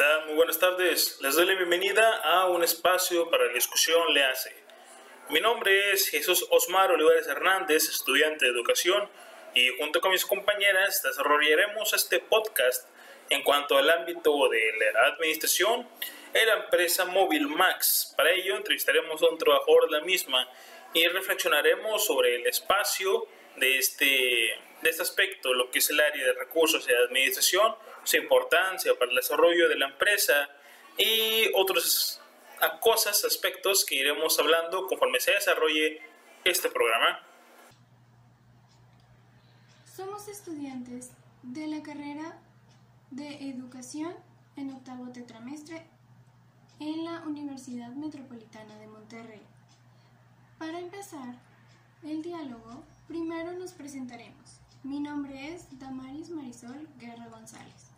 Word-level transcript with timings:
tal? 0.00 0.24
Muy 0.24 0.34
buenas 0.36 0.58
tardes. 0.58 1.18
Les 1.20 1.34
doy 1.34 1.44
la 1.44 1.54
bienvenida 1.56 2.22
a 2.24 2.46
un 2.46 2.64
espacio 2.64 3.28
para 3.28 3.44
la 3.44 3.52
discusión 3.52 4.14
Le 4.14 4.24
hace. 4.24 4.50
Mi 5.28 5.40
nombre 5.40 5.92
es 5.92 6.08
Jesús 6.08 6.46
Osmar 6.48 6.90
Olivares 6.90 7.26
Hernández, 7.26 7.86
estudiante 7.86 8.46
de 8.46 8.50
educación, 8.50 9.10
y 9.54 9.68
junto 9.76 10.00
con 10.00 10.12
mis 10.12 10.24
compañeras 10.24 11.02
desarrollaremos 11.02 11.92
este 11.92 12.18
podcast 12.18 12.88
en 13.28 13.42
cuanto 13.42 13.76
al 13.76 13.90
ámbito 13.90 14.48
de 14.48 14.72
la 14.94 15.08
administración 15.08 15.86
en 16.32 16.46
la 16.46 16.54
empresa 16.54 17.04
Móvil 17.04 17.46
Max. 17.48 18.14
Para 18.16 18.30
ello 18.30 18.56
entrevistaremos 18.56 19.22
a 19.22 19.28
un 19.28 19.36
trabajador 19.36 19.90
de 19.90 19.98
la 19.98 20.04
misma 20.06 20.48
y 20.94 21.06
reflexionaremos 21.08 22.06
sobre 22.06 22.36
el 22.36 22.46
espacio 22.46 23.26
de 23.56 23.76
este, 23.76 24.58
de 24.82 24.90
este 24.90 25.02
aspecto, 25.02 25.52
lo 25.54 25.70
que 25.70 25.78
es 25.78 25.90
el 25.90 26.00
área 26.00 26.26
de 26.26 26.32
recursos 26.34 26.86
y 26.88 26.92
administración, 26.92 27.74
su 28.04 28.16
importancia 28.16 28.94
para 28.98 29.10
el 29.10 29.16
desarrollo 29.16 29.68
de 29.68 29.76
la 29.76 29.86
empresa 29.86 30.48
y 30.96 31.50
otros 31.54 32.20
cosas, 32.80 33.24
aspectos 33.24 33.84
que 33.84 33.96
iremos 33.96 34.38
hablando 34.38 34.86
conforme 34.86 35.20
se 35.20 35.32
desarrolle 35.32 36.00
este 36.44 36.70
programa. 36.70 37.20
Somos 39.96 40.28
estudiantes 40.28 41.10
de 41.42 41.66
la 41.66 41.82
carrera 41.82 42.38
de 43.10 43.50
Educación 43.50 44.14
en 44.56 44.72
octavo 44.72 45.10
tetramestre 45.12 45.86
en 46.78 47.04
la 47.04 47.20
Universidad 47.20 47.90
Metropolitana 47.90 48.76
de 48.78 48.86
Monterrey. 48.86 49.42
Para 50.58 50.78
empezar 50.78 51.34
el 52.02 52.22
diálogo, 52.22 52.82
primero 53.08 53.52
nos 53.52 53.72
presentaremos. 53.72 54.39
Mi 54.82 54.98
nombre 54.98 55.52
es 55.52 55.78
Damaris 55.78 56.30
Marisol 56.30 56.88
Guerra 56.98 57.26
González. 57.30 57.92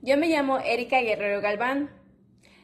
Yo 0.00 0.16
me 0.16 0.28
llamo 0.28 0.60
Erika 0.60 1.00
Guerrero 1.00 1.40
Galván. 1.40 1.90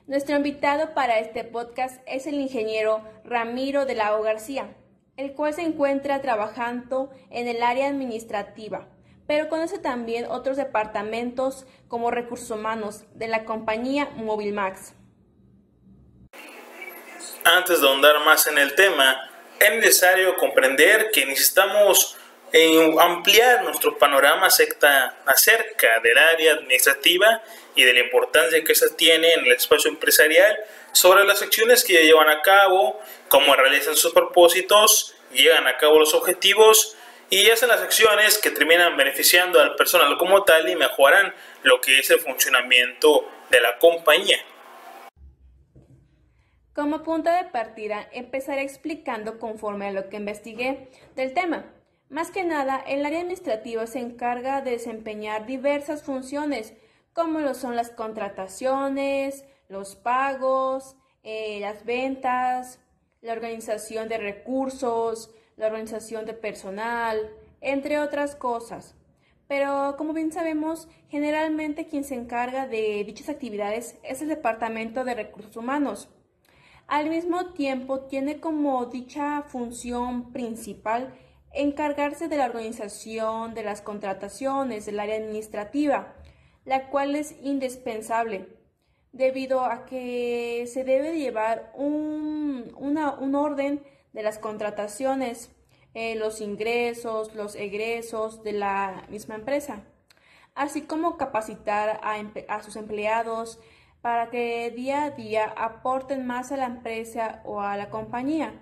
Nuestro 0.07 0.37
invitado 0.37 0.95
para 0.95 1.19
este 1.19 1.43
podcast 1.43 2.01
es 2.07 2.29
el 2.29 2.35
ingeniero 2.35 3.03
Ramiro 3.25 3.87
de 3.87 3.97
la 3.97 4.17
O 4.17 4.23
García, 4.23 4.77
el 5.17 5.35
cual 5.35 5.53
se 5.53 5.63
encuentra 5.63 6.23
trabajando 6.23 7.11
en 7.31 7.49
el 7.49 7.61
área 7.65 7.89
administrativa, 7.89 8.87
pero 9.27 9.49
conoce 9.49 9.81
también 9.81 10.27
otros 10.31 10.57
departamentos 10.57 11.67
como 11.89 12.13
recursos 12.13 12.53
humanos 12.53 13.05
de 13.15 13.27
la 13.27 13.45
compañía 13.45 14.11
Movilmax. 14.15 14.95
Antes 17.45 17.81
de 17.81 17.89
ahondar 17.89 18.25
más 18.25 18.47
en 18.47 18.59
el 18.59 18.77
tema, 18.77 19.28
es 19.59 19.71
necesario 19.73 20.37
comprender 20.37 21.11
que 21.11 21.27
necesitamos 21.27 22.17
en 22.53 22.99
ampliar 22.99 23.63
nuestro 23.63 23.99
panorama 23.99 24.47
acerca 24.47 26.01
del 26.03 26.19
área 26.19 26.55
administrativa 26.55 27.43
y 27.75 27.85
de 27.85 27.93
la 27.93 28.01
importancia 28.01 28.65
que 28.65 28.75
se 28.75 28.91
tiene 28.91 29.33
en 29.35 29.45
el 29.45 29.53
espacio 29.53 29.91
empresarial 29.91 30.57
sobre 30.93 31.25
las 31.25 31.43
acciones 31.43 31.85
que 31.85 32.03
llevan 32.03 32.31
a 32.31 32.43
cabo, 32.43 33.01
cómo 33.29 33.55
realizan 33.55 33.97
sus 33.97 34.13
propósitos, 34.13 35.15
llegan 35.33 35.67
a 35.67 35.77
cabo 35.77 35.99
los 35.99 36.15
objetivos 36.15 36.97
y 37.31 37.51
hacen 37.51 37.69
las 37.69 37.83
acciones 37.83 38.39
que 38.39 38.51
terminan 38.51 38.97
beneficiando 38.97 39.61
al 39.61 39.77
personal 39.77 40.17
como 40.17 40.45
tal 40.45 40.69
y 40.69 40.77
mejoran 40.77 41.35
lo 41.63 41.81
que 41.81 41.99
es 41.99 42.09
el 42.11 42.21
funcionamiento 42.21 43.29
de 43.51 43.61
la 43.61 43.79
compañía. 43.79 44.43
Como 46.79 47.03
punto 47.03 47.29
de 47.29 47.43
partida, 47.43 48.09
empezaré 48.13 48.63
explicando 48.63 49.41
conforme 49.41 49.89
a 49.89 49.91
lo 49.91 50.09
que 50.09 50.19
investigué 50.19 50.91
del 51.17 51.35
tema. 51.35 51.65
Más 52.09 52.31
que 52.31 52.45
nada, 52.45 52.77
el 52.87 53.05
área 53.05 53.19
administrativa 53.19 53.85
se 53.89 53.99
encarga 53.99 54.61
de 54.61 54.71
desempeñar 54.71 55.45
diversas 55.45 56.05
funciones, 56.05 56.75
como 57.13 57.41
lo 57.41 57.55
son 57.55 57.75
las 57.75 57.91
contrataciones, 57.91 59.45
los 59.69 59.97
pagos, 59.97 60.95
eh, 61.25 61.59
las 61.61 61.85
ventas, 61.85 62.79
la 63.23 63.33
organización 63.33 64.09
de 64.09 64.19
recursos, 64.19 65.35
la 65.57 65.67
organización 65.67 66.27
de 66.27 66.35
personal, 66.35 67.29
entre 67.61 67.99
otras 67.99 68.37
cosas. 68.37 68.95
Pero 69.49 69.97
como 69.99 70.13
bien 70.13 70.31
sabemos, 70.31 70.87
generalmente 71.09 71.89
quien 71.89 72.05
se 72.05 72.15
encarga 72.15 72.69
de 72.69 73.03
dichas 73.03 73.31
actividades 73.31 73.99
es 74.05 74.23
el 74.23 74.29
Departamento 74.29 75.03
de 75.03 75.15
Recursos 75.15 75.57
Humanos. 75.57 76.09
Al 76.89 77.11
mismo 77.11 77.53
tiempo, 77.53 78.01
tiene 78.01 78.41
como 78.41 78.87
dicha 78.87 79.43
función 79.43 80.33
principal 80.33 81.15
encargarse 81.53 82.29
de 82.29 82.39
la 82.39 82.47
organización 82.47 83.53
de 83.53 83.63
las 83.63 83.83
contrataciones 83.83 84.87
del 84.87 84.99
área 84.99 85.17
administrativa, 85.17 86.15
la 86.65 86.89
cual 86.89 87.15
es 87.15 87.37
indispensable 87.43 88.49
debido 89.13 89.67
a 89.67 89.85
que 89.85 90.65
se 90.67 90.83
debe 90.83 91.19
llevar 91.19 91.73
un, 91.75 92.73
un 92.79 93.35
orden 93.35 93.83
de 94.15 94.23
las 94.23 94.39
contrataciones, 94.39 95.51
eh, 95.93 96.15
los 96.15 96.41
ingresos, 96.41 97.35
los 97.35 97.55
egresos 97.55 98.43
de 98.43 98.53
la 98.53 99.05
misma 99.11 99.35
empresa, 99.35 99.85
así 100.55 100.83
como 100.83 101.19
capacitar 101.19 102.01
a, 102.03 102.15
a 102.49 102.63
sus 102.63 102.77
empleados 102.77 103.61
para 104.09 104.31
que 104.31 104.71
día 104.71 105.05
a 105.05 105.11
día 105.11 105.45
aporten 105.45 106.27
más 106.27 106.51
a 106.51 106.57
la 106.57 106.65
empresa 106.65 107.43
o 107.45 107.61
a 107.61 107.77
la 107.77 107.91
compañía. 107.91 108.55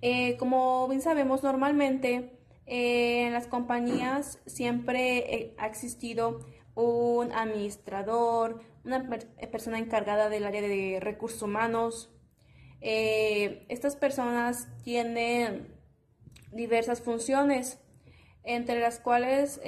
Eh, 0.00 0.38
como 0.38 0.88
bien 0.88 1.02
sabemos, 1.02 1.42
normalmente 1.42 2.40
eh, 2.64 3.26
en 3.26 3.34
las 3.34 3.46
compañías 3.46 4.38
siempre 4.46 5.54
ha 5.58 5.66
existido 5.66 6.40
un 6.74 7.30
administrador, 7.30 8.62
una 8.86 9.06
persona 9.52 9.78
encargada 9.78 10.30
del 10.30 10.46
área 10.46 10.62
de 10.62 10.98
recursos 10.98 11.42
humanos. 11.42 12.10
Eh, 12.80 13.66
estas 13.68 13.96
personas 13.96 14.70
tienen 14.82 15.76
diversas 16.52 17.02
funciones, 17.02 17.80
entre 18.44 18.80
las 18.80 18.98
cuales 18.98 19.60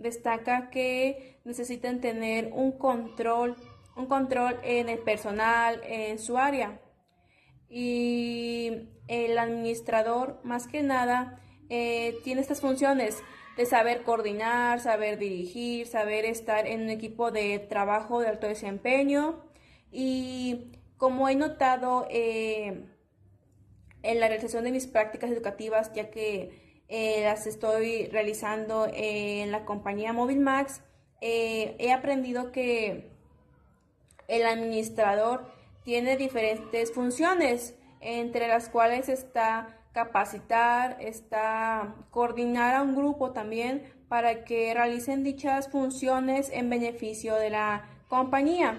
destaca 0.00 0.70
que 0.70 1.38
necesitan 1.44 2.00
tener 2.00 2.50
un 2.52 2.72
control, 2.72 3.56
un 3.96 4.06
control 4.06 4.58
en 4.64 4.88
el 4.88 4.98
personal, 4.98 5.80
en 5.84 6.18
su 6.18 6.36
área. 6.36 6.80
Y 7.68 8.88
el 9.06 9.38
administrador, 9.38 10.40
más 10.42 10.66
que 10.66 10.82
nada, 10.82 11.40
eh, 11.68 12.16
tiene 12.24 12.40
estas 12.40 12.60
funciones 12.60 13.22
de 13.56 13.66
saber 13.66 14.02
coordinar, 14.02 14.80
saber 14.80 15.18
dirigir, 15.18 15.86
saber 15.86 16.24
estar 16.24 16.66
en 16.66 16.82
un 16.82 16.90
equipo 16.90 17.30
de 17.30 17.58
trabajo 17.58 18.20
de 18.20 18.28
alto 18.28 18.46
desempeño. 18.48 19.44
Y 19.92 20.72
como 20.96 21.28
he 21.28 21.34
notado 21.34 22.06
eh, 22.10 22.84
en 24.02 24.20
la 24.20 24.28
realización 24.28 24.64
de 24.64 24.72
mis 24.72 24.86
prácticas 24.86 25.30
educativas, 25.30 25.92
ya 25.92 26.10
que 26.10 26.69
eh, 26.90 27.22
las 27.24 27.46
estoy 27.46 28.06
realizando 28.06 28.86
en 28.92 29.50
la 29.50 29.64
compañía 29.64 30.12
Móvil 30.12 30.40
Max, 30.40 30.82
he 31.22 31.92
aprendido 31.92 32.50
que 32.52 33.10
el 34.28 34.46
administrador 34.46 35.44
tiene 35.84 36.16
diferentes 36.16 36.92
funciones 36.92 37.74
entre 38.00 38.48
las 38.48 38.68
cuales 38.68 39.08
está 39.08 39.80
capacitar, 39.92 40.96
está 41.00 41.94
coordinar 42.10 42.74
a 42.74 42.82
un 42.82 42.94
grupo 42.94 43.32
también 43.32 43.92
para 44.08 44.44
que 44.44 44.72
realicen 44.74 45.24
dichas 45.24 45.68
funciones 45.68 46.50
en 46.52 46.70
beneficio 46.70 47.34
de 47.36 47.50
la 47.50 47.88
compañía. 48.08 48.76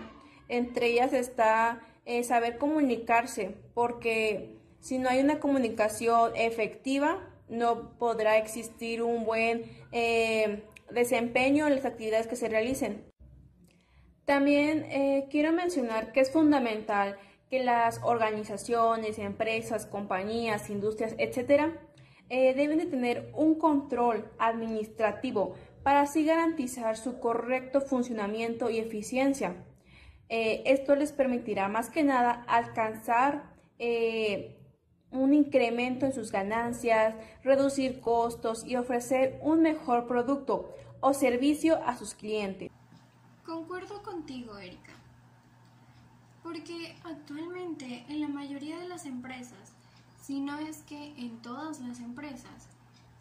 Entre 0.47 0.87
ellas 0.87 1.13
está 1.13 1.81
eh, 2.05 2.23
saber 2.23 2.57
comunicarse, 2.57 3.55
porque 3.73 4.57
si 4.79 4.97
no 4.97 5.09
hay 5.09 5.19
una 5.19 5.39
comunicación 5.39 6.31
efectiva, 6.35 7.19
no 7.51 7.97
podrá 7.99 8.37
existir 8.37 9.03
un 9.03 9.25
buen 9.25 9.63
eh, 9.91 10.63
desempeño 10.89 11.67
en 11.67 11.75
las 11.75 11.85
actividades 11.85 12.25
que 12.25 12.35
se 12.35 12.49
realicen. 12.49 13.05
También 14.25 14.85
eh, 14.89 15.27
quiero 15.29 15.51
mencionar 15.51 16.11
que 16.13 16.21
es 16.21 16.31
fundamental 16.31 17.17
que 17.49 17.63
las 17.63 17.99
organizaciones, 18.03 19.19
empresas, 19.19 19.85
compañías, 19.85 20.69
industrias, 20.69 21.15
etcétera, 21.17 21.77
eh, 22.29 22.53
deben 22.53 22.77
de 22.77 22.85
tener 22.85 23.29
un 23.35 23.55
control 23.55 24.31
administrativo 24.39 25.55
para 25.83 26.01
así 26.01 26.23
garantizar 26.23 26.95
su 26.95 27.19
correcto 27.19 27.81
funcionamiento 27.81 28.69
y 28.69 28.79
eficiencia. 28.79 29.65
Eh, 30.29 30.63
esto 30.65 30.95
les 30.95 31.11
permitirá 31.11 31.67
más 31.67 31.89
que 31.89 32.03
nada 32.03 32.45
alcanzar 32.47 33.51
un 35.11 35.33
incremento 35.33 36.05
en 36.05 36.13
sus 36.13 36.31
ganancias, 36.31 37.15
reducir 37.43 37.99
costos 37.99 38.65
y 38.65 38.75
ofrecer 38.75 39.39
un 39.41 39.61
mejor 39.61 40.07
producto 40.07 40.73
o 40.99 41.13
servicio 41.13 41.81
a 41.85 41.97
sus 41.97 42.13
clientes. 42.13 42.71
Concuerdo 43.45 44.01
contigo, 44.03 44.57
Erika. 44.57 44.93
Porque 46.43 46.95
actualmente 47.03 48.05
en 48.07 48.21
la 48.21 48.27
mayoría 48.27 48.79
de 48.79 48.87
las 48.87 49.05
empresas, 49.05 49.73
si 50.21 50.39
no 50.39 50.59
es 50.59 50.83
que 50.83 51.13
en 51.17 51.41
todas 51.41 51.79
las 51.81 51.99
empresas, 51.99 52.69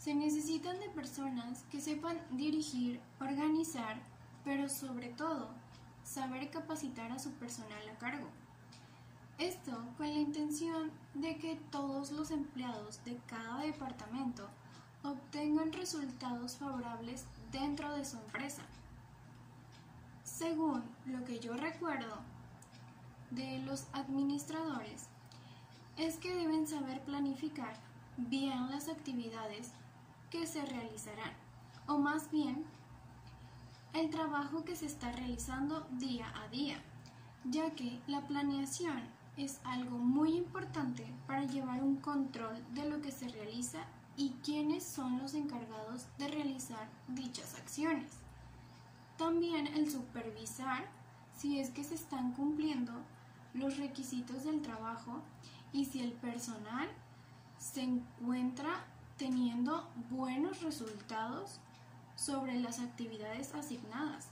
Se 0.00 0.14
necesitan 0.14 0.80
de 0.80 0.88
personas 0.88 1.62
que 1.70 1.78
sepan 1.78 2.18
dirigir, 2.30 3.00
organizar, 3.20 3.96
pero 4.44 4.66
sobre 4.70 5.08
todo, 5.08 5.50
saber 6.04 6.48
capacitar 6.48 7.12
a 7.12 7.18
su 7.18 7.32
personal 7.32 7.86
a 7.86 7.98
cargo. 7.98 8.26
Esto 9.40 9.72
con 9.96 10.06
la 10.06 10.20
intención 10.20 10.90
de 11.14 11.38
que 11.38 11.56
todos 11.70 12.10
los 12.10 12.30
empleados 12.30 13.02
de 13.06 13.18
cada 13.26 13.60
departamento 13.60 14.46
obtengan 15.02 15.72
resultados 15.72 16.56
favorables 16.58 17.24
dentro 17.50 17.90
de 17.94 18.04
su 18.04 18.18
empresa. 18.18 18.60
Según 20.24 20.84
lo 21.06 21.24
que 21.24 21.40
yo 21.40 21.54
recuerdo 21.54 22.18
de 23.30 23.60
los 23.60 23.86
administradores, 23.94 25.06
es 25.96 26.18
que 26.18 26.34
deben 26.34 26.66
saber 26.66 27.00
planificar 27.00 27.72
bien 28.18 28.70
las 28.70 28.88
actividades 28.88 29.72
que 30.28 30.46
se 30.46 30.66
realizarán, 30.66 31.32
o 31.86 31.96
más 31.96 32.30
bien 32.30 32.66
el 33.94 34.10
trabajo 34.10 34.64
que 34.66 34.76
se 34.76 34.84
está 34.84 35.10
realizando 35.12 35.80
día 35.92 36.30
a 36.44 36.48
día, 36.48 36.76
ya 37.44 37.70
que 37.70 38.02
la 38.06 38.20
planeación 38.26 39.18
es 39.36 39.60
algo 39.64 39.98
muy 39.98 40.36
importante 40.36 41.06
para 41.26 41.44
llevar 41.44 41.82
un 41.82 41.96
control 41.96 42.56
de 42.74 42.88
lo 42.88 43.00
que 43.00 43.12
se 43.12 43.28
realiza 43.28 43.84
y 44.16 44.30
quiénes 44.44 44.84
son 44.84 45.18
los 45.18 45.34
encargados 45.34 46.06
de 46.18 46.28
realizar 46.28 46.88
dichas 47.08 47.54
acciones. 47.54 48.12
También 49.16 49.66
el 49.66 49.90
supervisar 49.90 50.84
si 51.36 51.58
es 51.58 51.70
que 51.70 51.84
se 51.84 51.94
están 51.94 52.32
cumpliendo 52.32 52.92
los 53.54 53.78
requisitos 53.78 54.44
del 54.44 54.62
trabajo 54.62 55.22
y 55.72 55.86
si 55.86 56.00
el 56.00 56.12
personal 56.12 56.88
se 57.58 57.82
encuentra 57.82 58.84
teniendo 59.16 59.88
buenos 60.10 60.62
resultados 60.62 61.60
sobre 62.16 62.58
las 62.60 62.80
actividades 62.80 63.54
asignadas. 63.54 64.28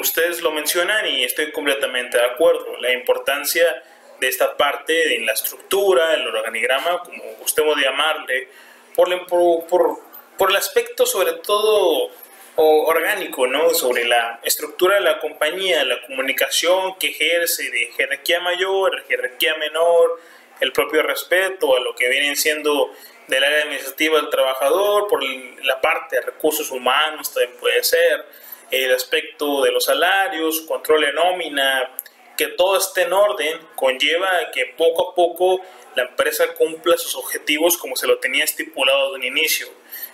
Ustedes 0.00 0.40
lo 0.40 0.50
mencionan 0.52 1.06
y 1.06 1.24
estoy 1.24 1.52
completamente 1.52 2.16
de 2.18 2.24
acuerdo. 2.24 2.76
La 2.80 2.92
importancia 2.92 3.82
de 4.20 4.28
esta 4.28 4.56
parte 4.56 5.16
en 5.16 5.26
la 5.26 5.32
estructura, 5.32 6.14
el 6.14 6.26
organigrama, 6.26 7.00
como 7.00 7.22
puede 7.54 7.82
llamarle, 7.82 8.48
por, 8.94 9.26
por, 9.26 9.98
por 10.38 10.50
el 10.50 10.56
aspecto 10.56 11.04
sobre 11.04 11.34
todo 11.34 12.10
orgánico, 12.56 13.46
¿no? 13.46 13.74
Sobre 13.74 14.04
la 14.04 14.40
estructura 14.42 14.96
de 14.96 15.02
la 15.02 15.18
compañía, 15.18 15.84
la 15.84 16.00
comunicación 16.06 16.96
que 16.98 17.08
ejerce 17.08 17.70
de 17.70 17.92
jerarquía 17.96 18.40
mayor, 18.40 19.04
jerarquía 19.06 19.56
menor, 19.56 20.20
el 20.60 20.72
propio 20.72 21.02
respeto 21.02 21.76
a 21.76 21.80
lo 21.80 21.94
que 21.94 22.08
vienen 22.08 22.36
siendo 22.36 22.92
del 23.28 23.44
área 23.44 23.62
administrativa 23.62 24.20
del 24.20 24.30
trabajador, 24.30 25.06
por 25.08 25.22
la 25.22 25.80
parte 25.80 26.16
de 26.16 26.22
recursos 26.22 26.70
humanos 26.70 27.32
también 27.32 27.58
puede 27.58 27.82
ser, 27.84 28.24
el 28.70 28.94
aspecto 28.94 29.62
de 29.62 29.70
los 29.70 29.84
salarios, 29.84 30.62
control 30.62 31.02
de 31.02 31.12
nómina, 31.12 31.90
que 32.36 32.48
todo 32.48 32.76
esté 32.76 33.02
en 33.02 33.12
orden, 33.12 33.58
conlleva 33.74 34.28
que 34.52 34.66
poco 34.76 35.10
a 35.10 35.14
poco 35.14 35.60
la 35.94 36.02
empresa 36.04 36.52
cumpla 36.54 36.98
sus 36.98 37.14
objetivos 37.14 37.78
como 37.78 37.96
se 37.96 38.06
lo 38.06 38.18
tenía 38.18 38.44
estipulado 38.44 39.10
de 39.10 39.16
un 39.16 39.24
inicio. 39.24 39.68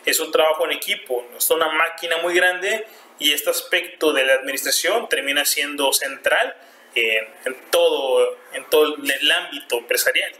Es 0.04 0.20
un 0.20 0.30
trabajo 0.30 0.64
en 0.64 0.72
equipo, 0.72 1.24
no 1.32 1.38
es 1.38 1.50
una 1.50 1.68
máquina 1.68 2.18
muy 2.18 2.34
grande 2.34 2.86
y 3.18 3.32
este 3.32 3.50
aspecto 3.50 4.12
de 4.12 4.24
la 4.24 4.34
administración 4.34 5.08
termina 5.08 5.44
siendo 5.44 5.92
central 5.92 6.54
en, 6.94 7.26
en 7.44 7.56
todo, 7.70 8.36
en 8.52 8.64
todo 8.70 8.96
el 8.96 9.32
ámbito 9.32 9.78
empresarial. 9.78 10.32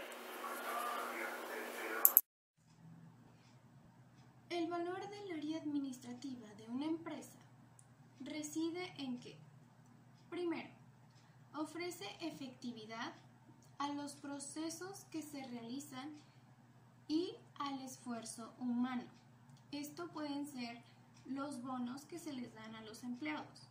El 4.49 4.67
valor 4.67 5.09
del 5.09 5.31
área 5.31 5.57
administrativa 5.57 6.47
de 6.57 6.65
una 6.67 6.85
empresa 6.85 7.43
reside 8.53 8.93
en 8.99 9.19
que, 9.19 9.35
primero, 10.29 10.69
ofrece 11.55 12.05
efectividad 12.21 13.11
a 13.79 13.89
los 13.89 14.13
procesos 14.13 15.05
que 15.11 15.23
se 15.23 15.43
realizan 15.47 16.11
y 17.07 17.33
al 17.57 17.81
esfuerzo 17.81 18.53
humano. 18.59 19.05
Esto 19.71 20.07
pueden 20.09 20.45
ser 20.45 20.83
los 21.25 21.63
bonos 21.63 22.05
que 22.05 22.19
se 22.19 22.31
les 22.31 22.53
dan 22.53 22.75
a 22.75 22.81
los 22.81 23.03
empleados. 23.03 23.67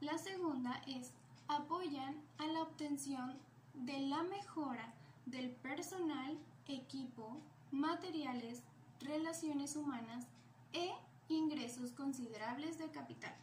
La 0.00 0.18
segunda 0.18 0.80
es 0.86 1.10
apoyan 1.48 2.22
a 2.38 2.46
la 2.46 2.62
obtención 2.62 3.36
de 3.74 3.98
la 4.02 4.22
mejora 4.22 4.94
del 5.26 5.50
personal, 5.50 6.38
equipo, 6.68 7.40
materiales, 7.72 8.62
relaciones 9.00 9.74
humanas 9.74 10.26
e 10.72 10.92
ingresos 11.28 11.90
considerables 11.90 12.78
de 12.78 12.88
capital. 12.90 13.34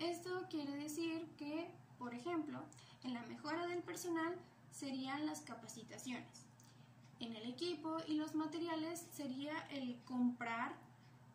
Esto 0.00 0.46
quiere 0.48 0.74
decir 0.76 1.28
que, 1.36 1.70
por 1.98 2.14
ejemplo, 2.14 2.58
en 3.04 3.12
la 3.12 3.22
mejora 3.24 3.66
del 3.66 3.82
personal 3.82 4.34
serían 4.70 5.26
las 5.26 5.42
capacitaciones. 5.42 6.46
En 7.20 7.36
el 7.36 7.46
equipo 7.46 7.98
y 8.06 8.14
los 8.14 8.34
materiales 8.34 9.06
sería 9.12 9.58
el 9.68 9.98
comprar, 10.06 10.72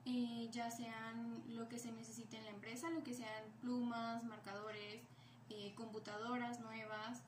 eh, 0.06 0.50
ya 0.52 0.72
sean 0.72 1.44
lo 1.50 1.70
que 1.70 1.78
se 1.78 1.92
necesite 1.92 2.38
en 2.38 2.46
la 2.46 2.50
empresa, 2.50 2.90
lo 2.90 3.04
que 3.04 3.14
sean 3.14 3.44
plumas, 3.62 4.24
marcadores, 4.24 5.04
eh, 5.52 5.74
computadoras 5.76 6.60
nuevas, 6.60 7.22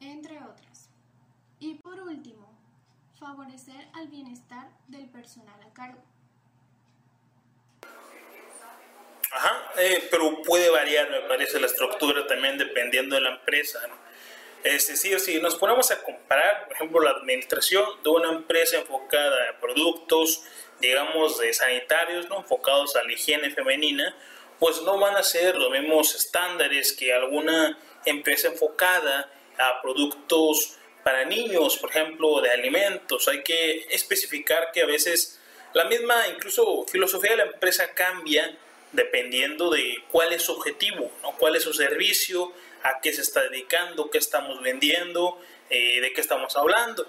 entre 0.00 0.42
otras. 0.42 0.90
Y 1.58 1.76
por 1.76 1.98
último, 2.00 2.46
favorecer 3.18 3.88
al 3.94 4.08
bienestar 4.08 4.70
del 4.88 5.08
personal 5.08 5.60
a 5.62 5.72
cargo. 5.72 6.02
Ajá, 9.30 9.72
eh, 9.78 10.08
pero 10.10 10.42
puede 10.42 10.70
variar, 10.70 11.08
me 11.08 11.20
parece, 11.20 11.60
la 11.60 11.66
estructura 11.66 12.26
también 12.26 12.58
dependiendo 12.58 13.14
de 13.14 13.22
la 13.22 13.30
empresa. 13.30 13.80
Es 14.64 14.88
decir, 14.88 15.20
si 15.20 15.40
nos 15.40 15.54
ponemos 15.56 15.90
a 15.90 16.02
comparar, 16.02 16.66
por 16.66 16.74
ejemplo, 16.74 17.00
la 17.00 17.10
administración 17.10 17.84
de 18.02 18.10
una 18.10 18.30
empresa 18.30 18.76
enfocada 18.76 19.50
a 19.50 19.60
productos, 19.60 20.42
digamos, 20.80 21.38
de 21.38 21.54
sanitarios, 21.54 22.28
¿no? 22.28 22.38
enfocados 22.38 22.96
a 22.96 23.04
la 23.04 23.12
higiene 23.12 23.50
femenina, 23.50 24.16
pues 24.58 24.82
no 24.82 24.98
van 24.98 25.16
a 25.16 25.22
ser 25.22 25.56
los 25.56 25.70
mismos 25.70 26.14
estándares 26.14 26.92
que 26.92 27.14
alguna 27.14 27.78
empresa 28.04 28.48
enfocada 28.48 29.32
a 29.58 29.80
productos 29.80 30.76
para 31.04 31.24
niños, 31.24 31.78
por 31.78 31.90
ejemplo, 31.90 32.40
de 32.40 32.50
alimentos. 32.50 33.28
Hay 33.28 33.42
que 33.42 33.86
especificar 33.90 34.72
que 34.72 34.82
a 34.82 34.86
veces 34.86 35.40
la 35.72 35.84
misma, 35.84 36.28
incluso 36.28 36.84
filosofía 36.88 37.30
de 37.30 37.36
la 37.38 37.44
empresa 37.44 37.94
cambia 37.94 38.58
dependiendo 38.92 39.70
de 39.70 40.02
cuál 40.10 40.32
es 40.32 40.42
su 40.42 40.52
objetivo, 40.52 41.10
¿no? 41.22 41.32
cuál 41.32 41.56
es 41.56 41.62
su 41.62 41.72
servicio, 41.72 42.52
a 42.82 43.00
qué 43.00 43.12
se 43.12 43.22
está 43.22 43.42
dedicando, 43.42 44.10
qué 44.10 44.18
estamos 44.18 44.60
vendiendo, 44.62 45.40
eh, 45.68 46.00
de 46.00 46.12
qué 46.12 46.20
estamos 46.20 46.56
hablando. 46.56 47.06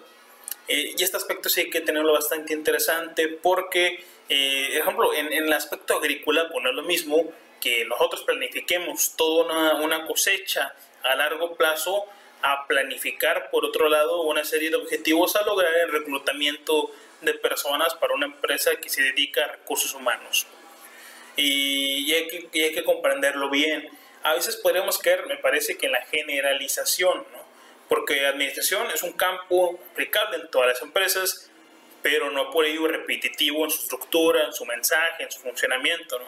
Eh, 0.68 0.94
y 0.98 1.04
este 1.04 1.18
aspecto 1.18 1.50
sí 1.50 1.62
hay 1.62 1.70
que 1.70 1.82
tenerlo 1.82 2.14
bastante 2.14 2.54
interesante 2.54 3.28
porque, 3.28 4.04
eh, 4.30 4.70
por 4.70 4.82
ejemplo, 4.82 5.14
en, 5.14 5.34
en, 5.34 5.46
el 5.46 5.54
aspecto 5.54 5.96
agrícola, 5.96 6.50
pues 6.50 6.64
no 6.64 6.70
es 6.70 6.76
lo 6.76 6.84
mismo 6.84 7.32
que 7.60 7.86
nosotros 7.86 8.24
planifiquemos 8.24 9.16
toda 9.16 9.46
una, 9.46 9.76
una 9.76 10.06
cosecha 10.06 10.76
a 11.04 11.16
largo 11.16 11.56
plazo 11.56 12.06
a 12.42 12.66
planificar, 12.68 13.50
por 13.52 13.66
otro 13.66 13.88
lado, 13.88 14.24
una 14.24 14.44
serie 14.44 14.70
de 14.70 14.76
objetivos 14.76 15.36
a 15.36 15.46
lograr 15.46 15.74
el 15.76 15.92
reclutamiento 15.92 16.92
de 17.22 17.36
personas 17.36 17.94
para 17.96 18.16
una 18.16 18.26
empresa 18.26 18.72
que 18.78 18.90
se 18.90 19.04
dedica 19.04 19.46
a 19.46 19.48
recursos 19.50 19.94
humanos. 19.94 20.48
Y, 21.36 22.14
hay, 22.14 22.28
que, 22.28 22.50
y 22.52 22.62
hay, 22.62 22.74
que, 22.74 22.84
comprenderlo 22.84 23.50
bien. 23.50 23.90
A 24.24 24.34
veces 24.34 24.58
podríamos 24.58 24.98
caer, 24.98 25.26
me 25.26 25.38
parece, 25.38 25.78
que 25.78 25.88
en 25.88 25.94
la 25.94 26.06
generalización, 26.06 27.26
¿no? 27.32 27.42
porque 27.88 28.26
administración 28.26 28.88
es 28.94 29.04
un 29.04 29.14
campo 29.14 29.80
aplicable 29.92 30.38
en 30.38 30.50
todas 30.50 30.70
las 30.70 30.82
empresas, 30.82 31.52
pero 32.02 32.32
no 32.32 32.52
por 32.52 32.66
ello 32.66 32.88
repetitivo 32.88 33.66
en 33.66 33.72
su 33.72 33.82
estructura, 33.82 34.46
en 34.46 34.54
su 34.54 34.66
mensaje, 34.66 35.24
en 35.24 35.32
su 35.32 35.40
funcionamiento. 35.40 36.20
¿no? 36.20 36.26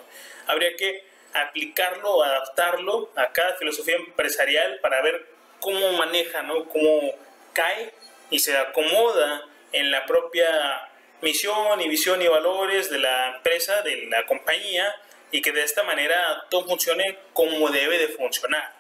Habría 0.48 0.76
que 0.76 1.06
aplicarlo, 1.34 2.24
adaptarlo 2.24 3.12
a 3.16 3.32
cada 3.32 3.56
filosofía 3.56 3.96
empresarial 3.96 4.80
para 4.82 5.02
ver 5.02 5.26
cómo 5.60 5.94
maneja, 5.94 6.44
¿no? 6.44 6.66
cómo 6.70 7.16
cae 7.54 7.94
y 8.30 8.40
se 8.40 8.58
acomoda 8.58 9.46
en 9.72 9.92
la 9.92 10.06
propia 10.06 10.90
misión 11.24 11.82
y 11.82 11.90
visión 11.90 12.22
y 12.22 12.28
valores 12.28 12.90
de 12.90 13.00
la 13.00 13.36
empresa, 13.36 13.82
de 13.82 14.06
la 14.08 14.26
compañía, 14.26 14.86
y 15.32 15.42
que 15.42 15.52
de 15.52 15.64
esta 15.64 15.84
manera 15.84 16.16
todo 16.52 16.66
funcione 16.68 17.18
como 17.34 17.70
debe 17.70 17.98
de 17.98 18.10
funcionar. 18.10 18.72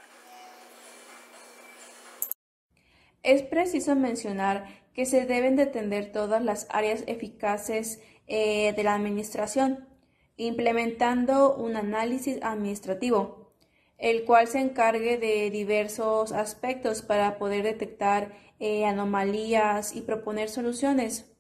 Es 3.24 3.42
preciso 3.42 3.96
mencionar 3.96 4.68
que 4.94 5.06
se 5.06 5.26
deben 5.26 5.56
de 5.56 5.64
atender 5.64 6.12
todas 6.12 6.44
las 6.44 6.68
áreas 6.70 7.04
eficaces 7.08 8.00
eh, 8.28 8.74
de 8.76 8.84
la 8.84 8.94
administración, 8.94 9.90
implementando 10.38 11.56
un 11.56 11.76
análisis 11.76 12.38
administrativo 12.44 13.44
el 14.04 14.26
cual 14.26 14.48
se 14.48 14.60
encargue 14.60 15.18
de 15.18 15.50
diversos 15.50 16.34
aspectos 16.34 17.02
para 17.02 17.38
poder 17.38 17.64
detectar 17.64 18.34
eh, 18.60 18.86
anomalías 18.86 19.96
y 19.96 20.02
proponer 20.02 20.50
soluciones. 20.50 21.33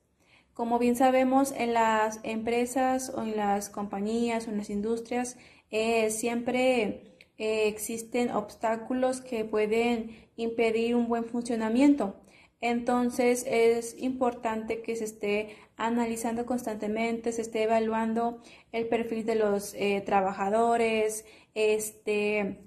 Como 0.53 0.77
bien 0.77 0.95
sabemos, 0.95 1.51
en 1.57 1.73
las 1.73 2.19
empresas 2.23 3.11
o 3.15 3.23
en 3.23 3.35
las 3.35 3.69
compañías 3.69 4.47
o 4.47 4.51
en 4.51 4.57
las 4.57 4.69
industrias 4.69 5.37
eh, 5.71 6.11
siempre 6.11 7.15
eh, 7.37 7.67
existen 7.67 8.29
obstáculos 8.29 9.21
que 9.21 9.45
pueden 9.45 10.15
impedir 10.35 10.95
un 10.95 11.07
buen 11.07 11.25
funcionamiento. 11.25 12.15
Entonces 12.61 13.45
es 13.47 13.95
importante 13.99 14.81
que 14.81 14.95
se 14.95 15.05
esté 15.05 15.57
analizando 15.75 16.45
constantemente, 16.45 17.31
se 17.31 17.41
esté 17.41 17.63
evaluando 17.63 18.39
el 18.71 18.87
perfil 18.87 19.25
de 19.25 19.35
los 19.35 19.73
eh, 19.73 20.01
trabajadores, 20.05 21.25
este, 21.55 22.59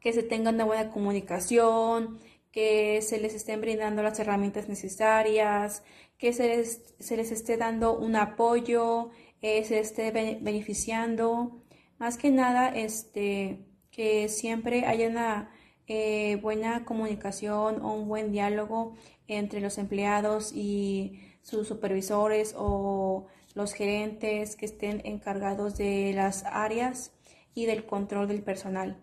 que 0.00 0.12
se 0.12 0.22
tenga 0.22 0.50
una 0.50 0.64
buena 0.64 0.90
comunicación, 0.90 2.18
que 2.52 3.02
se 3.02 3.20
les 3.20 3.34
estén 3.34 3.60
brindando 3.60 4.02
las 4.02 4.18
herramientas 4.18 4.68
necesarias, 4.68 5.82
que 6.20 6.34
se 6.34 6.48
les, 6.48 6.94
se 6.98 7.16
les 7.16 7.32
esté 7.32 7.56
dando 7.56 7.98
un 7.98 8.14
apoyo, 8.14 9.10
eh, 9.40 9.64
se 9.64 9.80
esté 9.80 10.10
beneficiando. 10.12 11.62
Más 11.98 12.18
que 12.18 12.30
nada, 12.30 12.68
este, 12.68 13.66
que 13.90 14.28
siempre 14.28 14.84
haya 14.84 15.08
una 15.08 15.50
eh, 15.86 16.36
buena 16.42 16.84
comunicación 16.84 17.80
o 17.82 17.94
un 17.94 18.06
buen 18.06 18.32
diálogo 18.32 18.94
entre 19.28 19.60
los 19.62 19.78
empleados 19.78 20.52
y 20.54 21.22
sus 21.40 21.66
supervisores 21.66 22.54
o 22.54 23.26
los 23.54 23.72
gerentes 23.72 24.56
que 24.56 24.66
estén 24.66 25.00
encargados 25.06 25.78
de 25.78 26.12
las 26.14 26.44
áreas 26.44 27.14
y 27.54 27.64
del 27.64 27.86
control 27.86 28.28
del 28.28 28.42
personal. 28.42 29.02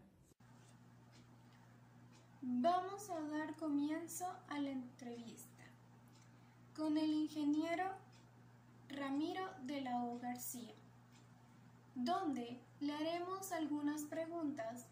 Vamos 2.41 3.09
a 3.09 3.19
dar 3.21 3.55
comienzo 3.55 4.25
a 4.50 4.59
la 4.59 4.69
entrevista 4.69 5.47
con 6.77 6.96
el 6.96 7.10
ingeniero 7.12 7.86
Ramiro 8.89 9.43
de 9.63 9.81
la 9.81 10.03
O. 10.03 10.19
García, 10.19 10.75
donde 11.96 12.60
le 12.79 12.93
haremos 12.93 13.51
algunas 13.51 14.03
preguntas, 14.03 14.86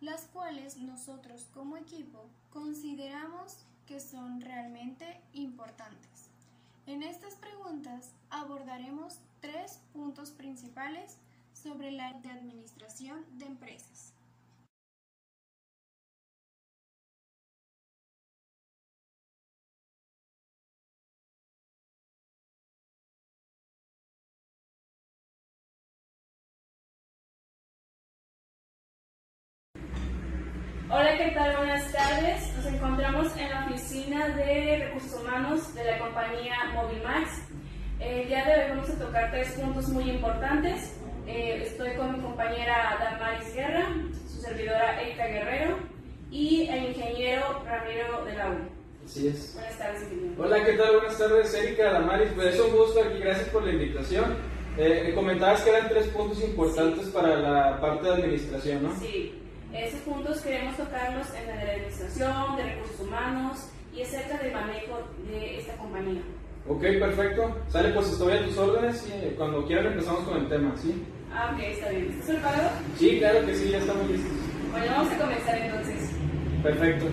las 0.00 0.22
cuales 0.22 0.78
nosotros 0.78 1.46
como 1.52 1.76
equipo 1.76 2.24
consideramos 2.50 3.58
que 3.86 4.00
son 4.00 4.40
realmente 4.40 5.20
importantes. 5.34 6.30
En 6.86 7.02
estas 7.02 7.34
preguntas 7.34 8.10
abordaremos 8.30 9.18
tres 9.42 9.80
puntos 9.92 10.30
principales 10.30 11.18
sobre 11.52 11.92
la 11.92 12.08
administración 12.08 13.22
de 13.38 13.44
empresas. 13.44 14.14
Hola, 30.98 31.16
¿qué 31.16 31.30
tal? 31.30 31.56
Buenas 31.58 31.92
tardes. 31.92 32.52
Nos 32.56 32.66
encontramos 32.66 33.36
en 33.36 33.50
la 33.50 33.66
oficina 33.66 34.30
de 34.30 34.84
recursos 34.84 35.20
humanos 35.20 35.72
de 35.72 35.84
la 35.84 35.96
compañía 36.00 36.56
Movimax. 36.74 37.42
El 38.00 38.26
día 38.26 38.44
de 38.44 38.54
hoy 38.54 38.70
vamos 38.70 38.90
a 38.90 38.98
tocar 38.98 39.30
tres 39.30 39.52
puntos 39.52 39.88
muy 39.90 40.10
importantes. 40.10 40.98
Eh, 41.28 41.62
estoy 41.66 41.94
con 41.94 42.14
mi 42.14 42.20
compañera 42.20 42.98
Damaris 42.98 43.54
Guerra, 43.54 43.86
su 44.26 44.40
servidora 44.40 45.00
Erika 45.00 45.26
Guerrero 45.28 45.76
y 46.32 46.66
el 46.66 46.86
ingeniero 46.86 47.62
Ramiro 47.64 48.24
de 48.24 48.34
la 48.34 48.50
U. 48.50 48.56
Así 49.04 49.28
es. 49.28 49.54
Buenas 49.54 49.78
tardes, 49.78 50.02
ingeniero. 50.02 50.42
Hola, 50.42 50.64
¿qué 50.64 50.72
tal? 50.72 50.96
Buenas 50.96 51.16
tardes, 51.16 51.54
Erika, 51.54 51.92
Damaris. 51.92 52.32
Pues 52.34 52.54
es 52.56 52.60
un 52.60 52.76
gusto 52.76 53.04
aquí, 53.04 53.20
gracias 53.20 53.48
por 53.50 53.62
la 53.62 53.70
invitación. 53.70 54.36
Eh, 54.76 55.12
comentabas 55.14 55.62
que 55.62 55.70
eran 55.70 55.88
tres 55.88 56.08
puntos 56.08 56.42
importantes 56.42 57.06
para 57.10 57.36
la 57.36 57.80
parte 57.80 58.04
de 58.04 58.14
administración, 58.14 58.82
¿no? 58.82 58.96
Sí. 58.98 59.44
Esos 59.72 60.00
puntos 60.00 60.40
queremos 60.40 60.76
tocarlos 60.76 61.26
en 61.34 61.46
la 61.46 61.56
de 61.56 61.70
administración, 61.72 62.56
de 62.56 62.62
recursos 62.64 63.00
humanos 63.00 63.68
y 63.94 64.02
acerca 64.02 64.38
del 64.38 64.52
manejo 64.52 64.98
de 65.30 65.58
esta 65.58 65.76
compañía. 65.76 66.22
Ok, 66.66 66.80
perfecto. 66.80 67.56
Sale, 67.68 67.90
pues 67.90 68.08
estoy 68.08 68.32
a 68.32 68.44
tus 68.44 68.56
órdenes 68.58 69.06
y 69.08 69.34
cuando 69.36 69.66
quieran 69.66 69.86
empezamos 69.86 70.22
con 70.22 70.38
el 70.38 70.48
tema, 70.48 70.74
¿sí? 70.76 71.02
Ah, 71.32 71.52
ok, 71.54 71.60
está 71.60 71.90
bien. 71.90 72.10
¿Estás 72.10 72.26
preparado? 72.26 72.70
Sí, 72.98 73.18
claro 73.18 73.46
que 73.46 73.54
sí, 73.54 73.70
ya 73.70 73.78
estamos 73.78 74.10
listos. 74.10 74.32
Bueno, 74.70 74.86
vamos 74.90 75.12
a 75.12 75.18
comenzar 75.18 75.58
entonces. 75.58 76.10
Perfecto. 76.62 77.06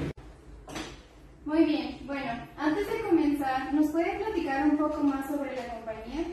Muy 1.46 1.64
bien, 1.64 2.00
bueno, 2.06 2.32
antes 2.58 2.88
de 2.88 3.02
comenzar, 3.02 3.74
¿nos 3.74 3.92
puede 3.92 4.18
platicar 4.18 4.66
un 4.66 4.78
poco 4.78 5.04
más 5.04 5.28
sobre 5.28 5.56
la 5.56 5.74
compañía? 5.76 6.26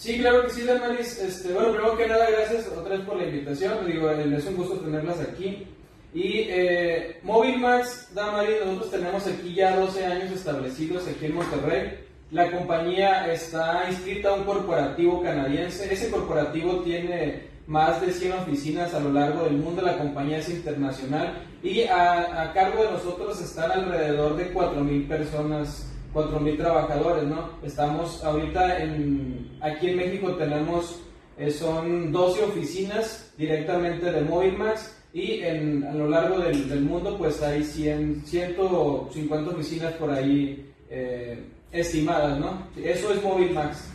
Sí, 0.00 0.16
claro 0.16 0.44
que 0.44 0.50
sí, 0.50 0.62
Damaris. 0.62 1.18
Este, 1.18 1.52
bueno, 1.52 1.72
primero 1.72 1.94
que 1.94 2.06
nada, 2.06 2.30
gracias 2.30 2.66
otra 2.68 2.96
vez 2.96 3.04
por 3.04 3.18
la 3.18 3.24
invitación. 3.24 3.86
Digo, 3.86 4.10
eh, 4.10 4.34
es 4.34 4.46
un 4.46 4.56
gusto 4.56 4.76
tenerlas 4.76 5.20
aquí. 5.20 5.66
Y 6.14 6.46
eh, 6.48 7.20
Movilmax, 7.22 8.14
Damaris, 8.14 8.64
nosotros 8.64 8.92
tenemos 8.92 9.26
aquí 9.26 9.54
ya 9.54 9.76
12 9.76 10.06
años 10.06 10.32
establecidos 10.32 11.06
aquí 11.06 11.26
en 11.26 11.34
Monterrey. 11.34 11.98
La 12.30 12.50
compañía 12.50 13.30
está 13.30 13.84
inscrita 13.90 14.30
a 14.30 14.34
un 14.36 14.44
corporativo 14.44 15.22
canadiense. 15.22 15.92
Ese 15.92 16.10
corporativo 16.10 16.80
tiene 16.80 17.50
más 17.66 18.00
de 18.00 18.10
100 18.10 18.32
oficinas 18.32 18.94
a 18.94 19.00
lo 19.00 19.12
largo 19.12 19.44
del 19.44 19.58
mundo. 19.58 19.82
La 19.82 19.98
compañía 19.98 20.38
es 20.38 20.48
internacional 20.48 21.46
y 21.62 21.82
a, 21.82 22.40
a 22.40 22.54
cargo 22.54 22.84
de 22.84 22.92
nosotros 22.92 23.38
están 23.42 23.70
alrededor 23.70 24.34
de 24.38 24.50
4.000 24.54 25.06
personas 25.06 25.89
4.000 26.12 26.56
trabajadores, 26.56 27.24
¿no? 27.24 27.50
Estamos 27.62 28.22
ahorita 28.24 28.78
en, 28.82 29.58
aquí 29.60 29.90
en 29.90 29.96
México 29.96 30.34
tenemos, 30.34 31.00
eh, 31.38 31.50
son 31.50 32.10
12 32.12 32.42
oficinas 32.44 33.32
directamente 33.36 34.10
de 34.10 34.20
Movilmax 34.22 34.96
y 35.12 35.40
en, 35.40 35.84
a 35.84 35.92
lo 35.92 36.08
largo 36.08 36.38
del, 36.38 36.68
del 36.68 36.82
mundo 36.82 37.16
pues 37.18 37.42
hay 37.42 37.64
100, 37.64 38.24
150 38.26 39.50
oficinas 39.50 39.92
por 39.94 40.10
ahí 40.10 40.72
eh, 40.88 41.44
estimadas, 41.72 42.38
¿no? 42.38 42.66
Eso 42.76 43.12
es 43.12 43.22
Movilmax. 43.22 43.88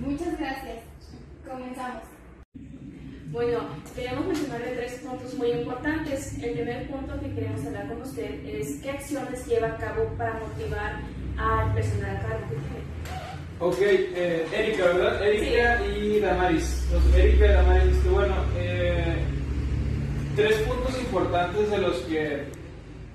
muchas 0.00 0.38
gracias. 0.38 0.78
Comenzamos. 1.48 2.11
Bueno, 3.32 3.60
queremos 3.96 4.26
mencionarle 4.26 4.76
tres 4.76 5.00
puntos 5.02 5.32
muy 5.34 5.52
importantes. 5.52 6.34
El 6.42 6.52
primer 6.52 6.86
punto 6.90 7.18
que 7.18 7.32
queremos 7.34 7.64
hablar 7.64 7.88
con 7.88 8.02
usted 8.02 8.44
es 8.44 8.78
qué 8.82 8.90
acciones 8.90 9.46
lleva 9.46 9.68
a 9.68 9.76
cabo 9.78 10.04
para 10.18 10.34
motivar 10.34 11.00
al 11.38 11.72
personal 11.72 12.14
a 12.14 12.20
cargo 12.20 12.46
que 12.50 12.56
tiene. 12.56 12.82
Ok, 13.58 13.78
eh, 13.80 14.46
Erika, 14.52 14.84
¿verdad? 14.84 15.26
Erika 15.26 15.86
y 15.86 16.20
Damaris. 16.20 16.84
Entonces, 16.84 17.24
Erika 17.24 17.46
y 17.46 17.48
Damaris, 17.48 17.96
este, 17.96 18.08
bueno, 18.10 18.34
eh, 18.58 19.16
tres 20.36 20.56
puntos 20.58 21.00
importantes 21.00 21.70
de 21.70 21.78
los 21.78 21.96
que 22.00 22.44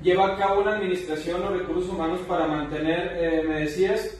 lleva 0.01 0.33
a 0.33 0.37
cabo 0.37 0.61
una 0.61 0.77
administración 0.77 1.43
o 1.43 1.51
recursos 1.51 1.93
humanos 1.93 2.21
para 2.27 2.47
mantener, 2.47 3.17
eh, 3.17 3.43
me 3.47 3.59
decías, 3.59 4.17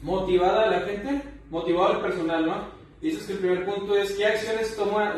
motivada 0.00 0.68
a 0.68 0.70
la 0.70 0.80
gente, 0.86 1.20
motivado 1.50 1.96
al 1.96 2.00
personal, 2.00 2.46
¿no? 2.46 2.77
Dices 3.00 3.24
que 3.24 3.32
el 3.34 3.38
primer 3.38 3.64
punto 3.64 3.96
es 3.96 4.12
qué 4.12 4.26
acciones 4.26 4.76
toma, 4.76 5.14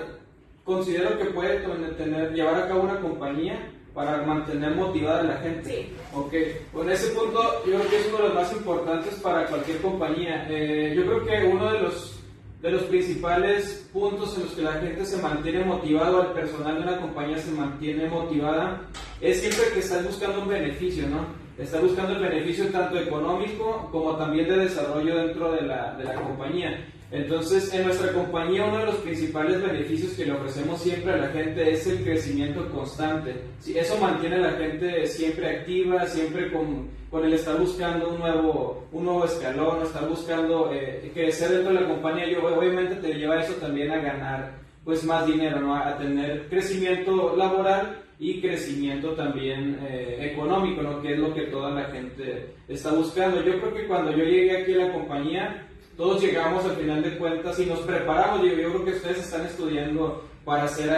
considero 0.64 1.18
que 1.18 1.26
puede 1.26 1.58
tener, 1.96 2.32
llevar 2.32 2.54
a 2.54 2.68
cabo 2.68 2.82
una 2.82 3.00
compañía 3.00 3.70
para 3.94 4.22
mantener 4.22 4.74
motivada 4.74 5.20
a 5.20 5.24
la 5.24 5.36
gente. 5.38 5.70
Sí. 5.70 5.92
Ok, 6.14 6.32
con 6.72 6.90
ese 6.90 7.08
punto 7.08 7.62
yo 7.66 7.78
creo 7.78 7.88
que 7.88 7.98
es 7.98 8.06
uno 8.08 8.18
de 8.18 8.24
los 8.24 8.34
más 8.34 8.52
importantes 8.52 9.14
para 9.16 9.46
cualquier 9.46 9.78
compañía. 9.78 10.46
Eh, 10.48 10.94
yo 10.96 11.04
creo 11.04 11.24
que 11.24 11.46
uno 11.46 11.72
de 11.72 11.80
los, 11.80 12.20
de 12.62 12.70
los 12.70 12.82
principales 12.84 13.88
puntos 13.92 14.36
en 14.36 14.44
los 14.44 14.52
que 14.52 14.62
la 14.62 14.74
gente 14.74 15.04
se 15.04 15.20
mantiene 15.20 15.64
motivado, 15.64 16.22
al 16.22 16.32
personal 16.32 16.76
de 16.76 16.82
una 16.82 17.00
compañía 17.00 17.38
se 17.38 17.50
mantiene 17.50 18.08
motivada, 18.08 18.82
es 19.20 19.40
siempre 19.40 19.72
que 19.74 19.80
estás 19.80 20.04
buscando 20.06 20.42
un 20.42 20.48
beneficio, 20.48 21.08
¿no? 21.08 21.40
Está 21.58 21.78
buscando 21.80 22.12
el 22.12 22.22
beneficio 22.22 22.68
tanto 22.68 22.98
económico 22.98 23.88
como 23.92 24.16
también 24.16 24.48
de 24.48 24.56
desarrollo 24.56 25.14
dentro 25.16 25.52
de 25.52 25.62
la, 25.62 25.94
de 25.94 26.04
la 26.04 26.14
compañía. 26.14 26.86
Entonces, 27.12 27.74
en 27.74 27.84
nuestra 27.86 28.12
compañía 28.12 28.66
uno 28.66 28.78
de 28.78 28.86
los 28.86 28.96
principales 28.96 29.60
beneficios 29.60 30.12
que 30.12 30.26
le 30.26 30.32
ofrecemos 30.32 30.80
siempre 30.80 31.12
a 31.12 31.16
la 31.16 31.28
gente 31.28 31.72
es 31.72 31.84
el 31.88 32.04
crecimiento 32.04 32.68
constante. 32.70 33.34
eso 33.74 33.98
mantiene 33.98 34.36
a 34.36 34.50
la 34.50 34.52
gente 34.52 35.06
siempre 35.06 35.58
activa, 35.58 36.06
siempre 36.06 36.52
con, 36.52 36.88
con 37.10 37.24
el 37.24 37.32
estar 37.32 37.58
buscando 37.58 38.10
un 38.10 38.20
nuevo, 38.20 38.86
un 38.92 39.04
nuevo 39.04 39.24
escalón, 39.24 39.82
estar 39.82 40.08
buscando 40.08 40.72
eh, 40.72 41.10
crecer 41.12 41.50
dentro 41.50 41.72
de 41.72 41.80
la 41.80 41.88
compañía. 41.88 42.30
Y 42.30 42.36
obviamente 42.36 42.94
te 42.96 43.14
lleva 43.14 43.42
eso 43.42 43.54
también 43.54 43.90
a 43.90 43.98
ganar 43.98 44.60
pues 44.84 45.04
más 45.04 45.26
dinero, 45.26 45.60
¿no? 45.60 45.74
a 45.74 45.98
tener 45.98 46.48
crecimiento 46.48 47.36
laboral 47.36 48.02
y 48.20 48.40
crecimiento 48.40 49.12
también 49.14 49.78
eh, 49.82 50.30
económico, 50.32 50.82
¿no? 50.82 51.02
que 51.02 51.14
es 51.14 51.18
lo 51.18 51.34
que 51.34 51.42
toda 51.42 51.70
la 51.70 51.84
gente 51.86 52.54
está 52.68 52.92
buscando. 52.92 53.42
Yo 53.42 53.58
creo 53.60 53.74
que 53.74 53.86
cuando 53.86 54.12
yo 54.12 54.24
llegué 54.24 54.58
aquí 54.58 54.74
a 54.74 54.86
la 54.86 54.92
compañía, 54.92 55.66
todos 56.00 56.22
llegamos 56.22 56.64
al 56.64 56.76
final 56.76 57.02
de 57.02 57.18
cuentas 57.18 57.58
y 57.58 57.66
nos 57.66 57.80
preparamos. 57.80 58.40
Yo, 58.42 58.54
creo 58.54 58.84
que 58.86 58.92
ustedes 58.92 59.18
están 59.18 59.44
estudiando 59.44 60.24
para 60.46 60.64
hacer, 60.64 60.90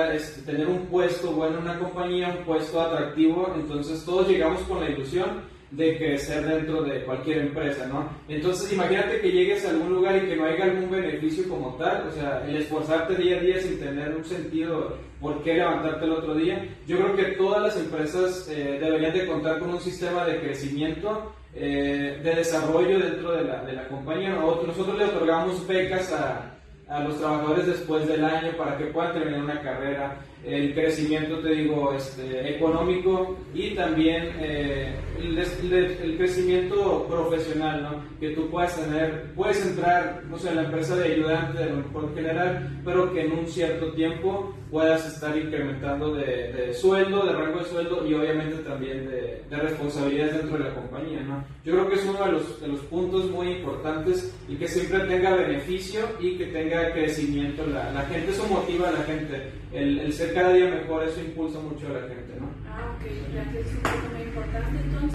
tener 0.46 0.68
un 0.68 0.86
puesto 0.86 1.32
bueno 1.32 1.56
en 1.56 1.64
una 1.64 1.78
compañía, 1.80 2.28
un 2.38 2.44
puesto 2.44 2.80
atractivo. 2.80 3.52
Entonces 3.56 4.04
todos 4.04 4.28
llegamos 4.28 4.60
con 4.60 4.78
la 4.78 4.90
ilusión 4.90 5.42
de 5.72 5.98
crecer 5.98 6.46
dentro 6.46 6.84
de 6.84 7.02
cualquier 7.02 7.38
empresa, 7.38 7.84
¿no? 7.88 8.10
Entonces 8.28 8.72
imagínate 8.72 9.20
que 9.20 9.32
llegues 9.32 9.66
a 9.66 9.70
algún 9.70 9.92
lugar 9.92 10.22
y 10.22 10.28
que 10.28 10.36
no 10.36 10.44
haya 10.44 10.64
algún 10.64 10.88
beneficio 10.88 11.48
como 11.48 11.74
tal, 11.74 12.06
o 12.06 12.12
sea, 12.12 12.44
el 12.46 12.58
esforzarte 12.58 13.16
día 13.16 13.38
a 13.38 13.40
día 13.40 13.60
sin 13.60 13.80
tener 13.80 14.14
un 14.14 14.24
sentido 14.24 14.98
por 15.20 15.42
qué 15.42 15.54
levantarte 15.54 16.04
el 16.04 16.12
otro 16.12 16.36
día. 16.36 16.64
Yo 16.86 16.98
creo 16.98 17.16
que 17.16 17.36
todas 17.36 17.60
las 17.60 17.76
empresas 17.76 18.48
eh, 18.48 18.78
deberían 18.80 19.14
de 19.14 19.26
contar 19.26 19.58
con 19.58 19.70
un 19.70 19.80
sistema 19.80 20.24
de 20.26 20.38
crecimiento, 20.40 21.32
eh, 21.54 22.20
de 22.22 22.34
desarrollo 22.34 22.98
dentro 22.98 23.32
de 23.32 23.44
la, 23.44 23.62
de 23.64 23.72
la 23.72 23.88
compañía. 23.88 24.30
Nosotros 24.30 24.96
le 24.98 25.04
otorgamos 25.04 25.66
becas 25.66 26.12
a, 26.12 26.52
a 26.88 27.00
los 27.04 27.18
trabajadores 27.18 27.66
después 27.66 28.06
del 28.06 28.24
año 28.24 28.52
para 28.56 28.76
que 28.76 28.86
puedan 28.86 29.12
terminar 29.12 29.40
una 29.42 29.60
carrera 29.60 30.16
el 30.44 30.74
crecimiento, 30.74 31.38
te 31.38 31.50
digo, 31.50 31.92
este, 31.92 32.56
económico 32.56 33.38
y 33.54 33.74
también 33.74 34.30
eh, 34.40 34.94
el, 35.18 36.16
crecimiento 36.16 37.06
profesional, 37.08 37.82
¿no? 37.82 38.04
Que 38.18 38.30
tú 38.30 38.50
puedas 38.50 38.76
tener, 38.76 39.32
puedes 39.34 39.64
entrar, 39.64 40.22
no 40.28 40.38
sé, 40.38 40.50
en 40.50 40.56
la 40.56 40.64
empresa 40.64 40.96
de 40.96 41.12
ayudante 41.12 41.58
de 41.58 41.70
lo 41.70 41.76
mejor 41.76 42.14
general, 42.14 42.80
pero 42.84 43.12
que 43.12 43.22
en 43.22 43.32
un 43.32 43.46
cierto 43.46 43.92
tiempo 43.92 44.54
puedas 44.70 45.06
estar 45.06 45.36
incrementando 45.36 46.14
de, 46.14 46.72
sueldo, 46.72 47.26
de 47.26 47.32
rango 47.32 47.58
de 47.58 47.64
sueldo 47.66 48.06
y 48.06 48.14
obviamente 48.14 48.56
también 48.62 49.06
de, 49.06 49.44
de, 49.48 49.56
responsabilidades 49.56 50.38
dentro 50.38 50.58
de 50.58 50.64
la 50.64 50.74
compañía, 50.74 51.20
¿no? 51.20 51.44
Yo 51.64 51.74
creo 51.74 51.88
que 51.88 51.96
es 51.96 52.04
uno 52.06 52.24
de 52.24 52.32
los, 52.32 52.60
de 52.60 52.68
los 52.68 52.80
puntos 52.80 53.30
muy 53.30 53.48
importantes 53.48 54.34
y 54.48 54.56
que 54.56 54.66
siempre 54.66 55.00
tenga 55.00 55.36
beneficio 55.36 56.00
y 56.18 56.36
que 56.36 56.46
tenga 56.46 56.90
crecimiento. 56.92 57.66
La, 57.66 57.92
la 57.92 58.02
gente, 58.06 58.30
eso 58.30 58.46
motiva 58.48 58.88
a 58.88 58.92
la 58.92 59.02
gente, 59.02 59.52
el, 59.72 60.00
el 60.00 60.12
ser 60.12 60.34
cada 60.34 60.52
día 60.52 60.70
mejor, 60.70 61.04
eso 61.04 61.20
impulsa 61.20 61.58
mucho 61.60 61.86
a 61.88 62.00
la 62.00 62.08
gente, 62.08 62.34
¿no? 62.38 62.48
Ah, 62.68 62.94
ok, 62.96 63.06
gracias, 63.32 63.66
es 63.66 63.72
un 63.72 63.82
punto 63.82 64.16
muy 64.16 64.22
importante 64.22 64.78
entonces. 64.84 65.14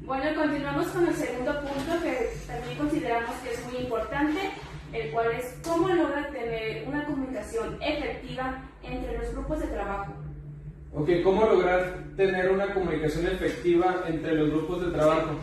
Bueno, 0.00 0.40
continuamos 0.40 0.86
con 0.88 1.06
el 1.06 1.14
segundo 1.14 1.60
punto 1.60 2.02
que 2.02 2.30
también 2.46 2.78
consideramos 2.78 3.34
que 3.42 3.52
es 3.52 3.66
muy 3.66 3.82
importante, 3.82 4.38
el 4.92 5.10
cual 5.10 5.32
es 5.32 5.58
cómo 5.62 5.88
lograr 5.88 6.30
tener 6.30 6.88
una 6.88 7.04
comunicación 7.04 7.78
efectiva 7.82 8.62
entre 8.82 9.18
los 9.18 9.32
grupos 9.32 9.60
de 9.60 9.66
trabajo. 9.66 10.14
Ok, 10.94 11.10
¿cómo 11.22 11.44
lograr 11.44 12.04
tener 12.16 12.50
una 12.50 12.72
comunicación 12.72 13.26
efectiva 13.26 14.04
entre 14.08 14.34
los 14.34 14.50
grupos 14.50 14.86
de 14.86 14.92
trabajo? 14.92 15.38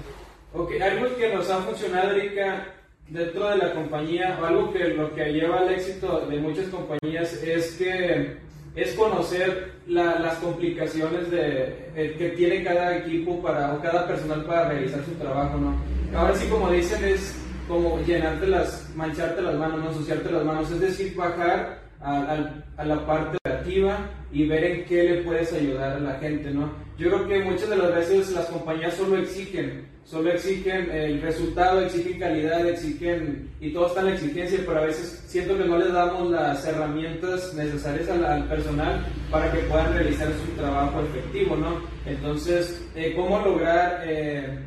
Ok, 0.54 0.72
algo 0.82 1.16
que 1.16 1.32
nos 1.32 1.50
ha 1.52 1.58
funcionado, 1.60 2.16
Erika, 2.16 2.66
dentro 3.08 3.48
de 3.50 3.58
la 3.58 3.74
compañía, 3.74 4.40
o 4.42 4.46
algo 4.46 4.74
que 4.74 4.86
lo 4.86 5.14
que 5.14 5.26
lleva 5.32 5.60
al 5.60 5.72
éxito 5.72 6.26
de 6.26 6.40
muchas 6.40 6.66
compañías 6.70 7.34
es 7.44 7.76
que 7.76 8.45
es 8.76 8.94
conocer 8.94 9.72
las 9.88 10.36
complicaciones 10.38 11.32
de, 11.32 12.16
que 12.18 12.34
tiene 12.36 12.64
cada 12.64 12.98
equipo 12.98 13.42
para, 13.42 13.74
o 13.74 13.82
cada 13.82 14.08
personal 14.08 14.44
para 14.46 14.70
realizar 14.70 15.04
su 15.06 15.12
trabajo, 15.14 15.58
¿no? 15.58 15.76
Ahora 16.18 16.36
sí, 16.36 16.48
como 16.48 16.70
dicen, 16.70 17.04
es 17.06 17.36
como 17.68 18.00
llenarte 18.02 18.48
las, 18.48 18.94
mancharte 18.96 19.42
las 19.42 19.56
manos, 19.56 19.80
no 19.80 19.90
ensuciarte 19.90 20.32
las 20.32 20.44
manos, 20.44 20.72
es 20.72 20.80
decir, 20.80 21.16
bajar 21.16 21.80
a, 22.02 22.38
a, 22.78 22.86
la 22.86 23.06
parte 23.06 23.38
creativa 23.44 23.98
y 24.32 24.48
ver 24.48 24.64
en 24.64 24.86
qué 24.86 25.04
le 25.04 25.22
puedes 25.24 25.52
ayudar 25.54 25.94
a 25.94 26.00
la 26.00 26.14
gente, 26.16 26.52
¿no? 26.52 26.85
Yo 26.98 27.10
creo 27.10 27.28
que 27.28 27.44
muchas 27.44 27.70
de 27.70 27.76
las 27.76 27.94
veces 27.94 28.32
las 28.32 28.46
compañías 28.46 28.94
solo 28.94 29.18
exigen, 29.18 29.86
solo 30.06 30.32
exigen 30.32 30.90
el 30.92 31.22
resultado, 31.22 31.82
exigen 31.82 32.20
calidad, 32.20 32.66
exigen, 32.66 33.50
y 33.60 33.74
todo 33.74 33.88
está 33.88 34.00
en 34.00 34.06
la 34.06 34.14
exigencia, 34.14 34.60
pero 34.66 34.80
a 34.80 34.86
veces 34.86 35.24
siento 35.28 35.58
que 35.58 35.66
no 35.66 35.78
les 35.78 35.92
damos 35.92 36.32
las 36.32 36.66
herramientas 36.66 37.54
necesarias 37.54 38.10
al, 38.10 38.48
personal 38.48 39.06
para 39.30 39.52
que 39.52 39.60
puedan 39.60 39.94
realizar 39.94 40.30
su 40.30 40.52
trabajo 40.56 41.02
efectivo, 41.02 41.58
¿no? 41.58 41.82
Entonces, 42.06 42.82
eh, 42.96 43.14
¿cómo 43.14 43.40
lograr 43.40 44.04
eh, 44.06 44.58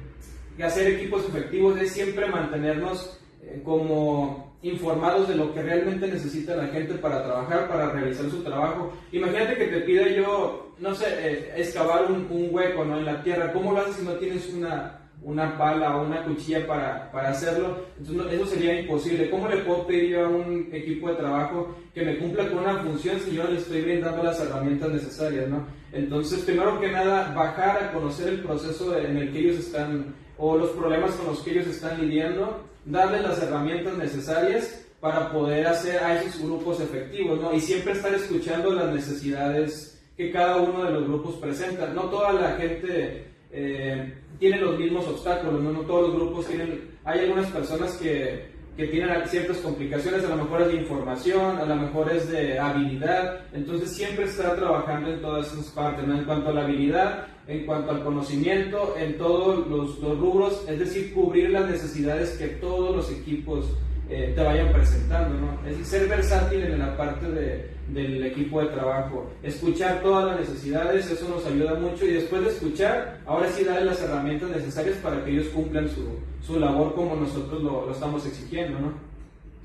hacer 0.63 0.89
equipos 0.89 1.27
efectivos? 1.29 1.81
Es 1.81 1.93
siempre 1.93 2.27
mantenernos 2.27 3.19
eh, 3.43 3.63
como 3.65 4.48
informados 4.63 5.29
de 5.29 5.37
lo 5.37 5.55
que 5.55 5.63
realmente 5.63 6.09
necesita 6.09 6.57
la 6.57 6.67
gente 6.69 6.95
para 6.95 7.23
trabajar, 7.23 7.69
para 7.69 7.91
realizar 7.91 8.29
su 8.29 8.43
trabajo. 8.43 8.93
Imagínate 9.13 9.57
que 9.57 9.67
te 9.67 9.81
pida 9.81 10.09
yo, 10.09 10.75
no 10.79 10.95
sé, 10.95 11.07
eh, 11.21 11.53
excavar 11.57 12.11
un, 12.11 12.27
hueco 12.51 12.85
¿no? 12.85 12.99
en 12.99 13.05
la 13.05 13.23
tierra. 13.23 13.53
¿Cómo 13.53 13.73
lo 13.73 13.81
haces 13.81 13.97
si 13.97 14.05
no 14.05 14.13
tienes 14.15 14.53
una, 14.53 14.99
una 15.23 15.57
pala 15.57 15.97
o 15.97 16.07
una 16.07 16.25
cuchilla 16.25 16.67
para, 16.67 17.11
para 17.13 17.31
hacerlo? 17.31 17.79
Entonces 17.99 18.33
eso 18.33 18.47
sería 18.47 18.81
imposible. 18.81 19.31
¿Cómo 19.31 19.49
le 19.49 19.59
puedo 19.59 19.87
pedir 19.87 20.11
yo 20.11 20.27
a 20.27 20.29
un 20.29 20.69
equipo 20.73 21.09
de 21.09 21.17
trabajo 21.17 21.77
que 21.95 22.03
me 22.03 22.19
cumpla 22.19 22.49
con 22.49 22.59
una 22.59 22.79
función 22.79 23.21
si 23.21 23.37
yo 23.37 23.45
le 23.45 23.59
estoy 23.59 23.83
brindando 23.83 24.25
las 24.25 24.41
herramientas 24.41 24.91
necesarias? 24.91 25.49
¿no? 25.49 25.78
Entonces, 25.93 26.41
primero 26.41 26.81
que 26.81 26.91
nada, 26.91 27.33
bajar 27.35 27.83
a 27.83 27.93
conocer 27.93 28.29
el 28.29 28.43
proceso 28.43 28.97
en 28.97 29.17
el 29.17 29.33
que 29.33 29.39
ellos 29.39 29.59
están 29.59 30.15
o 30.37 30.57
los 30.57 30.71
problemas 30.71 31.13
con 31.13 31.27
los 31.27 31.41
que 31.41 31.51
ellos 31.53 31.67
están 31.67 32.01
lidiando 32.01 32.65
darles 32.85 33.23
las 33.23 33.43
herramientas 33.43 33.97
necesarias 33.97 34.85
para 35.01 35.31
poder 35.31 35.67
hacer 35.67 36.03
a 36.03 36.21
esos 36.21 36.43
grupos 36.43 36.81
efectivos, 36.81 37.41
¿no? 37.41 37.53
Y 37.53 37.61
siempre 37.61 37.93
estar 37.93 38.13
escuchando 38.15 38.73
las 38.73 38.93
necesidades 38.93 40.01
que 40.17 40.33
cada 40.33 40.57
uno 40.57 40.85
de 40.85 40.91
los 40.91 41.05
grupos 41.05 41.37
presenta. 41.37 41.87
No 41.89 42.03
toda 42.05 42.33
la 42.33 42.53
gente 42.57 43.27
eh, 43.53 44.15
tiene 44.39 44.61
los 44.61 44.79
mismos 44.79 45.07
obstáculos, 45.07 45.63
¿no? 45.63 45.73
No 45.73 45.81
todos 45.83 46.09
los 46.09 46.17
grupos 46.17 46.47
tienen... 46.47 46.99
Hay 47.05 47.21
algunas 47.21 47.51
personas 47.51 47.97
que, 47.97 48.51
que 48.79 48.87
tienen 48.87 49.27
ciertas 49.27 49.57
complicaciones, 49.57 50.25
a 50.25 50.29
lo 50.29 50.45
mejor 50.45 50.63
es 50.63 50.69
de 50.69 50.77
información, 50.77 51.59
a 51.59 51.65
lo 51.65 51.75
mejor 51.75 52.13
es 52.13 52.31
de 52.31 52.61
habilidad, 52.61 53.41
entonces 53.53 53.91
siempre 53.91 54.27
estar 54.27 54.55
trabajando 54.55 55.13
en 55.13 55.21
todas 55.21 55.53
esas 55.53 55.67
partes, 55.73 56.07
¿no? 56.07 56.17
En 56.17 56.25
cuanto 56.25 56.51
a 56.51 56.53
la 56.53 56.63
habilidad, 56.63 57.27
en 57.49 57.67
cuanto 57.67 57.91
al 57.91 58.05
conocimiento 58.05 58.95
en 58.97 59.19
todos 59.19 59.67
los, 59.67 59.99
rubros, 60.01 60.65
es 60.69 60.79
decir, 60.79 61.13
cubrir 61.13 61.51
las 61.51 61.69
necesidades 61.69 62.39
que 62.39 62.47
todos 62.47 62.95
los 62.95 63.11
equipos 63.11 63.67
eh, 64.11 64.33
te 64.35 64.43
vayan 64.43 64.73
presentando, 64.73 65.35
¿no? 65.35 65.69
Es 65.69 65.87
ser 65.87 66.09
versátil 66.09 66.63
en 66.63 66.79
la 66.79 66.97
parte 66.97 67.31
de, 67.31 67.71
del 67.89 68.25
equipo 68.25 68.61
de 68.61 68.69
trabajo, 68.69 69.31
escuchar 69.43 70.01
todas 70.03 70.27
las 70.27 70.49
necesidades, 70.49 71.11
eso 71.11 71.29
nos 71.29 71.45
ayuda 71.47 71.75
mucho 71.75 72.05
y 72.05 72.13
después 72.15 72.43
de 72.43 72.49
escuchar, 72.49 73.21
ahora 73.27 73.49
sí 73.51 73.65
darle 73.65 73.87
las 73.87 74.01
herramientas 74.03 74.51
necesarias 74.51 74.97
para 74.99 75.25
que 75.25 75.31
ellos 75.33 75.49
cumplan 75.49 75.89
su, 75.89 76.07
su 76.41 76.59
labor 76.59 76.95
como 76.95 77.17
nosotros 77.17 77.63
lo, 77.63 77.87
lo, 77.87 77.93
estamos 77.93 78.25
exigiendo, 78.27 78.79
¿no? 78.79 78.93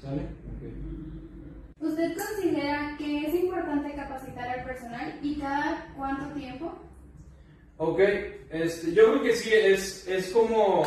¿Sale? 0.01 0.21
¿Usted 1.79 2.17
considera 2.17 2.95
que 2.97 3.27
es 3.27 3.35
importante 3.35 3.93
capacitar 3.93 4.47
al 4.49 4.65
personal 4.65 5.19
y 5.21 5.35
cada 5.35 5.93
cuánto 5.97 6.33
tiempo? 6.33 6.73
Ok, 7.77 7.99
este, 8.49 8.93
yo 8.93 9.11
creo 9.11 9.23
que 9.23 9.35
sí, 9.35 9.51
es, 9.53 10.07
es 10.07 10.29
como, 10.31 10.83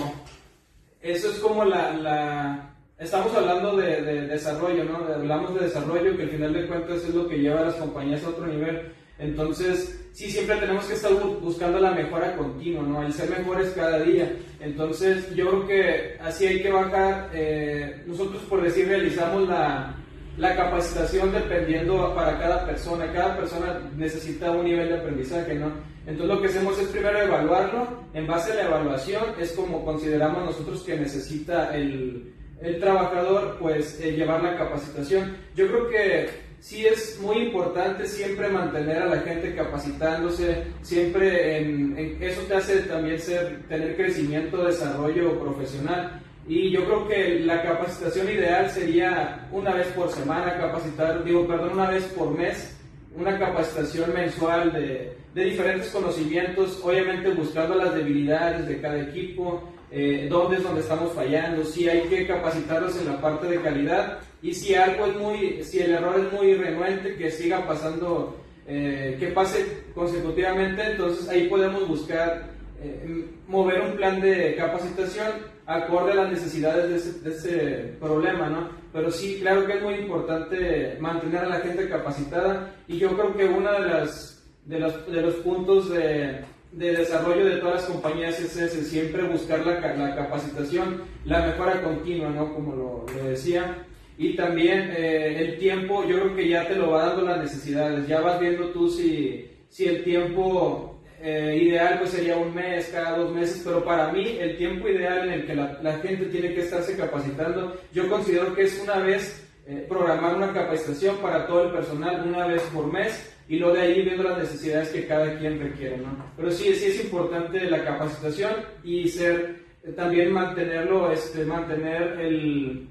eso 1.02 1.30
es 1.30 1.38
como 1.38 1.64
la, 1.64 1.92
la 1.94 2.75
estamos 2.98 3.34
hablando 3.34 3.76
de, 3.76 4.02
de, 4.02 4.26
desarrollo, 4.26 4.84
¿no? 4.84 4.96
Hablamos 5.12 5.54
de 5.54 5.66
desarrollo, 5.66 6.16
que 6.16 6.24
al 6.24 6.30
final 6.30 6.52
de 6.52 6.66
cuentas 6.66 7.04
es 7.04 7.14
lo 7.14 7.28
que 7.28 7.38
lleva 7.38 7.60
a 7.60 7.66
las 7.66 7.74
compañías 7.74 8.24
a 8.24 8.28
otro 8.28 8.46
nivel. 8.46 8.92
Entonces, 9.18 10.08
sí, 10.12 10.30
siempre 10.30 10.56
tenemos 10.56 10.84
que 10.84 10.94
estar 10.94 11.12
buscando 11.12 11.78
la 11.78 11.92
mejora 11.92 12.36
continua, 12.36 12.82
¿no? 12.82 13.02
El 13.02 13.12
ser 13.12 13.30
mejores 13.30 13.70
cada 13.70 14.00
día. 14.00 14.36
Entonces, 14.60 15.34
yo 15.34 15.48
creo 15.48 15.66
que 15.66 16.16
así 16.20 16.46
hay 16.46 16.62
que 16.62 16.70
bajar. 16.70 17.30
Eh, 17.32 18.02
nosotros, 18.06 18.42
por 18.42 18.62
decir, 18.62 18.88
realizamos 18.88 19.48
la, 19.48 19.94
la 20.36 20.54
capacitación 20.54 21.32
dependiendo 21.32 22.14
para 22.14 22.38
cada 22.38 22.66
persona. 22.66 23.10
Cada 23.12 23.36
persona 23.36 23.80
necesita 23.96 24.50
un 24.50 24.64
nivel 24.64 24.88
de 24.88 24.98
aprendizaje, 24.98 25.54
¿no? 25.54 25.72
Entonces 26.06 26.36
lo 26.36 26.40
que 26.40 26.48
hacemos 26.48 26.78
es 26.78 26.88
primero 26.88 27.18
evaluarlo. 27.18 28.04
En 28.12 28.26
base 28.26 28.52
a 28.52 28.56
la 28.56 28.66
evaluación 28.66 29.24
es 29.40 29.52
como 29.52 29.84
consideramos 29.84 30.44
nosotros 30.44 30.82
que 30.82 30.96
necesita 30.96 31.74
el, 31.74 32.32
el 32.60 32.80
trabajador, 32.80 33.56
pues 33.60 34.00
eh, 34.00 34.12
llevar 34.12 34.42
la 34.42 34.56
capacitación. 34.56 35.36
Yo 35.54 35.66
creo 35.68 35.88
que 35.88 36.30
sí 36.60 36.86
es 36.86 37.18
muy 37.20 37.38
importante 37.38 38.06
siempre 38.06 38.48
mantener 38.48 39.02
a 39.02 39.06
la 39.06 39.20
gente 39.20 39.54
capacitándose, 39.54 40.64
siempre 40.82 41.58
en, 41.58 41.96
en, 41.98 42.22
eso 42.22 42.42
te 42.42 42.54
hace 42.54 42.78
también 42.82 43.18
ser, 43.18 43.62
tener 43.68 43.96
crecimiento, 43.96 44.64
desarrollo 44.64 45.38
profesional. 45.38 46.22
Y 46.48 46.70
yo 46.70 46.84
creo 46.84 47.08
que 47.08 47.40
la 47.40 47.62
capacitación 47.62 48.30
ideal 48.30 48.70
sería 48.70 49.48
una 49.50 49.74
vez 49.74 49.88
por 49.88 50.10
semana 50.10 50.56
capacitar, 50.56 51.24
digo, 51.24 51.46
perdón, 51.46 51.72
una 51.72 51.90
vez 51.90 52.04
por 52.04 52.36
mes, 52.36 52.76
una 53.16 53.38
capacitación 53.38 54.14
mensual 54.14 54.72
de, 54.72 55.16
de 55.34 55.44
diferentes 55.44 55.90
conocimientos, 55.90 56.80
obviamente 56.82 57.30
buscando 57.30 57.74
las 57.74 57.94
debilidades 57.94 58.66
de 58.68 58.80
cada 58.80 59.00
equipo, 59.00 59.70
eh, 59.90 60.26
dónde 60.28 60.56
es 60.56 60.62
donde 60.62 60.80
estamos 60.80 61.12
fallando, 61.12 61.64
si 61.64 61.88
hay 61.88 62.02
que 62.08 62.26
capacitarlos 62.26 62.98
en 62.98 63.06
la 63.06 63.20
parte 63.20 63.46
de 63.46 63.60
calidad 63.60 64.18
y 64.42 64.52
si 64.52 64.74
algo 64.74 65.06
es 65.06 65.16
muy, 65.16 65.64
si 65.64 65.78
el 65.78 65.92
error 65.92 66.18
es 66.18 66.32
muy 66.32 66.54
renuente, 66.54 67.16
que 67.16 67.30
siga 67.30 67.66
pasando, 67.66 68.36
eh, 68.66 69.16
que 69.18 69.28
pase 69.28 69.84
consecutivamente, 69.94 70.82
entonces 70.82 71.28
ahí 71.28 71.48
podemos 71.48 71.86
buscar 71.86 72.50
eh, 72.82 73.26
mover 73.46 73.80
un 73.80 73.96
plan 73.96 74.20
de 74.20 74.54
capacitación 74.56 75.56
acorde 75.66 76.12
a 76.12 76.16
las 76.16 76.30
necesidades 76.30 76.88
de 76.90 76.96
ese, 76.96 77.20
de 77.20 77.30
ese, 77.30 77.96
problema, 78.00 78.48
¿no? 78.48 78.68
Pero 78.92 79.10
sí, 79.10 79.38
claro 79.40 79.66
que 79.66 79.74
es 79.74 79.82
muy 79.82 79.94
importante 79.94 80.96
mantener 81.00 81.44
a 81.44 81.48
la 81.48 81.60
gente 81.60 81.88
capacitada 81.88 82.74
y 82.86 82.98
yo 82.98 83.10
creo 83.16 83.36
que 83.36 83.46
uno 83.46 83.72
de, 83.72 83.86
las, 83.86 84.46
de, 84.64 84.78
los, 84.78 85.10
de 85.10 85.22
los 85.22 85.34
puntos 85.36 85.90
de, 85.90 86.44
de 86.76 86.92
desarrollo 86.92 87.46
de 87.46 87.56
todas 87.56 87.76
las 87.76 87.84
compañías 87.84 88.38
es 88.38 88.72
siempre 88.86 89.22
buscar 89.22 89.66
la, 89.66 89.80
la 89.96 90.14
capacitación, 90.14 91.02
la 91.24 91.46
mejora 91.46 91.82
continua, 91.82 92.28
¿no? 92.28 92.52
Como 92.52 92.76
lo, 92.76 93.06
lo 93.14 93.28
decía. 93.28 93.86
Y 94.18 94.36
también 94.36 94.92
eh, 94.96 95.40
el 95.40 95.58
tiempo, 95.58 96.04
yo 96.06 96.20
creo 96.20 96.36
que 96.36 96.48
ya 96.48 96.68
te 96.68 96.74
lo 96.74 96.90
va 96.90 97.06
dando 97.06 97.22
las 97.22 97.38
necesidades, 97.38 98.06
ya 98.06 98.20
vas 98.20 98.38
viendo 98.40 98.68
tú 98.70 98.90
si, 98.90 99.50
si 99.68 99.86
el 99.86 100.04
tiempo 100.04 101.00
eh, 101.20 101.58
ideal 101.62 101.98
pues 101.98 102.10
sería 102.10 102.36
un 102.36 102.54
mes, 102.54 102.90
cada 102.92 103.18
dos 103.18 103.32
meses, 103.34 103.62
pero 103.64 103.82
para 103.82 104.12
mí 104.12 104.36
el 104.38 104.56
tiempo 104.58 104.88
ideal 104.88 105.28
en 105.28 105.32
el 105.32 105.46
que 105.46 105.54
la, 105.54 105.78
la 105.82 105.98
gente 105.98 106.26
tiene 106.26 106.54
que 106.54 106.60
estarse 106.60 106.96
capacitando, 106.96 107.74
yo 107.92 108.08
considero 108.08 108.54
que 108.54 108.62
es 108.62 108.80
una 108.82 108.98
vez 108.98 109.46
eh, 109.66 109.84
programar 109.88 110.36
una 110.36 110.52
capacitación 110.52 111.16
para 111.18 111.46
todo 111.46 111.64
el 111.64 111.72
personal, 111.72 112.26
una 112.26 112.46
vez 112.46 112.62
por 112.72 112.90
mes, 112.90 113.35
y 113.48 113.58
luego 113.58 113.74
de 113.74 113.82
ahí 113.82 114.02
viendo 114.02 114.24
las 114.24 114.38
necesidades 114.38 114.88
que 114.88 115.06
cada 115.06 115.38
quien 115.38 115.60
requiere, 115.60 115.98
¿no? 115.98 116.24
Pero 116.36 116.50
sí, 116.50 116.74
sí 116.74 116.86
es 116.86 117.04
importante 117.04 117.70
la 117.70 117.84
capacitación 117.84 118.52
y 118.82 119.08
ser, 119.08 119.64
también 119.94 120.32
mantenerlo, 120.32 121.12
este, 121.12 121.44
mantener 121.44 122.18
el, 122.20 122.88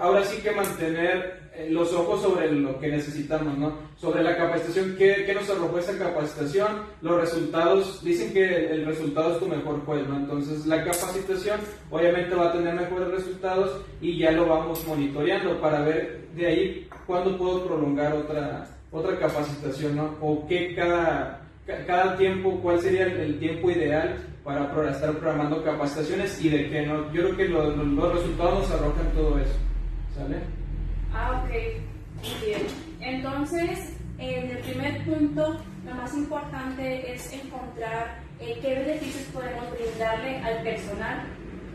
ahora 0.00 0.24
sí 0.24 0.40
que 0.42 0.52
mantener 0.52 1.50
eh, 1.54 1.68
los 1.70 1.92
ojos 1.92 2.22
sobre 2.22 2.50
lo 2.52 2.78
que 2.78 2.88
necesitamos, 2.88 3.58
¿no? 3.58 3.76
Sobre 3.96 4.22
la 4.22 4.36
capacitación, 4.36 4.94
¿qué, 4.96 5.24
¿qué, 5.26 5.34
nos 5.34 5.50
arrojó 5.50 5.78
esa 5.78 5.98
capacitación? 5.98 6.68
Los 7.02 7.20
resultados, 7.20 8.02
dicen 8.04 8.32
que 8.32 8.70
el 8.70 8.86
resultado 8.86 9.32
es 9.32 9.40
tu 9.40 9.46
mejor 9.46 9.84
juez, 9.84 10.06
¿no? 10.06 10.16
Entonces 10.16 10.66
la 10.66 10.84
capacitación 10.84 11.60
obviamente 11.90 12.34
va 12.34 12.48
a 12.48 12.52
tener 12.52 12.74
mejores 12.74 13.08
resultados 13.08 13.82
y 14.00 14.18
ya 14.18 14.30
lo 14.30 14.46
vamos 14.46 14.86
monitoreando 14.86 15.60
para 15.60 15.82
ver 15.82 16.28
de 16.36 16.46
ahí 16.46 16.88
cuándo 17.06 17.36
puedo 17.36 17.66
prolongar 17.66 18.12
otra, 18.12 18.77
otra 18.90 19.18
capacitación, 19.18 19.96
¿no? 19.96 20.16
O 20.20 20.46
qué 20.46 20.74
cada, 20.74 21.40
cada 21.86 22.16
tiempo, 22.16 22.58
cuál 22.62 22.80
sería 22.80 23.04
el 23.04 23.38
tiempo 23.38 23.70
ideal 23.70 24.16
para 24.44 24.90
estar 24.90 25.12
programando 25.18 25.62
capacitaciones 25.62 26.42
y 26.42 26.48
de 26.48 26.70
qué 26.70 26.86
no. 26.86 27.12
Yo 27.12 27.22
creo 27.22 27.36
que 27.36 27.48
los, 27.48 27.76
los 27.76 28.14
resultados 28.14 28.70
arrojan 28.70 29.10
todo 29.14 29.38
eso, 29.38 29.56
¿sale? 30.16 30.36
Ah, 31.12 31.42
ok, 31.42 31.50
muy 32.22 32.46
bien. 32.46 32.62
Entonces, 33.00 33.94
en 34.18 34.50
el 34.50 34.58
primer 34.58 35.04
punto, 35.04 35.58
lo 35.86 35.94
más 35.94 36.14
importante 36.14 37.12
es 37.12 37.30
encontrar 37.32 38.20
eh, 38.40 38.58
qué 38.62 38.74
beneficios 38.74 39.24
podemos 39.34 39.64
brindarle 39.70 40.38
al 40.38 40.62
personal 40.62 41.26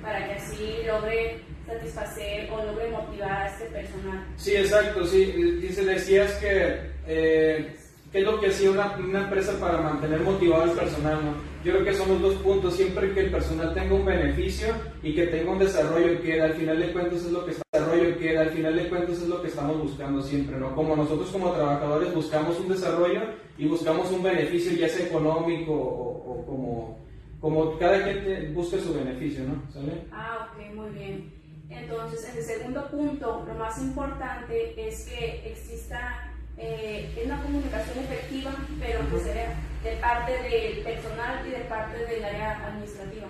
para 0.02 0.26
que 0.26 0.34
así 0.34 0.78
logre 0.88 1.42
satisfacer 1.66 2.50
o 2.52 2.66
logre 2.66 2.90
motivar 2.90 3.32
a 3.32 3.48
este 3.48 3.66
personal. 3.66 4.26
Sí, 4.38 4.56
exacto, 4.56 5.06
sí. 5.06 5.26
Dice, 5.62 5.86
decías 5.86 6.34
que 6.34 6.92
eh, 7.08 7.76
qué 8.12 8.20
es 8.20 8.26
lo 8.26 8.40
que 8.40 8.48
hacía 8.48 8.72
una, 8.72 8.96
una, 8.98 9.24
empresa 9.24 9.60
para 9.60 9.82
mantener 9.82 10.22
motivado 10.22 10.64
al 10.64 10.72
personal, 10.72 11.26
¿no? 11.26 11.34
Yo 11.64 11.74
creo 11.74 11.86
que 11.86 11.94
son 11.94 12.10
los 12.10 12.22
dos 12.22 12.36
puntos, 12.36 12.76
siempre 12.76 13.12
que 13.14 13.22
el 13.22 13.32
personal 13.32 13.74
tenga 13.74 13.96
un 13.96 14.06
beneficio 14.06 14.68
y 15.02 15.16
que 15.16 15.28
tenga 15.28 15.52
un 15.52 15.60
desarrollo 15.60 16.22
que 16.22 16.42
al 16.42 16.54
final 16.54 16.80
de 16.80 16.92
cuentas 16.92 17.26
es 17.26 17.32
lo 17.32 17.46
que 17.46 17.52
está, 17.52 17.64
desarrollo 17.74 18.18
que 18.18 18.38
al 18.38 18.50
final 18.50 18.76
de 18.76 18.90
cuentas 18.90 19.18
es 19.18 19.28
lo 19.28 19.42
que 19.42 19.48
estamos 19.48 19.82
buscando 19.82 20.22
siempre, 20.22 20.58
¿no? 20.58 20.76
Como 20.76 20.96
nosotros 20.96 21.30
como 21.32 21.52
trabajadores 21.52 22.14
buscamos 22.14 22.60
un 22.60 22.70
desarrollo 22.70 23.22
y 23.58 23.66
buscamos 23.66 24.12
un 24.12 24.22
beneficio 24.22 24.74
ya 24.74 24.90
sea 24.90 25.08
económico 25.08 25.72
o, 25.74 26.34
o 26.34 26.46
como, 26.46 27.00
como 27.42 27.78
cada 27.80 28.00
gente 28.00 28.52
busca 28.54 28.78
su 28.78 28.94
beneficio, 28.94 29.44
¿no? 29.46 29.72
¿Sale? 29.72 30.04
Ah, 30.12 30.50
ok, 30.52 30.76
muy 30.76 30.90
bien. 30.92 31.43
Entonces, 31.76 32.30
en 32.30 32.38
el 32.38 32.44
segundo 32.44 32.88
punto, 32.90 33.44
lo 33.48 33.54
más 33.56 33.78
importante 33.80 34.74
es 34.88 35.06
que 35.06 35.52
exista 35.52 36.32
eh, 36.58 37.22
una 37.26 37.42
comunicación 37.42 38.00
efectiva, 38.00 38.54
pero 38.80 39.00
que 39.10 39.20
sea 39.20 39.56
de 39.84 39.92
parte 39.98 40.32
del 40.32 40.84
personal 40.84 41.48
y 41.48 41.52
de 41.52 41.60
parte 41.66 42.06
del 42.06 42.24
área 42.24 42.68
administrativa. 42.68 43.28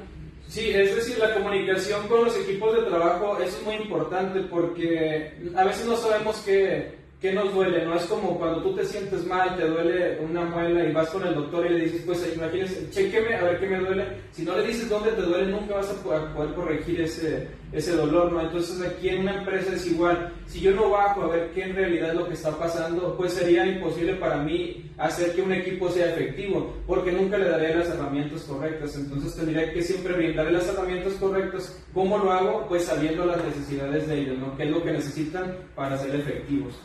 Sí, 0.47 0.71
es 0.71 0.95
decir, 0.95 1.17
la 1.17 1.33
comunicación 1.33 2.07
con 2.07 2.25
los 2.25 2.37
equipos 2.37 2.75
de 2.75 2.83
trabajo, 2.83 3.39
es 3.39 3.59
muy 3.63 3.75
importante 3.75 4.41
porque 4.41 5.33
a 5.55 5.63
veces 5.63 5.85
no 5.85 5.95
sabemos 5.95 6.41
qué, 6.45 7.02
¿qué 7.23 7.31
nos 7.31 7.53
duele? 7.53 7.85
No 7.85 7.95
es 7.95 8.03
como 8.03 8.37
cuando 8.37 8.61
tú 8.61 8.75
te 8.75 8.83
sientes 8.83 9.25
mal, 9.25 9.55
te 9.55 9.65
duele 9.65 10.19
una 10.19 10.43
muela 10.43 10.83
y 10.83 10.91
vas 10.91 11.09
con 11.09 11.25
el 11.25 11.33
doctor 11.33 11.65
y 11.65 11.69
le 11.69 11.85
dices, 11.85 12.01
pues 12.05 12.35
imagínese, 12.35 12.89
chequeme 12.89 13.35
a 13.35 13.43
ver 13.43 13.59
qué 13.61 13.67
me 13.67 13.79
duele. 13.79 14.05
Si 14.31 14.43
no 14.43 14.57
le 14.57 14.67
dices 14.67 14.89
dónde 14.89 15.13
te 15.13 15.21
duele, 15.21 15.49
nunca 15.49 15.75
vas 15.75 15.89
a 15.89 16.03
poder 16.03 16.53
corregir 16.53 16.99
ese, 16.99 17.47
ese 17.71 17.95
dolor, 17.95 18.29
¿no? 18.29 18.41
Entonces 18.41 18.85
aquí 18.85 19.07
en 19.07 19.21
una 19.21 19.37
empresa 19.37 19.73
es 19.73 19.87
igual. 19.87 20.33
Si 20.47 20.59
yo 20.59 20.71
no 20.71 20.89
bajo 20.89 21.21
a 21.21 21.27
ver 21.29 21.51
qué 21.51 21.63
en 21.63 21.77
realidad 21.77 22.09
es 22.09 22.15
lo 22.15 22.27
que 22.27 22.33
está 22.33 22.51
pasando, 22.59 23.15
pues 23.15 23.31
sería 23.31 23.65
imposible 23.65 24.15
para 24.15 24.43
mí 24.43 24.91
hacer 24.97 25.33
que 25.33 25.43
un 25.43 25.53
equipo 25.53 25.89
sea 25.89 26.13
efectivo, 26.13 26.75
porque 26.85 27.13
nunca 27.13 27.37
le 27.37 27.47
daré 27.47 27.73
las 27.73 27.87
herramientas 27.87 28.41
correctas. 28.41 28.97
Entonces 28.97 29.33
tendría 29.33 29.71
que 29.71 29.81
siempre 29.81 30.11
brindarle 30.11 30.51
las 30.51 30.67
herramientas 30.67 31.13
correctas. 31.13 31.81
¿Cómo 31.93 32.17
lo 32.17 32.33
hago? 32.33 32.65
Pues 32.67 32.83
sabiendo 32.83 33.25
las 33.25 33.41
necesidades 33.45 34.09
de 34.09 34.19
ellos, 34.19 34.39
¿no? 34.39 34.57
¿Qué 34.57 34.63
es 34.63 34.71
lo 34.71 34.83
que 34.83 34.91
necesitan 34.91 35.55
para 35.73 35.97
ser 35.97 36.13
efectivos? 36.15 36.77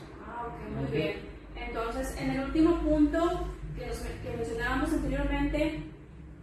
Muy 0.76 0.90
bien. 0.96 1.16
Entonces, 1.56 2.16
en 2.20 2.30
el 2.30 2.44
último 2.44 2.78
punto 2.80 3.48
que, 3.76 3.86
nos, 3.86 3.98
que 3.98 4.36
mencionábamos 4.36 4.92
anteriormente, 4.92 5.82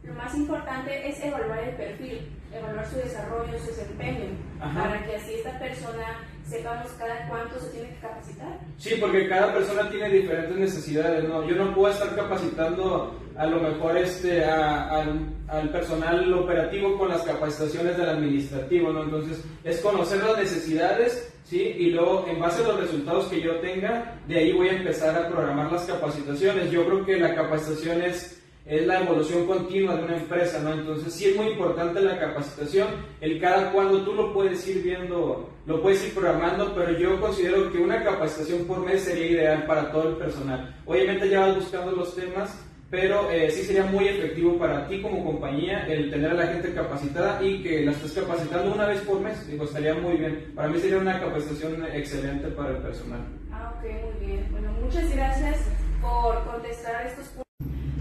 lo 0.04 0.14
más 0.14 0.36
importante 0.36 1.10
es 1.10 1.24
evaluar 1.24 1.60
el 1.60 1.76
perfil, 1.76 2.30
evaluar 2.54 2.86
su 2.88 2.98
desarrollo, 2.98 3.58
su 3.60 3.68
desempeño, 3.68 4.38
Ajá. 4.60 4.84
para 4.84 5.06
que 5.06 5.16
así 5.16 5.34
esta 5.36 5.58
persona 5.58 6.20
sepamos 6.46 6.92
cada 7.00 7.28
cuánto 7.28 7.60
se 7.60 7.70
tiene 7.70 7.90
que 7.90 8.00
capacitar. 8.02 8.60
Sí, 8.78 8.96
porque 9.00 9.28
cada 9.28 9.54
persona 9.54 9.90
tiene 9.90 10.10
diferentes 10.10 10.58
necesidades, 10.58 11.24
¿no? 11.28 11.48
Yo 11.48 11.56
no 11.56 11.74
puedo 11.74 11.92
estar 11.92 12.16
capacitando 12.16 13.20
a 13.38 13.46
lo 13.46 13.60
mejor 13.60 13.98
este, 13.98 14.44
al, 14.44 15.70
personal 15.72 16.34
operativo 16.34 16.98
con 16.98 17.10
las 17.10 17.22
capacitaciones 17.24 17.98
del 17.98 18.10
administrativo, 18.10 18.92
¿no? 18.92 19.04
Entonces, 19.04 19.44
es 19.64 19.80
conocer 19.82 20.24
las 20.24 20.38
necesidades, 20.38 21.34
¿sí? 21.44 21.62
Y 21.62 21.92
luego, 21.92 22.26
en 22.28 22.40
base 22.40 22.64
a 22.64 22.68
los 22.68 22.80
resultados 22.80 23.26
que 23.26 23.42
yo 23.42 23.60
tenga, 23.60 24.20
de 24.28 24.38
ahí 24.38 24.54
voy 24.54 24.70
a 24.70 24.78
empezar 24.78 25.18
a 25.18 25.28
programar 25.28 25.72
las 25.72 25.86
capacitaciones. 25.86 26.72
Yo 26.72 26.86
creo 26.86 27.06
que 27.06 27.18
la 27.18 27.36
capacitación 27.36 28.02
es 28.02 28.36
es 28.66 28.88
la 28.88 29.00
evolución 29.00 29.46
continua 29.46 29.96
de 29.96 30.06
una 30.06 30.18
empresa, 30.18 30.60
¿no? 30.60 30.74
Entonces 30.74 31.14
sí 31.14 31.26
es 31.26 31.36
muy 31.36 31.50
importante 31.50 32.02
la 32.02 32.20
capacitación, 32.20 32.88
el 33.22 33.40
cada 33.40 33.72
cuando 33.72 34.04
tú 34.04 34.14
lo 34.14 34.34
puedes 34.34 34.68
ir 34.68 34.82
viendo, 34.82 35.52
lo 35.68 35.82
puedes 35.84 36.04
ir 36.04 36.16
programando, 36.16 36.74
pero 36.74 36.98
yo 36.98 37.20
considero 37.22 37.72
que 37.72 37.78
una 37.78 38.04
capacitación 38.04 38.66
por 38.66 38.80
mes 38.80 39.04
sería 39.04 39.28
ideal 39.28 39.66
para 39.68 39.92
todo 39.92 40.10
el 40.10 40.16
personal. 40.16 40.76
Obviamente 40.86 41.30
ya 41.30 41.42
vas 41.42 41.58
buscando 41.58 41.92
los 41.92 42.16
temas, 42.16 42.65
pero 42.90 43.32
eh, 43.32 43.50
sí 43.50 43.64
sería 43.64 43.84
muy 43.86 44.08
efectivo 44.08 44.58
para 44.58 44.88
ti 44.88 45.02
como 45.02 45.24
compañía 45.24 45.86
el 45.88 46.12
tener 46.12 46.32
a 46.32 46.36
la 46.36 46.48
gente 46.48 46.74
capacitada 46.74 47.44
y 47.44 47.64
que 47.64 47.84
la 47.84 47.92
estés 47.92 48.14
capacitando 48.14 48.74
una 48.74 48.86
vez 48.86 49.02
por 49.02 49.20
mes, 49.20 49.48
digo, 49.48 49.66
estaría 49.66 49.96
muy 49.96 50.18
bien. 50.18 50.52
Para 50.56 50.70
mí 50.70 50.80
sería 50.80 51.00
una 51.00 51.20
capacitación 51.20 51.86
excelente 51.94 52.48
para 52.50 52.70
el 52.72 52.78
personal. 52.78 53.22
Ah, 53.52 53.74
ok, 53.78 53.84
muy 53.84 54.28
bien. 54.28 54.48
Bueno, 54.52 54.72
muchas 54.82 55.14
gracias 55.14 55.58
por 56.02 56.44
contestar 56.46 57.08
estos 57.08 57.28
puntos. 57.28 57.46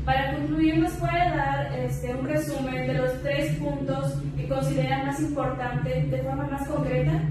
Para 0.04 0.34
concluir, 0.34 0.78
¿nos 0.78 0.92
puede 0.92 1.12
dar 1.12 1.72
este, 1.78 2.14
un 2.14 2.28
resumen 2.28 2.86
de 2.86 2.94
los 2.94 3.22
tres 3.22 3.56
puntos 3.56 4.14
que 4.36 4.46
considera 4.46 5.02
más 5.04 5.18
importantes 5.20 6.10
de 6.10 6.18
forma 6.18 6.46
más 6.46 6.68
concreta? 6.68 7.22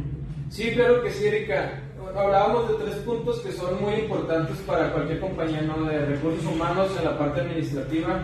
Sí, 0.54 0.70
claro 0.70 1.02
que 1.02 1.10
sí, 1.10 1.26
Erika. 1.26 1.82
Hablábamos 2.16 2.70
de 2.70 2.86
tres 2.86 2.96
puntos 2.98 3.39
que 3.39 3.52
son 3.52 3.82
muy 3.82 3.96
importantes 3.96 4.56
para 4.68 4.92
cualquier 4.92 5.20
compañía 5.20 5.62
¿no? 5.63 5.84
de 5.86 6.06
recursos 6.06 6.46
humanos 6.46 6.92
en 6.96 7.06
la 7.06 7.18
parte 7.18 7.42
administrativa. 7.42 8.22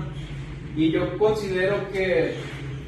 Y 0.76 0.92
yo 0.92 1.18
considero 1.18 1.76
que 1.92 2.36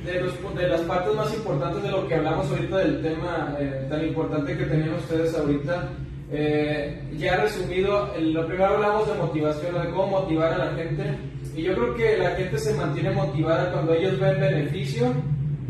de, 0.05 0.21
los, 0.21 0.55
de, 0.55 0.67
las 0.67 0.81
partes 0.81 1.15
más 1.15 1.33
importantes 1.33 1.81
de 1.81 1.89
lo 1.89 2.07
que 2.07 2.13
hablamos 2.13 2.51
ahorita 2.51 2.77
del 2.77 3.01
tema 3.01 3.55
eh, 3.59 3.87
tan 3.89 4.05
importante 4.05 4.55
que 4.55 4.65
tenían 4.65 4.93
ustedes 4.93 5.35
ahorita, 5.35 5.89
eh, 6.31 7.01
ya 7.17 7.37
resumido, 7.37 8.13
lo 8.19 8.45
primero 8.45 8.75
hablamos 8.75 9.07
de 9.07 9.15
motivación, 9.15 9.73
de 9.73 9.89
cómo 9.89 10.21
motivar 10.21 10.53
a 10.53 10.65
la 10.65 10.75
gente 10.75 11.17
y 11.55 11.63
yo 11.63 11.73
creo 11.73 11.95
que 11.95 12.17
la 12.17 12.29
gente 12.35 12.59
se 12.59 12.75
mantiene 12.75 13.09
motivada 13.09 13.71
cuando 13.71 13.95
ellos 13.95 14.19
ven 14.19 14.39
beneficio, 14.39 15.11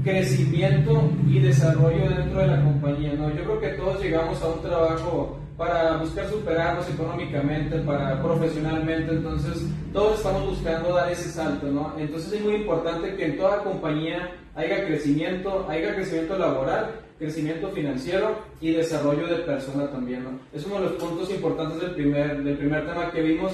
crecimiento 0.04 1.10
y 1.28 1.40
desarrollo 1.40 2.10
dentro 2.10 2.40
de 2.40 2.48
la 2.48 2.64
compañía. 2.64 3.14
¿no? 3.14 3.30
Yo 3.30 3.44
creo 3.44 3.60
que 3.60 3.70
todos 3.70 4.02
llegamos 4.02 4.42
a 4.42 4.48
un 4.48 4.62
trabajo 4.62 5.38
para 5.58 5.98
buscar 5.98 6.28
superarnos 6.28 6.90
económicamente, 6.90 7.78
para 7.80 8.20
profesionalmente, 8.22 9.12
entonces 9.12 9.64
todos 9.94 10.18
estamos 10.18 10.50
buscando 10.50 10.96
dar 10.96 11.12
ese 11.12 11.30
salto, 11.30 11.68
¿no? 11.68 11.94
Entonces 12.00 12.34
es 12.34 12.42
muy 12.42 12.56
importante 12.56 13.16
que 13.16 13.26
en 13.26 13.38
toda 13.38 13.64
compañía 13.64 14.32
haya 14.56 14.88
crecimiento, 14.88 15.68
haya 15.70 15.94
crecimiento 15.94 16.36
laboral, 16.36 17.02
crecimiento 17.20 17.70
financiero 17.70 18.40
y 18.60 18.72
desarrollo 18.72 19.28
de 19.28 19.44
persona 19.44 19.88
también, 19.92 20.24
¿no? 20.24 20.40
Es 20.52 20.66
uno 20.66 20.82
de 20.82 20.86
los 20.86 20.94
puntos 20.94 21.30
importantes 21.30 21.80
del 21.80 21.92
primer, 21.92 22.42
del 22.42 22.58
primer 22.58 22.88
tema 22.88 23.12
que 23.12 23.22
vimos 23.22 23.52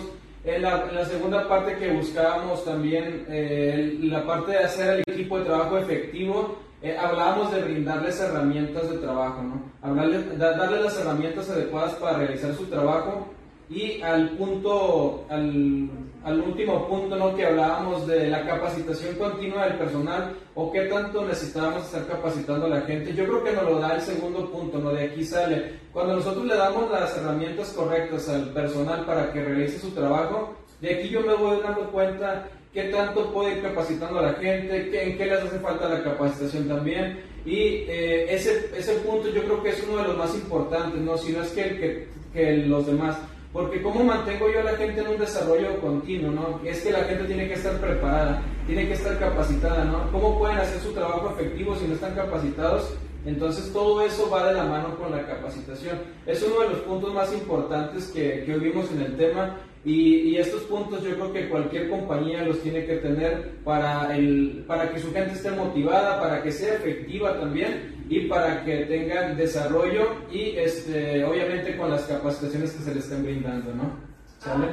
en 0.55 0.61
la, 0.61 1.05
segunda 1.05 1.47
parte 1.47 1.75
que 1.75 1.91
buscábamos 1.91 2.63
también, 2.63 3.25
eh, 3.29 3.97
la 4.03 4.25
parte 4.25 4.53
de 4.53 4.59
hacer 4.59 4.95
el 4.95 5.03
equipo 5.13 5.39
de 5.39 5.45
trabajo 5.45 5.77
efectivo, 5.77 6.57
eh, 6.81 6.95
hablábamos 6.97 7.51
de 7.51 7.63
brindarles 7.63 8.19
herramientas 8.21 8.89
de 8.89 8.97
trabajo, 8.99 9.41
¿no? 9.43 9.95
Darles 10.37 10.83
las 10.83 10.99
herramientas 10.99 11.49
adecuadas 11.49 11.95
para 11.95 12.19
realizar 12.19 12.53
su 12.53 12.65
trabajo 12.65 13.27
Y 13.69 14.01
al 14.01 14.29
punto, 14.37 15.25
al, 15.29 16.41
último 16.41 16.87
punto 16.87 17.17
¿no? 17.17 17.35
que 17.35 17.45
hablábamos 17.45 18.07
de 18.07 18.29
la 18.29 18.45
capacitación 18.45 19.15
continua 19.15 19.65
del 19.65 19.77
personal 19.77 20.35
o 20.55 20.71
qué 20.71 20.83
tanto 20.85 21.25
necesitamos 21.25 21.83
estar 21.83 22.07
capacitando 22.07 22.67
a 22.67 22.69
la 22.69 22.81
gente, 22.81 23.13
yo 23.13 23.25
creo 23.25 23.43
que 23.43 23.51
nos 23.51 23.63
lo 23.65 23.79
da 23.79 23.95
el 23.95 24.01
segundo 24.01 24.49
punto, 24.49 24.79
¿no? 24.79 24.91
de 24.91 25.05
aquí 25.05 25.25
sale. 25.25 25.73
Cuando 25.91 26.15
nosotros 26.15 26.45
le 26.45 26.55
damos 26.55 26.89
las 26.89 27.17
herramientas 27.17 27.73
correctas 27.73 28.29
al 28.29 28.49
personal 28.53 29.05
para 29.05 29.33
que 29.33 29.43
realice 29.43 29.79
su 29.79 29.91
trabajo, 29.91 30.55
de 30.79 30.95
aquí 30.95 31.09
yo 31.09 31.21
me 31.21 31.33
voy 31.33 31.59
dando 31.61 31.91
cuenta 31.91 32.47
qué 32.73 32.83
tanto 32.83 33.33
puede 33.33 33.57
ir 33.57 33.61
capacitando 33.63 34.19
a 34.19 34.21
la 34.21 34.33
gente, 34.35 34.89
qué, 34.91 35.03
en 35.03 35.17
qué 35.17 35.25
les 35.25 35.43
hace 35.43 35.59
falta 35.59 35.89
la 35.89 36.03
capacitación 36.03 36.67
también. 36.67 37.19
Y 37.45 37.85
eh, 37.87 38.33
ese, 38.33 38.69
ese 38.77 38.93
punto 38.99 39.29
yo 39.29 39.43
creo 39.43 39.63
que 39.63 39.69
es 39.69 39.83
uno 39.87 40.01
de 40.01 40.07
los 40.09 40.17
más 40.17 40.35
importantes, 40.35 41.01
¿no? 41.01 41.17
si 41.17 41.33
no 41.33 41.41
es 41.41 41.49
que, 41.49 41.63
que, 41.77 42.07
que 42.33 42.57
los 42.57 42.85
demás. 42.85 43.17
Porque 43.53 43.81
cómo 43.81 44.03
mantengo 44.03 44.51
yo 44.51 44.59
a 44.59 44.63
la 44.63 44.77
gente 44.77 45.01
en 45.01 45.07
un 45.07 45.17
desarrollo 45.17 45.79
continuo, 45.79 46.31
¿no? 46.31 46.61
Es 46.63 46.81
que 46.81 46.91
la 46.91 47.05
gente 47.05 47.23
tiene 47.23 47.47
que 47.47 47.53
estar 47.53 47.79
preparada, 47.79 48.41
tiene 48.65 48.87
que 48.87 48.93
estar 48.93 49.17
capacitada, 49.17 49.85
¿no? 49.85 50.11
¿Cómo 50.11 50.37
pueden 50.37 50.57
hacer 50.57 50.79
su 50.79 50.91
trabajo 50.93 51.33
efectivo 51.37 51.75
si 51.75 51.87
no 51.87 51.93
están 51.93 52.13
capacitados? 52.13 52.93
Entonces 53.25 53.71
todo 53.73 54.01
eso 54.01 54.29
va 54.29 54.47
de 54.47 54.53
la 54.53 54.63
mano 54.63 54.95
con 54.97 55.11
la 55.11 55.25
capacitación. 55.25 55.97
Es 56.25 56.41
uno 56.43 56.61
de 56.61 56.69
los 56.69 56.79
puntos 56.79 57.13
más 57.13 57.33
importantes 57.33 58.07
que, 58.07 58.43
que 58.45 58.57
vimos 58.57 58.91
en 58.91 59.01
el 59.01 59.17
tema 59.17 59.57
y, 59.87 60.35
estos 60.35 60.63
puntos 60.63 61.01
yo 61.01 61.15
creo 61.15 61.33
que 61.33 61.49
cualquier 61.49 61.89
compañía 61.89 62.43
los 62.43 62.61
tiene 62.61 62.85
que 62.85 62.97
tener 62.97 63.55
para, 63.63 64.15
el, 64.15 64.65
para 64.67 64.91
que 64.91 64.99
su 64.99 65.13
gente 65.13 65.33
esté 65.33 65.49
motivada, 65.51 66.19
para 66.19 66.43
que 66.43 66.51
sea 66.51 66.75
efectiva 66.75 67.39
también 67.39 67.96
y 68.09 68.27
para 68.27 68.63
que 68.63 68.85
tengan 68.85 69.35
desarrollo 69.35 70.15
y 70.31 70.57
este, 70.57 71.23
obviamente 71.25 71.75
con 71.77 71.91
las 71.91 72.03
capacitaciones 72.03 72.71
que 72.71 72.83
se 72.83 72.95
les 72.95 73.03
estén 73.03 73.23
brindando, 73.23 73.73
¿no? 73.73 73.91
¿Sale? 74.39 74.67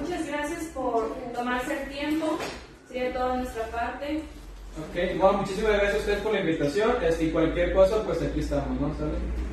Muchas 0.00 0.26
gracias 0.26 0.64
por 0.74 1.14
tomarse 1.34 1.82
el 1.82 1.88
tiempo, 1.90 2.38
sería 2.88 3.12
toda 3.12 3.36
nuestra 3.36 3.64
parte. 3.66 4.22
Ok, 4.76 5.18
bueno, 5.20 5.38
muchísimas 5.38 5.72
gracias 5.72 5.94
a 5.94 5.98
ustedes 5.98 6.20
por 6.20 6.32
la 6.32 6.40
invitación 6.40 6.90
este, 7.06 7.24
y 7.24 7.30
cualquier 7.30 7.72
cosa, 7.72 8.02
pues 8.04 8.22
aquí 8.22 8.40
estamos, 8.40 8.80
¿no? 8.80 8.94
¿Sale? 8.94 9.43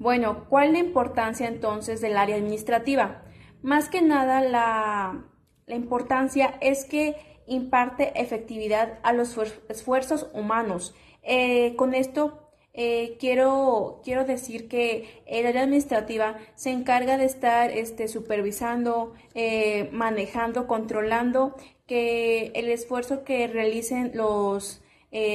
Bueno, 0.00 0.46
¿cuál 0.48 0.68
es 0.68 0.72
la 0.72 0.78
importancia 0.78 1.46
entonces 1.46 2.00
del 2.00 2.16
área 2.16 2.36
administrativa? 2.36 3.22
Más 3.60 3.90
que 3.90 4.00
nada, 4.00 4.40
la, 4.40 5.26
importancia 5.66 6.56
es 6.62 6.86
que 6.86 7.16
imparte 7.46 8.18
efectividad 8.18 8.98
a 9.02 9.12
los 9.12 9.36
esfuerzos 9.68 10.30
humanos. 10.32 10.94
Eh, 11.22 11.76
con 11.76 11.92
esto 11.92 12.50
eh, 12.72 13.18
quiero, 13.20 14.00
quiero 14.02 14.24
decir 14.24 14.68
que 14.68 15.22
el 15.26 15.44
área 15.44 15.64
administrativa 15.64 16.38
se 16.54 16.70
encarga 16.70 17.18
de 17.18 17.26
estar 17.26 17.70
este, 17.70 18.08
supervisando, 18.08 19.12
eh, 19.34 19.90
manejando, 19.92 20.66
controlando 20.66 21.56
que 21.86 22.52
el 22.54 22.70
esfuerzo 22.70 23.22
que 23.22 23.46
realicen 23.48 24.12
los 24.14 24.82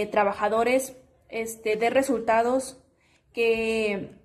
trabajadores 0.09 0.97
este, 1.29 1.75
dé 1.75 1.91
resultados 1.91 2.81
que 3.31 4.24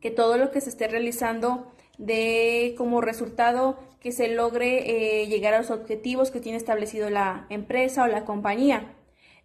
que 0.00 0.10
todo 0.10 0.36
lo 0.36 0.50
que 0.50 0.60
se 0.60 0.70
esté 0.70 0.88
realizando 0.88 1.72
dé 1.98 2.74
como 2.78 3.00
resultado 3.00 3.78
que 4.00 4.12
se 4.12 4.28
logre 4.28 5.22
eh, 5.22 5.26
llegar 5.26 5.54
a 5.54 5.58
los 5.58 5.70
objetivos 5.70 6.30
que 6.30 6.40
tiene 6.40 6.56
establecido 6.56 7.10
la 7.10 7.46
empresa 7.50 8.04
o 8.04 8.06
la 8.06 8.24
compañía. 8.24 8.94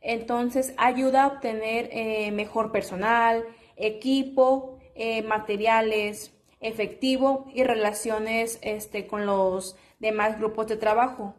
Entonces 0.01 0.73
ayuda 0.77 1.23
a 1.23 1.27
obtener 1.27 1.89
eh, 1.91 2.31
mejor 2.31 2.71
personal, 2.71 3.45
equipo, 3.75 4.77
eh, 4.95 5.23
materiales, 5.23 6.33
efectivo 6.59 7.47
y 7.53 7.63
relaciones 7.63 8.59
este, 8.61 9.07
con 9.07 9.25
los 9.25 9.75
demás 9.99 10.37
grupos 10.37 10.67
de 10.67 10.77
trabajo. 10.77 11.35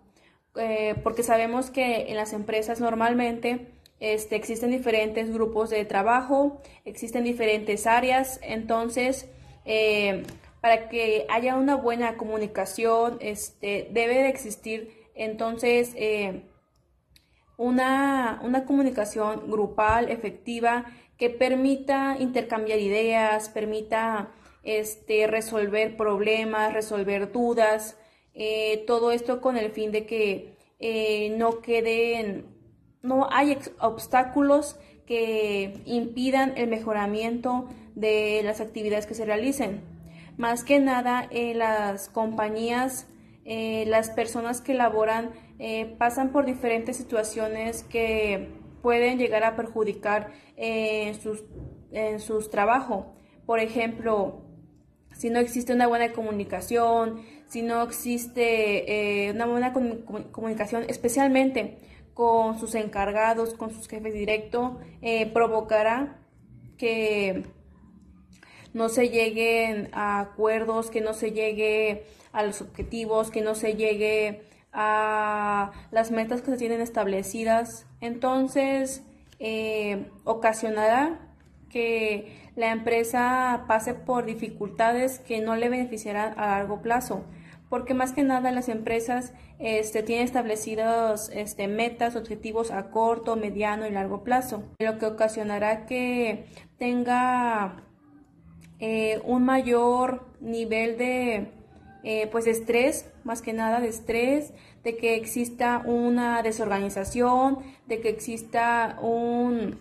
porque 1.03 1.25
sabemos 1.25 1.71
que 1.71 2.11
en 2.11 2.17
las 2.17 2.33
empresas 2.33 2.79
normalmente 2.81 3.74
este, 4.05 4.37
existen 4.37 4.71
diferentes 4.71 5.33
grupos 5.33 5.71
de 5.71 5.83
trabajo, 5.87 6.61
existen 6.85 7.25
diferentes 7.25 7.87
áreas, 7.87 8.39
entonces 8.43 9.31
eh, 9.65 10.25
para 10.61 10.91
que 10.91 11.25
haya 11.31 11.57
una 11.57 11.75
buena 11.75 12.19
comunicación 12.19 13.17
este, 13.21 13.89
debe 13.93 14.17
de 14.17 14.29
existir 14.29 14.93
entonces 15.15 15.95
eh, 15.97 16.43
una, 17.57 18.43
una 18.45 18.67
comunicación 18.67 19.51
grupal 19.51 20.11
efectiva 20.11 20.85
que 21.17 21.31
permita 21.31 22.19
intercambiar 22.21 22.81
ideas, 22.81 23.49
permita 23.49 24.33
este, 24.65 25.27
resolver 25.27 25.97
problemas, 25.97 26.75
resolver 26.75 27.33
dudas, 27.33 27.97
eh, 28.35 28.85
todo 28.87 29.13
esto 29.13 29.41
con 29.41 29.57
el 29.57 29.71
fin 29.71 29.93
de 29.93 30.05
que 30.05 30.53
no 31.39 31.63
queden 31.63 32.54
no 33.05 33.29
hay 33.31 33.57
obstáculos 33.81 34.77
que 35.07 35.83
impidan 35.85 36.55
el 36.57 36.69
mejoramiento 36.69 37.69
de 37.95 38.41
las 38.43 38.61
actividades 38.61 39.07
que 39.07 39.15
se 39.15 39.27
realicen. 39.27 39.83
Más 40.39 40.65
que 40.65 40.81
nada, 40.81 41.29
en 41.31 41.59
las 41.59 42.09
compañías, 42.09 43.07
eh, 43.45 43.85
las 43.87 44.09
personas 44.09 44.63
que 44.63 44.73
laboran 44.73 45.33
eh, 45.59 45.95
pasan 45.99 46.33
por 46.33 46.47
diferentes 46.47 46.97
situaciones 46.97 47.85
que 47.85 48.49
pueden 48.83 49.19
llegar 49.19 49.45
a 49.45 49.55
perjudicar 49.55 50.33
eh, 50.57 51.15
sus, 51.23 51.45
en 51.93 52.21
sus 52.21 52.49
trabajos. 52.51 53.05
Por 53.45 53.61
ejemplo, 53.61 54.41
si 55.13 55.29
no 55.29 55.41
existe 55.41 55.75
una 55.75 55.87
buena 55.87 56.13
comunicación, 56.13 57.21
si 57.49 57.61
no 57.61 57.83
existe 57.83 59.31
una 59.35 59.45
buena 59.45 59.75
comunicación, 60.33 60.85
especialmente 60.89 61.79
con 62.15 62.59
sus 62.59 62.75
encargados, 62.75 63.55
con 63.55 63.73
sus 63.73 63.89
jefes 63.89 64.15
directos, 64.15 64.73
eh, 65.03 65.27
provocará 65.27 66.19
que 66.79 67.45
no 68.73 68.89
se 68.89 69.09
lleguen 69.09 69.91
a 69.93 70.21
acuerdos, 70.21 70.91
que 70.91 71.01
no 71.01 71.13
se 71.13 71.33
llegue 71.33 72.05
a 72.33 72.43
los 72.43 72.61
objetivos, 72.61 73.31
que 73.31 73.43
no 73.43 73.55
se 73.55 73.75
llegue 73.75 74.43
a 74.73 75.73
las 75.91 76.11
metas 76.11 76.43
que 76.43 76.51
se 76.51 76.57
tienen 76.57 76.81
establecidas. 76.81 77.87
Entonces, 78.01 79.03
eh, 79.39 80.07
ocasionará 80.25 81.21
que 81.69 82.51
la 82.57 82.71
empresa 82.73 83.65
pase 83.67 83.95
por 83.95 84.25
dificultades 84.25 85.19
que 85.21 85.41
no 85.41 85.57
le 85.57 85.69
beneficiarán 85.69 86.39
a 86.39 86.47
largo 86.59 86.83
plazo 86.83 87.25
porque 87.75 87.93
más 87.93 88.13
que 88.13 88.23
nada 88.23 88.53
las 88.53 88.69
empresas 88.69 89.33
este, 89.59 90.05
tienen 90.05 90.25
establecidos 90.25 91.29
este, 91.35 91.67
metas, 91.67 92.15
objetivos 92.15 92.71
a 92.71 92.93
corto, 92.93 93.35
mediano 93.35 93.85
y 93.85 93.91
largo 93.91 94.23
plazo, 94.23 94.63
lo 94.79 94.97
que 95.01 95.07
ocasionará 95.07 95.85
que 95.85 96.45
tenga 96.79 97.83
eh, 98.79 99.21
un 99.25 99.45
mayor 99.45 100.25
nivel 100.41 100.97
de 100.99 101.49
eh, 102.05 102.29
pues 102.31 102.47
estrés, 102.47 103.11
más 103.25 103.43
que 103.43 103.53
nada 103.53 103.81
de 103.81 103.89
estrés, 103.89 104.53
de 104.85 104.97
que 104.97 105.17
exista 105.17 105.83
una 105.85 106.45
desorganización, 106.45 107.59
de 107.89 108.01
que 108.01 108.09
exista 108.09 109.01
un, 109.03 109.81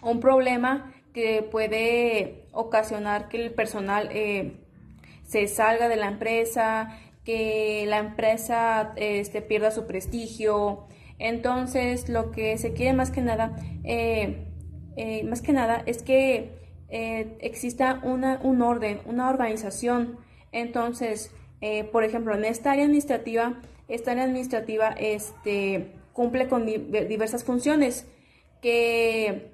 un 0.00 0.20
problema 0.20 0.94
que 1.12 1.42
puede 1.42 2.46
ocasionar 2.52 3.28
que 3.28 3.44
el 3.44 3.52
personal 3.52 4.08
eh, 4.12 4.62
se 5.26 5.48
salga 5.48 5.88
de 5.88 5.96
la 5.96 6.08
empresa, 6.08 6.98
que 7.24 7.84
la 7.88 7.98
empresa 7.98 8.92
este, 8.96 9.42
pierda 9.42 9.72
su 9.72 9.86
prestigio. 9.86 10.86
Entonces, 11.18 12.08
lo 12.08 12.30
que 12.30 12.56
se 12.56 12.72
quiere 12.72 12.92
más 12.92 13.10
que 13.10 13.20
nada, 13.20 13.56
eh, 13.84 14.46
eh, 14.96 15.24
más 15.24 15.42
que 15.42 15.52
nada, 15.52 15.82
es 15.86 16.02
que 16.02 16.52
eh, 16.88 17.36
exista 17.40 18.00
una, 18.04 18.40
un 18.42 18.62
orden, 18.62 19.00
una 19.06 19.28
organización. 19.28 20.18
Entonces, 20.52 21.32
por 21.90 22.04
ejemplo, 22.04 22.32
en 22.36 22.44
esta 22.44 22.70
área 22.70 22.84
administrativa, 22.84 23.60
esta 23.88 24.12
área 24.12 24.22
administrativa 24.22 24.90
este, 24.90 25.90
cumple 26.12 26.46
con 26.46 26.64
diversas 26.64 27.42
funciones 27.42 28.06
que, 28.62 29.50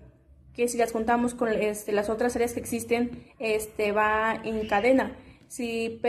que 0.52 0.68
si 0.68 0.76
las 0.76 0.92
contamos 0.92 1.32
con 1.32 1.48
este, 1.48 1.92
las 1.92 2.10
otras 2.10 2.36
áreas 2.36 2.52
que 2.52 2.60
existen, 2.60 3.24
este, 3.38 3.92
va 3.92 4.38
en 4.44 4.68
cadena 4.68 5.16
si, 5.52 6.00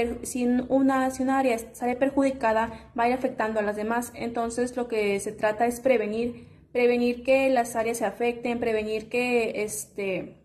una, 0.69 1.12
si 1.12 1.23
área 1.23 1.58
sale 1.73 1.97
perjudicada, 1.97 2.91
va 2.97 3.03
a 3.03 3.08
ir 3.10 3.13
afectando 3.13 3.60
a 3.60 3.63
las 3.63 3.75
demás. 3.75 4.13
Entonces 4.15 4.77
lo 4.77 4.88
que 4.88 5.19
se 5.19 5.34
trata 5.34 5.67
es 5.67 5.82
prevenir, 5.82 6.47
prevenir 6.71 7.23
que 7.23 7.49
las 7.49 7.75
áreas 7.75 7.97
se 7.97 8.06
afecten, 8.06 8.62
prevenir 8.62 9.10
que 9.10 9.63
este, 9.63 10.38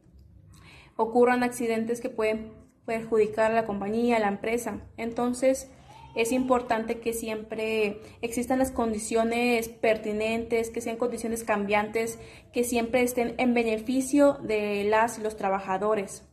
ocurran 0.96 1.44
accidentes 1.44 2.00
que 2.00 2.08
pueden 2.08 2.52
perjudicar 2.86 3.52
a 3.52 3.54
la 3.54 3.66
compañía, 3.66 4.16
a 4.16 4.20
la 4.20 4.28
empresa. 4.28 4.80
Entonces, 4.96 5.70
es 6.16 6.32
importante 6.32 6.98
que 6.98 7.12
siempre 7.12 8.00
existan 8.20 8.58
las 8.58 8.72
condiciones 8.72 9.68
pertinentes, 9.68 10.70
que 10.70 10.80
sean 10.80 10.96
condiciones 10.96 11.44
cambiantes, 11.44 12.18
que 12.52 12.64
siempre 12.64 13.02
estén 13.02 13.36
en 13.38 13.54
beneficio 13.54 14.38
de 14.42 14.82
las 14.82 15.20
y 15.20 15.22
los 15.22 15.36
trabajadores. 15.36 16.27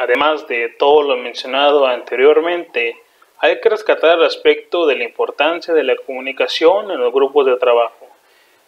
Además 0.00 0.48
de 0.48 0.70
todo 0.78 1.02
lo 1.02 1.18
mencionado 1.18 1.86
anteriormente, 1.86 2.96
hay 3.38 3.60
que 3.60 3.68
rescatar 3.68 4.16
el 4.16 4.24
aspecto 4.24 4.86
de 4.86 4.96
la 4.96 5.04
importancia 5.04 5.74
de 5.74 5.84
la 5.84 5.94
comunicación 5.94 6.90
en 6.90 6.98
los 7.00 7.12
grupos 7.12 7.44
de 7.44 7.58
trabajo. 7.58 8.08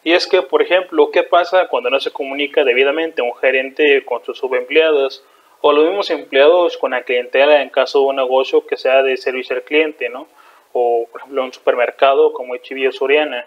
Y 0.05 0.13
es 0.13 0.27
que, 0.27 0.43
por 0.43 0.61
ejemplo, 0.61 1.11
¿qué 1.11 1.23
pasa 1.23 1.69
cuando 1.69 1.89
no 1.89 2.01
se 2.01 2.11
comunica 2.11 2.65
debidamente 2.65 3.23
un 3.23 3.35
gerente 3.35 4.05
con 4.05 4.23
sus 4.23 4.37
subempleados 4.37 5.25
o 5.63 5.73
los 5.73 5.87
mismos 5.87 6.11
empleados 6.11 6.77
con 6.77 6.91
la 6.91 7.03
clientela 7.03 7.63
en 7.63 7.71
caso 7.71 8.01
de 8.01 8.05
un 8.09 8.17
negocio 8.17 8.67
que 8.67 8.77
sea 8.77 9.03
de 9.03 9.17
servicio 9.17 9.57
al 9.57 9.63
cliente, 9.63 10.11
¿no? 10.11 10.29
O, 10.75 11.07
por 11.11 11.23
ejemplo, 11.23 11.45
un 11.45 11.53
supermercado 11.55 12.35
como 12.35 12.55
HB 12.55 12.93
Soriana. 12.93 13.47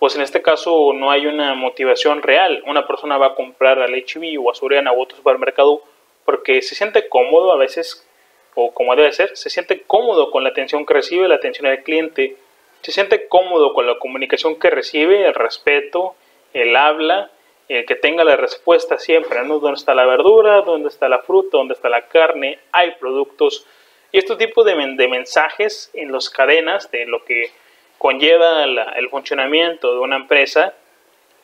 Pues 0.00 0.16
en 0.16 0.22
este 0.22 0.42
caso 0.42 0.92
no 0.94 1.12
hay 1.12 1.26
una 1.26 1.54
motivación 1.54 2.22
real. 2.22 2.64
Una 2.66 2.88
persona 2.88 3.18
va 3.18 3.28
a 3.28 3.34
comprar 3.36 3.78
al 3.78 3.94
HB 3.94 4.36
o 4.44 4.50
a 4.50 4.54
Soriana 4.56 4.90
o 4.90 5.00
otro 5.00 5.16
supermercado 5.16 5.84
porque 6.24 6.62
se 6.62 6.74
siente 6.74 7.08
cómodo 7.08 7.52
a 7.52 7.56
veces, 7.56 8.06
o 8.54 8.72
como 8.72 8.94
debe 8.96 9.12
ser, 9.12 9.36
se 9.36 9.50
siente 9.50 9.82
cómodo 9.82 10.30
con 10.30 10.44
la 10.44 10.50
atención 10.50 10.86
que 10.86 10.94
recibe, 10.94 11.28
la 11.28 11.36
atención 11.36 11.66
al 11.66 11.82
cliente, 11.82 12.36
se 12.82 12.92
siente 12.92 13.28
cómodo 13.28 13.74
con 13.74 13.86
la 13.86 13.98
comunicación 13.98 14.58
que 14.58 14.70
recibe, 14.70 15.26
el 15.26 15.34
respeto, 15.34 16.14
el 16.52 16.74
habla 16.76 17.30
el 17.70 17.86
que 17.86 17.94
tenga 17.94 18.24
la 18.24 18.36
respuesta 18.36 18.98
siempre, 18.98 19.44
¿no? 19.44 19.60
¿Dónde 19.60 19.78
está 19.78 19.94
la 19.94 20.04
verdura? 20.04 20.62
¿Dónde 20.62 20.88
está 20.88 21.08
la 21.08 21.20
fruta? 21.20 21.50
¿Dónde 21.52 21.74
está 21.74 21.88
la 21.88 22.08
carne? 22.08 22.58
Hay 22.72 22.96
productos. 22.96 23.64
Y 24.10 24.18
este 24.18 24.34
tipo 24.34 24.64
de, 24.64 24.74
mensajes 24.74 25.88
en 25.94 26.10
las 26.10 26.30
cadenas 26.30 26.90
de 26.90 27.06
lo 27.06 27.24
que 27.24 27.52
conlleva 27.96 28.64
el 28.64 29.08
funcionamiento 29.08 29.92
de 29.92 30.00
una 30.00 30.16
empresa 30.16 30.74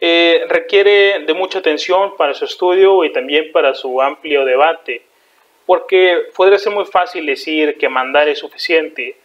eh, 0.01 0.45
requiere 0.49 1.21
de 1.21 1.35
mucha 1.35 1.61
atención 1.61 2.17
para 2.17 2.35
su 2.35 2.45
estudio 2.45 3.05
y 3.05 3.13
también 3.13 3.51
para 3.53 3.75
su 3.75 4.01
amplio 4.03 4.45
debate, 4.45 5.03
porque 5.65 6.27
podría 6.35 6.59
ser 6.59 6.73
muy 6.73 6.85
fácil 6.85 7.25
decir 7.27 7.79
que 7.79 7.89
mandar 7.89 8.29
es 8.29 8.39
suficiente, 8.39 9.17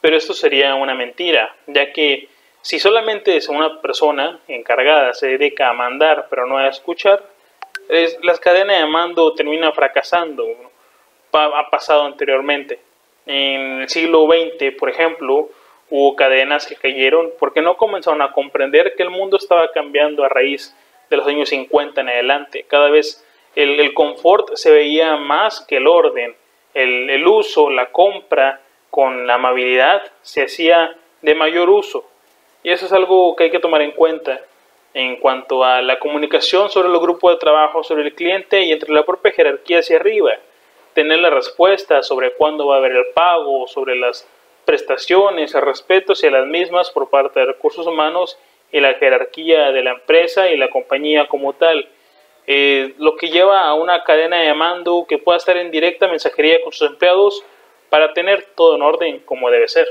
pero 0.00 0.16
esto 0.16 0.34
sería 0.34 0.74
una 0.74 0.94
mentira, 0.94 1.54
ya 1.66 1.92
que 1.92 2.28
si 2.60 2.78
solamente 2.78 3.36
es 3.36 3.48
una 3.48 3.80
persona 3.80 4.40
encargada 4.48 5.14
se 5.14 5.28
dedica 5.28 5.70
a 5.70 5.72
mandar 5.72 6.26
pero 6.28 6.46
no 6.46 6.58
a 6.58 6.68
escuchar, 6.68 7.22
es, 7.88 8.18
las 8.22 8.38
cadenas 8.38 8.80
de 8.80 8.86
mando 8.86 9.34
terminan 9.34 9.72
fracasando. 9.72 10.46
ha 11.32 11.70
pasado 11.70 12.02
anteriormente. 12.02 12.78
En 13.26 13.82
el 13.82 13.88
siglo 13.88 14.26
XX, 14.26 14.74
por 14.78 14.90
ejemplo, 14.90 15.50
hubo 15.90 16.16
cadenas 16.16 16.66
que 16.66 16.76
cayeron 16.76 17.30
porque 17.38 17.62
no 17.62 17.76
comenzaron 17.76 18.22
a 18.22 18.32
comprender 18.32 18.94
que 18.96 19.02
el 19.02 19.10
mundo 19.10 19.36
estaba 19.36 19.70
cambiando 19.72 20.24
a 20.24 20.28
raíz 20.28 20.76
de 21.10 21.16
los 21.16 21.26
años 21.26 21.48
50 21.48 22.00
en 22.00 22.08
adelante. 22.08 22.64
Cada 22.68 22.90
vez 22.90 23.24
el, 23.54 23.94
confort 23.94 24.54
se 24.54 24.70
veía 24.70 25.16
más 25.16 25.60
que 25.60 25.78
el 25.78 25.86
orden. 25.86 26.34
El, 26.74 27.10
el 27.10 27.26
uso, 27.26 27.70
la 27.70 27.86
compra 27.90 28.60
con 28.90 29.26
la 29.26 29.34
amabilidad 29.34 30.02
se 30.22 30.44
hacía 30.44 30.96
de 31.22 31.34
mayor 31.34 31.70
uso. 31.70 32.04
Y 32.62 32.70
eso 32.70 32.86
es 32.86 32.92
algo 32.92 33.34
que 33.36 33.44
hay 33.44 33.50
que 33.50 33.58
tomar 33.58 33.82
en 33.82 33.92
cuenta 33.92 34.40
en 34.94 35.16
cuanto 35.16 35.64
a 35.64 35.82
la 35.82 35.98
comunicación 35.98 36.70
sobre 36.70 36.88
los 36.88 37.00
grupos 37.00 37.32
de 37.32 37.38
trabajo, 37.38 37.82
sobre 37.82 38.04
el 38.04 38.14
cliente 38.14 38.62
y 38.62 38.72
entre 38.72 38.92
la 38.92 39.04
propia 39.04 39.32
jerarquía 39.32 39.80
hacia 39.80 39.96
arriba. 39.96 40.32
Tener 40.94 41.18
la 41.18 41.30
respuesta 41.30 42.02
sobre 42.02 42.32
cuándo 42.32 42.66
va 42.66 42.76
a 42.76 42.78
haber 42.78 42.92
el 42.92 43.06
pago, 43.14 43.66
sobre 43.68 43.96
las 43.96 44.26
prestaciones, 44.68 45.54
el 45.54 45.62
respeto 45.62 46.12
hacia 46.12 46.30
las 46.30 46.46
mismas 46.46 46.90
por 46.90 47.08
parte 47.08 47.40
de 47.40 47.46
recursos 47.46 47.86
humanos 47.86 48.38
y 48.70 48.80
la 48.80 48.92
jerarquía 48.92 49.72
de 49.72 49.82
la 49.82 49.92
empresa 49.92 50.50
y 50.50 50.58
la 50.58 50.68
compañía 50.68 51.26
como 51.26 51.54
tal. 51.54 51.88
Eh, 52.46 52.94
lo 52.98 53.16
que 53.16 53.30
lleva 53.30 53.62
a 53.62 53.72
una 53.72 54.04
cadena 54.04 54.42
de 54.42 54.52
mando 54.52 55.06
que 55.08 55.16
pueda 55.16 55.38
estar 55.38 55.56
en 55.56 55.70
directa 55.70 56.06
mensajería 56.06 56.60
con 56.62 56.74
sus 56.74 56.86
empleados 56.86 57.42
para 57.88 58.12
tener 58.12 58.44
todo 58.54 58.76
en 58.76 58.82
orden 58.82 59.20
como 59.20 59.48
debe 59.48 59.68
ser. 59.68 59.86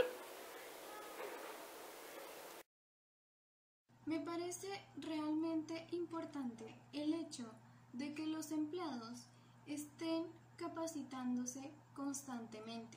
Me 4.06 4.20
parece 4.20 4.68
realmente 4.98 5.88
importante 5.92 6.66
el 6.94 7.16
hecho 7.16 7.46
de 7.94 8.14
que 8.14 8.28
los 8.28 8.52
empleados 8.52 9.28
estén 9.66 10.28
capacitándose 10.56 11.72
constantemente, 11.96 12.97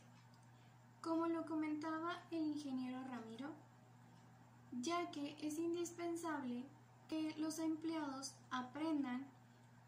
como 1.03 1.27
lo 1.27 1.47
comentaba 1.47 2.23
el 2.31 2.43
ingeniero 2.43 3.03
Ramiro, 3.05 3.51
ya 4.81 5.11
que 5.11 5.37
es 5.41 5.59
indispensable 5.59 6.65
que 7.09 7.35
los 7.39 7.59
empleados 7.59 8.35
aprendan 8.51 9.27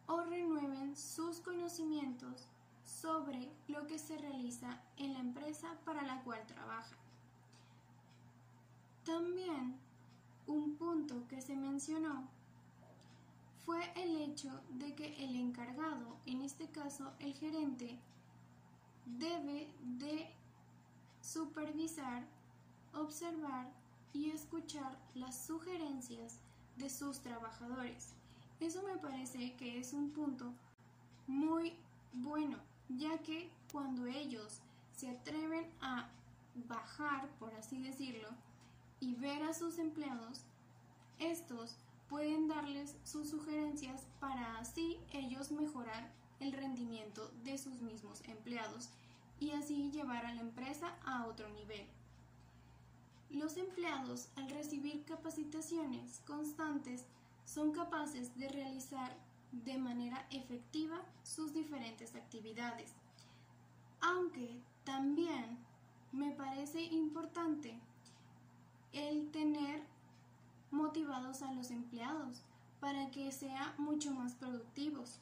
o 0.07 0.20
renueven 0.22 0.96
sus 0.96 1.40
conocimientos 1.40 2.48
sobre 2.85 3.53
lo 3.68 3.87
que 3.87 3.98
se 3.98 4.18
realiza 4.18 4.81
en 4.96 5.12
la 5.12 5.20
empresa 5.20 5.77
para 5.85 6.03
la 6.03 6.22
cual 6.22 6.44
trabajan. 6.46 6.98
También 9.05 9.77
un 10.46 10.77
punto 10.77 11.27
que 11.29 11.40
se 11.40 11.57
mencionó 11.57 12.29
fue 13.64 13.92
el 13.96 14.16
hecho 14.16 14.61
de 14.70 14.94
que 14.94 15.25
el 15.25 15.37
encargado, 15.37 16.16
en 16.27 16.42
este 16.42 16.68
caso 16.68 17.12
el 17.20 17.33
gerente, 17.35 17.98
debe 19.07 19.72
de 19.81 20.35
supervisar, 21.22 22.24
observar 22.92 23.72
y 24.12 24.30
escuchar 24.30 24.98
las 25.14 25.46
sugerencias 25.46 26.40
de 26.76 26.90
sus 26.90 27.20
trabajadores. 27.20 28.14
Eso 28.61 28.82
me 28.82 28.96
parece 28.98 29.54
que 29.54 29.78
es 29.78 29.92
un 29.92 30.11
punto 30.11 30.52
muy 31.26 31.74
bueno, 32.12 32.58
ya 32.88 33.18
que 33.18 33.50
cuando 33.72 34.06
ellos 34.06 34.61
se 34.96 35.11
atreven 35.11 35.66
a 35.80 36.08
bajar, 36.68 37.28
por 37.38 37.54
así 37.54 37.82
decirlo, 37.82 38.28
y 39.00 39.14
ver 39.14 39.42
a 39.42 39.54
sus 39.54 39.78
empleados, 39.78 40.42
estos 41.18 41.76
pueden 42.08 42.48
darles 42.48 42.94
sus 43.04 43.30
sugerencias 43.30 44.06
para 44.20 44.58
así 44.58 44.98
ellos 45.12 45.50
mejorar 45.50 46.12
el 46.40 46.52
rendimiento 46.52 47.30
de 47.42 47.56
sus 47.56 47.80
mismos 47.80 48.20
empleados 48.28 48.90
y 49.42 49.50
así 49.50 49.90
llevar 49.90 50.24
a 50.24 50.35
la 50.35 50.40
empresa 50.40 50.94
a 51.05 51.26
otro 51.26 51.48
nivel. 51.48 51.85
Los 53.31 53.57
empleados, 53.57 54.28
al 54.37 54.48
recibir 54.50 55.05
capacitaciones 55.05 56.20
constantes, 56.26 57.05
son 57.44 57.72
capaces 57.72 58.38
de 58.38 58.48
realizar 58.48 59.16
de 59.50 59.78
manera 59.78 60.24
efectiva 60.31 61.02
sus 61.24 61.52
diferentes 61.52 62.14
actividades. 62.14 62.92
Aunque 64.00 64.61
también 64.85 65.59
me 66.12 66.31
parece 66.31 66.81
importante 66.83 67.74
el 68.92 69.28
tener 69.33 69.83
motivados 70.70 71.42
a 71.42 71.52
los 71.52 71.72
empleados 71.72 72.42
para 72.78 73.11
que 73.11 73.33
sean 73.33 73.74
mucho 73.76 74.12
más 74.12 74.35
productivos. 74.35 75.19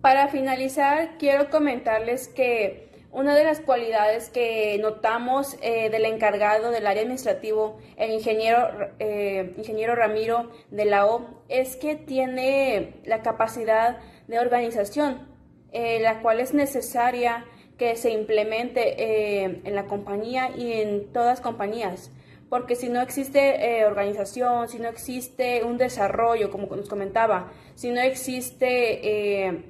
Para 0.00 0.28
finalizar, 0.28 1.18
quiero 1.18 1.50
comentarles 1.50 2.28
que 2.28 2.88
una 3.10 3.34
de 3.34 3.44
las 3.44 3.60
cualidades 3.60 4.28
que 4.28 4.78
notamos 4.80 5.56
eh, 5.62 5.90
del 5.90 6.04
encargado 6.04 6.70
del 6.70 6.86
área 6.86 7.02
administrativo, 7.02 7.78
el 7.96 8.12
ingeniero, 8.12 8.90
eh, 8.98 9.54
ingeniero 9.56 9.94
Ramiro 9.94 10.50
de 10.70 10.84
la 10.84 11.06
O, 11.06 11.42
es 11.48 11.76
que 11.76 11.96
tiene 11.96 13.00
la 13.04 13.22
capacidad 13.22 13.98
de 14.28 14.38
organización 14.38 15.38
eh, 15.70 16.00
la 16.00 16.22
cual 16.22 16.40
es 16.40 16.54
necesaria 16.54 17.44
que 17.76 17.94
se 17.96 18.10
implemente 18.10 19.42
eh, 19.42 19.60
en 19.64 19.74
la 19.74 19.84
compañía 19.84 20.50
y 20.56 20.72
en 20.72 21.12
todas 21.12 21.40
compañías. 21.40 22.10
Porque 22.48 22.74
si 22.74 22.88
no 22.88 23.02
existe 23.02 23.80
eh, 23.80 23.84
organización, 23.84 24.68
si 24.68 24.78
no 24.78 24.88
existe 24.88 25.62
un 25.64 25.76
desarrollo, 25.76 26.50
como 26.50 26.74
nos 26.74 26.88
comentaba, 26.88 27.52
si 27.74 27.90
no 27.90 28.00
existe 28.00 29.62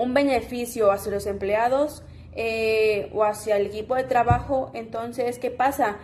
un 0.00 0.14
beneficio 0.14 0.90
hacia 0.90 1.12
los 1.12 1.26
empleados 1.26 2.02
o 3.12 3.24
hacia 3.24 3.56
el 3.56 3.66
equipo 3.66 3.96
de 3.96 4.04
trabajo, 4.04 4.70
entonces, 4.74 5.38
¿qué 5.38 5.50
pasa? 5.50 5.98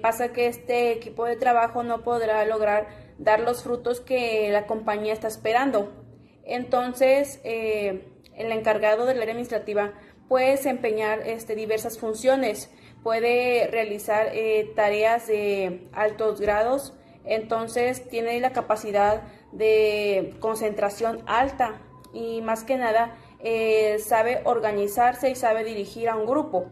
pasa 0.00 0.32
que 0.32 0.48
este 0.48 0.90
equipo 0.90 1.24
de 1.24 1.36
trabajo 1.36 1.84
no 1.84 2.02
podrá 2.02 2.44
lograr 2.44 2.88
dar 3.18 3.38
los 3.40 3.62
frutos 3.62 4.00
que 4.00 4.50
la 4.50 4.66
compañía 4.66 5.12
está 5.12 5.28
esperando. 5.28 5.92
Entonces, 6.44 7.40
el 7.44 8.02
encargado 8.52 9.06
del 9.06 9.18
área 9.18 9.34
administrativa 9.34 9.92
puede 10.28 10.52
desempeñar 10.52 11.20
este, 11.26 11.54
diversas 11.54 11.98
funciones, 11.98 12.70
puede 13.02 13.68
realizar 13.68 14.28
eh, 14.32 14.72
tareas 14.74 15.26
de 15.26 15.88
altos 15.92 16.40
grados, 16.40 16.94
entonces 17.24 18.08
tiene 18.08 18.40
la 18.40 18.52
capacidad 18.52 19.22
de 19.52 20.34
concentración 20.40 21.22
alta 21.26 21.82
y 22.12 22.40
más 22.42 22.64
que 22.64 22.76
nada 22.76 23.16
eh, 23.44 23.98
sabe 23.98 24.40
organizarse 24.44 25.30
y 25.30 25.34
sabe 25.34 25.64
dirigir 25.64 26.08
a 26.08 26.16
un 26.16 26.26
grupo, 26.26 26.66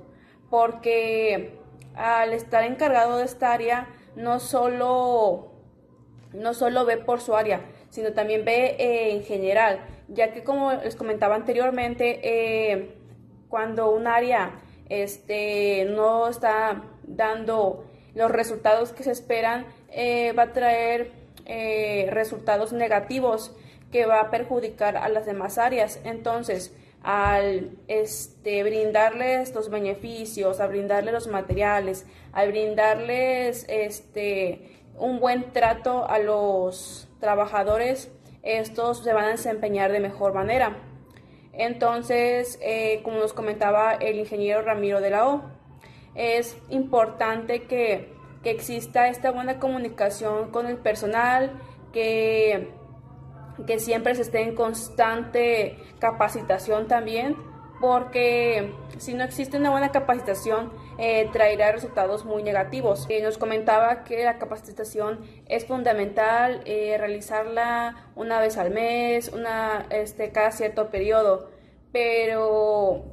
porque 0.50 1.58
al 1.94 2.32
estar 2.32 2.64
encargado 2.64 3.18
de 3.18 3.24
esta 3.24 3.52
área 3.52 3.88
no 4.14 4.38
solo, 4.38 5.52
no 6.32 6.54
solo 6.54 6.84
ve 6.84 6.96
por 6.96 7.20
su 7.20 7.34
área, 7.34 7.62
sino 7.90 8.12
también 8.12 8.44
ve 8.44 8.76
eh, 8.78 9.12
en 9.12 9.24
general, 9.24 9.80
ya 10.08 10.32
que 10.32 10.44
como 10.44 10.72
les 10.72 10.94
comentaba 10.94 11.34
anteriormente, 11.34 12.20
eh, 12.22 12.94
cuando 13.48 13.90
un 13.90 14.06
área 14.06 14.60
este, 14.88 15.86
no 15.86 16.28
está 16.28 16.84
dando 17.02 17.84
los 18.14 18.30
resultados 18.30 18.92
que 18.92 19.02
se 19.02 19.10
esperan, 19.10 19.66
va 20.38 20.42
a 20.44 20.52
traer 20.52 21.12
resultados 22.10 22.72
negativos 22.72 23.56
que 23.90 24.06
va 24.06 24.20
a 24.20 24.30
perjudicar 24.30 24.96
a 24.96 25.08
las 25.08 25.26
demás 25.26 25.58
áreas. 25.58 26.00
Entonces, 26.04 26.74
al 27.02 27.78
este, 27.88 28.62
brindarles 28.62 29.54
los 29.54 29.70
beneficios, 29.70 30.60
a 30.60 30.66
brindarles 30.66 31.12
los 31.12 31.26
materiales, 31.28 32.06
a 32.32 32.44
brindarles 32.44 33.64
este, 33.68 34.82
un 34.96 35.20
buen 35.20 35.52
trato 35.52 36.08
a 36.08 36.18
los 36.18 37.08
trabajadores, 37.20 38.10
estos 38.42 39.02
se 39.02 39.12
van 39.12 39.24
a 39.24 39.30
desempeñar 39.30 39.92
de 39.92 40.00
mejor 40.00 40.34
manera. 40.34 40.76
Entonces, 41.52 42.58
eh, 42.62 43.00
como 43.02 43.18
nos 43.18 43.32
comentaba 43.32 43.94
el 43.94 44.18
ingeniero 44.18 44.62
Ramiro 44.62 45.00
de 45.00 45.10
la 45.10 45.28
O, 45.28 45.42
es 46.14 46.56
importante 46.68 47.64
que, 47.64 48.12
que 48.42 48.50
exista 48.50 49.08
esta 49.08 49.30
buena 49.30 49.58
comunicación 49.58 50.50
con 50.50 50.66
el 50.66 50.76
personal, 50.76 51.52
que 51.92 52.68
que 53.66 53.78
siempre 53.78 54.14
se 54.14 54.22
esté 54.22 54.42
en 54.42 54.54
constante 54.54 55.78
capacitación 55.98 56.86
también, 56.88 57.36
porque 57.80 58.74
si 58.98 59.14
no 59.14 59.24
existe 59.24 59.56
una 59.56 59.70
buena 59.70 59.90
capacitación, 59.90 60.70
eh, 60.98 61.28
traerá 61.32 61.72
resultados 61.72 62.26
muy 62.26 62.42
negativos. 62.42 63.06
Eh, 63.08 63.22
nos 63.22 63.38
comentaba 63.38 64.04
que 64.04 64.22
la 64.22 64.38
capacitación 64.38 65.20
es 65.46 65.64
fundamental 65.64 66.60
eh, 66.66 66.96
realizarla 66.98 68.10
una 68.14 68.38
vez 68.38 68.58
al 68.58 68.70
mes, 68.70 69.30
una, 69.32 69.86
este, 69.90 70.30
cada 70.30 70.52
cierto 70.52 70.90
periodo, 70.90 71.50
pero 71.90 73.04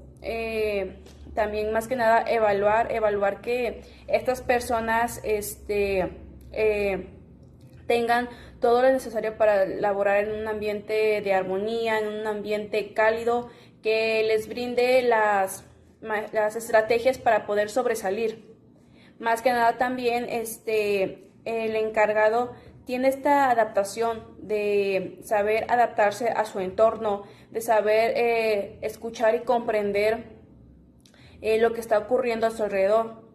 también 1.34 1.72
más 1.72 1.88
que 1.88 1.96
nada 1.96 2.24
evaluar, 2.28 2.92
evaluar 2.92 3.40
que 3.40 3.82
estas 4.08 4.42
personas 4.42 5.22
este, 5.24 6.12
tengan 7.88 8.28
todo 8.60 8.82
lo 8.82 8.92
necesario 8.92 9.38
para 9.38 9.66
laborar 9.66 10.24
en 10.24 10.42
un 10.42 10.48
ambiente 10.48 11.22
de 11.22 11.34
armonía, 11.34 12.00
en 12.00 12.08
un 12.08 12.28
ambiente 12.28 12.94
cálido, 12.94 13.50
que 13.82 14.24
les 14.24 14.48
brinde 14.48 15.02
las, 15.02 15.64
las 16.32 16.56
estrategias 16.56 17.18
para 17.18 17.46
poder 17.46 17.70
sobresalir. 17.70 18.56
Más 19.20 19.42
que 19.42 19.52
nada 19.52 19.78
también 19.78 20.28
este, 20.30 21.32
el 21.46 21.76
encargado 21.76 22.54
tiene 22.86 23.10
esta 23.10 23.50
adaptación 23.50 24.24
de 24.40 25.20
saber 25.22 25.66
adaptarse 25.70 26.30
a 26.30 26.46
su 26.46 26.60
entorno, 26.60 27.24
de 27.52 27.62
saber 27.62 28.14
eh, 28.16 28.80
escuchar 28.82 29.36
y 29.36 29.40
comprender 29.42 30.38
eh, 31.42 31.60
lo 31.60 31.74
que 31.74 31.82
está 31.82 31.98
ocurriendo 32.00 32.48
a 32.48 32.52
su 32.52 32.64
alrededor. 32.64 33.28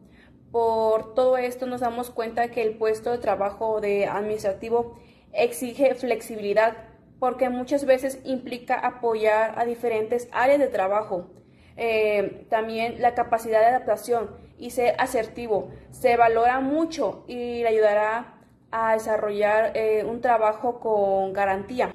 Por 0.51 1.15
todo 1.15 1.37
esto 1.37 1.67
nos 1.67 1.81
damos 1.81 2.11
cuenta 2.11 2.51
que 2.51 2.63
el 2.63 2.77
puesto 2.77 3.11
de 3.11 3.19
trabajo 3.19 3.81
de 3.81 4.07
administrativo 4.07 4.99
exige 5.33 5.95
flexibilidad 5.95 6.77
porque 7.23 7.49
muchas 7.49 7.85
veces 7.85 8.19
implica 8.25 8.75
apoyar 8.75 9.55
a 9.57 9.65
diferentes 9.65 10.29
áreas 10.33 10.59
de 10.59 10.67
trabajo. 10.67 11.31
Eh, 11.77 12.47
también 12.51 13.01
la 13.01 13.15
capacidad 13.15 13.61
de 13.61 13.67
adaptación 13.67 14.37
y 14.59 14.71
ser 14.71 14.97
asertivo 14.99 15.71
se 15.91 16.17
valora 16.17 16.59
mucho 16.59 17.25
y 17.29 17.63
le 17.63 17.69
ayudará 17.69 18.41
a 18.73 18.95
desarrollar 18.95 19.71
eh, 19.77 20.05
un 20.05 20.21
trabajo 20.21 20.81
con 20.81 21.33
garantía. 21.33 21.95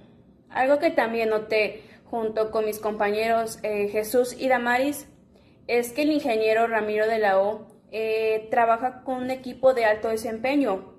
Algo 0.49 0.79
que 0.79 0.91
también 0.91 1.27
noté 1.27 1.83
junto 2.05 2.49
con 2.49 2.63
mis 2.63 2.79
compañeros 2.79 3.59
eh, 3.63 3.89
Jesús 3.89 4.33
y 4.33 4.47
Damaris 4.47 5.09
es 5.67 5.91
que 5.91 6.03
el 6.03 6.11
ingeniero 6.11 6.67
Ramiro 6.67 7.05
de 7.05 7.19
la 7.19 7.39
O 7.41 7.67
trabaja 8.49 9.03
con 9.03 9.23
un 9.23 9.31
equipo 9.31 9.73
de 9.73 9.83
alto 9.83 10.07
desempeño 10.07 10.96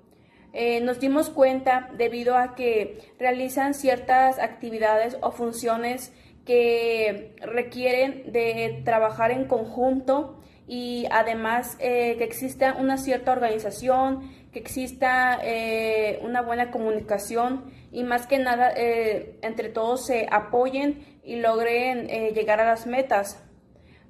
eh, 0.51 0.81
nos 0.81 0.99
dimos 0.99 1.29
cuenta 1.29 1.89
debido 1.95 2.35
a 2.35 2.55
que 2.55 2.99
realizan 3.19 3.73
ciertas 3.73 4.39
actividades 4.39 5.17
o 5.21 5.31
funciones 5.31 6.11
que 6.45 7.35
requieren 7.41 8.31
de 8.31 8.81
trabajar 8.83 9.31
en 9.31 9.45
conjunto 9.45 10.39
y 10.67 11.05
además 11.11 11.77
eh, 11.79 12.15
que 12.17 12.23
exista 12.23 12.75
una 12.79 12.97
cierta 12.97 13.31
organización, 13.31 14.31
que 14.51 14.59
exista 14.59 15.39
eh, 15.43 16.19
una 16.23 16.41
buena 16.41 16.71
comunicación 16.71 17.71
y 17.91 18.03
más 18.03 18.25
que 18.25 18.39
nada 18.39 18.71
entre 18.75 19.69
todos 19.69 20.05
se 20.05 20.27
apoyen 20.31 21.19
y 21.23 21.35
logren 21.37 22.07
llegar 22.33 22.59
a 22.59 22.65
las 22.65 22.87
metas. 22.87 23.43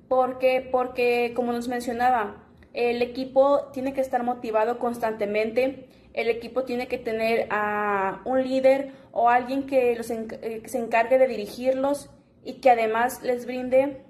Porque, 0.08 0.68
porque, 0.72 1.34
como 1.36 1.52
nos 1.52 1.68
mencionaba, 1.68 2.44
el 2.74 3.02
equipo 3.02 3.70
tiene 3.74 3.94
que 3.94 4.02
estar 4.02 4.24
motivado 4.24 4.80
constantemente 4.80 5.88
el 6.14 6.30
equipo 6.30 6.64
tiene 6.64 6.88
que 6.88 6.98
tener 6.98 7.48
a 7.50 8.22
un 8.26 8.44
líder 8.44 8.92
o 9.12 9.30
alguien 9.30 9.66
que, 9.66 9.96
los 9.96 10.10
eh, 10.10 10.64
se 10.66 10.78
encargue 10.78 11.18
de 11.18 11.28
dirigirlos 11.28 12.10
y 12.44 12.54
que 12.56 12.72
además 12.72 13.22
les 13.22 13.46
brinde 13.46 14.02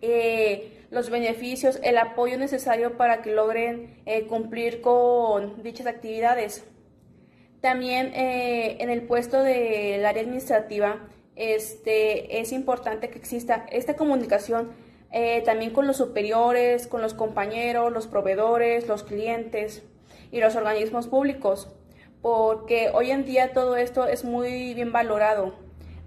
eh, 0.00 0.86
los 0.90 1.10
beneficios, 1.10 1.78
el 1.82 1.96
apoyo 1.96 2.36
necesario 2.36 2.96
para 2.96 3.22
que 3.22 3.32
logren 3.32 4.02
eh, 4.04 4.26
cumplir 4.26 4.82
con 4.82 5.62
dichas 5.62 5.86
actividades. 5.86 6.64
También 7.60 8.10
en 8.12 8.90
el 8.90 9.02
puesto 9.02 9.40
del 9.40 10.04
área 10.04 10.22
administrativa 10.22 11.08
este, 11.36 12.40
es 12.40 12.50
importante 12.50 13.08
que 13.08 13.20
exista 13.20 13.66
esta 13.70 13.94
comunicación 13.94 14.72
también 15.44 15.70
con 15.70 15.86
los 15.86 15.98
superiores, 15.98 16.88
con 16.88 17.02
los 17.02 17.14
compañeros, 17.14 17.92
los 17.92 18.08
proveedores, 18.08 18.88
los 18.88 19.04
clientes 19.04 19.84
y 20.32 20.40
los 20.40 20.56
organismos 20.56 21.06
públicos, 21.06 21.68
porque 22.22 22.90
hoy 22.92 23.12
en 23.12 23.24
día 23.24 23.52
todo 23.52 23.76
esto 23.76 24.08
es 24.08 24.24
muy 24.24 24.74
bien 24.74 24.90
valorado. 24.90 25.54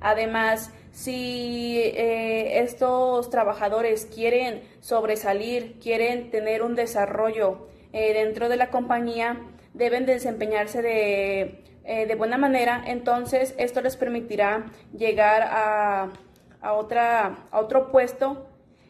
Además, 0.01 0.71
si 0.91 1.77
eh, 1.77 2.59
estos 2.61 3.29
trabajadores 3.29 4.05
quieren 4.05 4.61
sobresalir, 4.81 5.79
quieren 5.79 6.31
tener 6.31 6.63
un 6.63 6.75
desarrollo 6.75 7.67
eh, 7.93 8.13
dentro 8.13 8.49
de 8.49 8.57
la 8.57 8.71
compañía, 8.71 9.41
deben 9.73 10.05
desempeñarse 10.05 10.81
de, 10.81 11.63
eh, 11.83 12.05
de, 12.07 12.15
buena 12.15 12.37
manera, 12.37 12.83
entonces 12.87 13.53
esto 13.57 13.81
les 13.81 13.95
permitirá 13.95 14.65
llegar 14.97 15.43
a, 15.43 16.13
a, 16.61 16.73
otra, 16.73 17.45
a 17.51 17.59
otro 17.59 17.91
puesto 17.91 18.47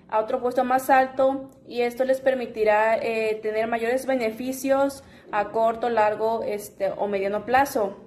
a 0.09 0.19
otro 0.19 0.41
puesto 0.41 0.63
más 0.63 0.89
alto 0.89 1.49
y 1.67 1.81
esto 1.81 2.03
les 2.05 2.21
permitirá 2.21 2.99
tener 3.41 3.67
mayores 3.67 4.05
beneficios, 4.05 5.03
a 5.31 5.49
corto, 5.49 5.89
largo 5.89 6.43
este, 6.43 6.91
o 6.91 7.07
mediano 7.07 7.45
plazo. 7.45 8.05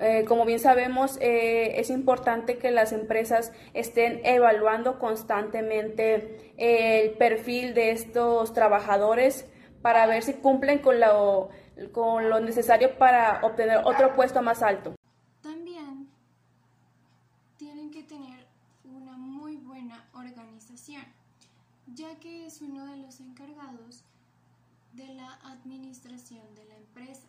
Eh, 0.00 0.24
como 0.26 0.44
bien 0.44 0.58
sabemos, 0.58 1.16
eh, 1.20 1.80
es 1.80 1.90
importante 1.90 2.58
que 2.58 2.70
las 2.72 2.92
empresas 2.92 3.52
estén 3.72 4.20
evaluando 4.24 4.98
constantemente 4.98 6.52
el 6.56 7.12
perfil 7.12 7.72
de 7.72 7.92
estos 7.92 8.52
trabajadores 8.52 9.48
para 9.80 10.06
ver 10.06 10.22
si 10.22 10.34
cumplen 10.34 10.80
con 10.80 10.98
lo, 10.98 11.50
con 11.92 12.28
lo 12.30 12.40
necesario 12.40 12.98
para 12.98 13.40
obtener 13.44 13.80
otro 13.84 14.14
puesto 14.14 14.42
más 14.42 14.62
alto. 14.62 14.94
También 15.40 16.08
tienen 17.56 17.90
que 17.90 18.02
tener 18.02 18.46
una 18.84 19.16
muy 19.16 19.56
buena 19.56 20.08
ya 21.94 22.18
que 22.18 22.46
es 22.46 22.62
uno 22.62 22.86
de 22.86 22.96
los 22.96 23.20
encargados 23.20 24.04
de 24.94 25.06
la 25.14 25.34
administración 25.44 26.54
de 26.54 26.64
la 26.64 26.76
empresa, 26.76 27.26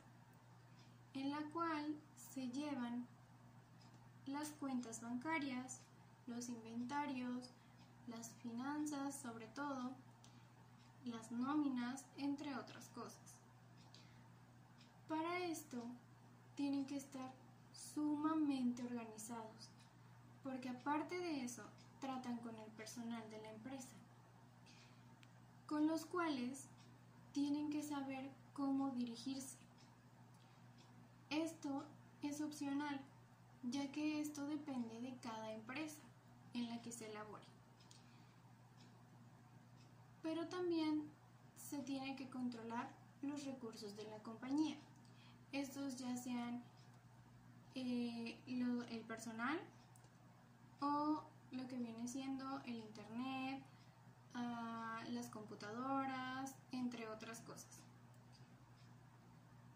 en 1.13 1.29
la 1.29 1.41
cual 1.51 1.95
se 2.33 2.47
llevan 2.49 3.05
las 4.27 4.49
cuentas 4.51 5.01
bancarias, 5.01 5.79
los 6.27 6.47
inventarios, 6.47 7.49
las 8.07 8.29
finanzas 8.41 9.15
sobre 9.15 9.47
todo, 9.47 9.91
las 11.05 11.31
nóminas, 11.31 12.05
entre 12.17 12.55
otras 12.55 12.87
cosas. 12.89 13.35
Para 15.09 15.39
esto 15.45 15.83
tienen 16.55 16.85
que 16.85 16.95
estar 16.95 17.33
sumamente 17.73 18.83
organizados, 18.83 19.69
porque 20.43 20.69
aparte 20.69 21.17
de 21.17 21.43
eso 21.43 21.63
tratan 22.03 22.37
con 22.39 22.53
el 22.59 22.69
personal 22.71 23.23
de 23.29 23.41
la 23.41 23.49
empresa 23.49 23.95
con 25.67 25.87
los 25.87 26.05
cuales 26.05 26.65
tienen 27.31 27.69
que 27.69 27.81
saber 27.81 28.29
cómo 28.53 28.91
dirigirse. 28.91 29.55
Esto 31.29 31.85
es 32.21 32.41
opcional, 32.41 32.99
ya 33.63 33.89
que 33.91 34.19
esto 34.19 34.45
depende 34.45 34.99
de 34.99 35.15
cada 35.17 35.51
empresa 35.53 36.01
en 36.53 36.69
la 36.69 36.81
que 36.81 36.91
se 36.91 37.09
elabore. 37.09 37.45
Pero 40.21 40.45
también 40.47 41.09
se 41.57 41.79
tiene 41.79 42.15
que 42.17 42.29
controlar 42.29 42.91
los 43.21 43.45
recursos 43.45 43.95
de 43.95 44.03
la 44.03 44.19
compañía. 44.19 44.75
Estos 45.53 45.95
ya 45.95 46.15
sean 46.17 46.61
eh, 47.75 48.37
el 48.45 49.01
personal 49.07 49.59
o 50.81 51.23
lo 51.53 51.67
que 51.67 51.77
viene 51.77 52.07
siendo 52.07 52.61
el 52.65 52.75
internet, 52.75 53.63
ah, 54.33 55.01
las 55.11 55.29
computadoras, 55.29 56.55
entre 56.71 57.07
otras 57.07 57.41
cosas. 57.41 57.79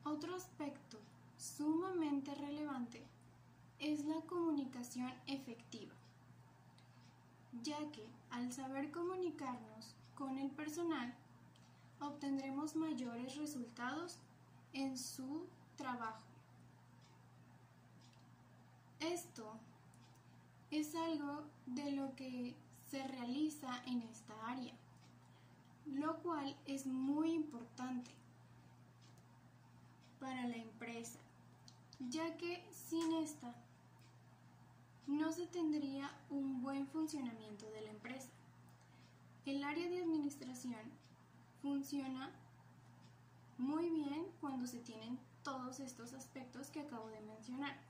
Otro 0.03 0.35
aspecto 0.35 0.97
sumamente 1.37 2.33
relevante 2.35 3.03
es 3.79 4.05
la 4.05 4.21
comunicación 4.21 5.13
efectiva, 5.27 5.93
ya 7.61 7.77
que 7.91 8.07
al 8.31 8.51
saber 8.51 8.91
comunicarnos 8.91 9.95
con 10.15 10.39
el 10.39 10.49
personal, 10.49 11.13
obtendremos 11.99 12.75
mayores 12.75 13.35
resultados 13.35 14.17
en 14.73 14.97
su 14.97 15.47
trabajo. 15.75 16.23
Esto 18.99 19.59
es 20.71 20.95
algo 20.95 21.43
de 21.65 21.91
lo 21.91 22.15
que 22.15 22.55
se 22.89 23.05
realiza 23.07 23.83
en 23.85 24.01
esta 24.03 24.33
área, 24.49 24.73
lo 25.85 26.17
cual 26.19 26.55
es 26.65 26.85
muy 26.85 27.31
importante 27.31 28.11
para 30.19 30.47
la 30.47 30.57
empresa, 30.57 31.19
ya 32.09 32.37
que 32.37 32.63
sin 32.71 33.13
esta 33.13 33.55
no 35.05 35.31
se 35.31 35.47
tendría 35.47 36.11
un 36.29 36.61
buen 36.61 36.87
funcionamiento 36.87 37.69
de 37.71 37.81
la 37.81 37.89
empresa. 37.89 38.29
El 39.45 39.63
área 39.63 39.87
de 39.87 40.01
administración 40.01 40.81
funciona 41.61 42.29
muy 43.57 43.89
bien 43.89 44.25
cuando 44.41 44.67
se 44.67 44.79
tienen 44.79 45.17
todos 45.43 45.79
estos 45.79 46.13
aspectos 46.13 46.69
que 46.69 46.81
acabo 46.81 47.07
de 47.07 47.21
mencionar. 47.21 47.86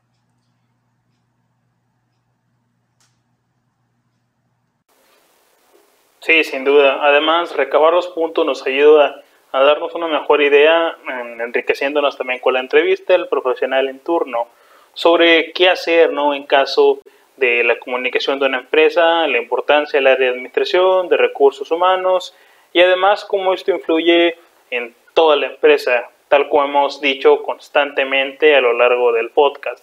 Sí, 6.27 6.43
sin 6.43 6.65
duda. 6.65 6.99
Además, 7.03 7.55
recabar 7.55 7.93
los 7.93 8.07
puntos 8.07 8.45
nos 8.45 8.67
ayuda 8.67 9.23
a 9.53 9.63
darnos 9.63 9.95
una 9.95 10.09
mejor 10.09 10.41
idea, 10.41 10.97
enriqueciéndonos 11.39 12.17
también 12.17 12.41
con 12.41 12.53
la 12.53 12.59
entrevista 12.59 13.13
del 13.13 13.29
profesional 13.29 13.87
en 13.87 13.99
turno 13.99 14.49
sobre 14.93 15.53
qué 15.53 15.69
hacer 15.69 16.11
¿no? 16.11 16.33
en 16.33 16.43
caso 16.43 16.99
de 17.37 17.63
la 17.63 17.79
comunicación 17.79 18.39
de 18.39 18.47
una 18.47 18.57
empresa, 18.57 19.25
la 19.25 19.37
importancia 19.37 19.99
del 19.99 20.07
área 20.07 20.27
de 20.27 20.33
administración, 20.33 21.07
de 21.07 21.15
recursos 21.15 21.71
humanos 21.71 22.35
y 22.73 22.81
además 22.81 23.23
cómo 23.23 23.53
esto 23.53 23.71
influye 23.71 24.35
en 24.69 24.93
toda 25.13 25.37
la 25.37 25.45
empresa, 25.45 26.09
tal 26.27 26.49
como 26.49 26.65
hemos 26.65 26.99
dicho 26.99 27.41
constantemente 27.41 28.53
a 28.53 28.59
lo 28.59 28.73
largo 28.73 29.13
del 29.13 29.29
podcast. 29.29 29.81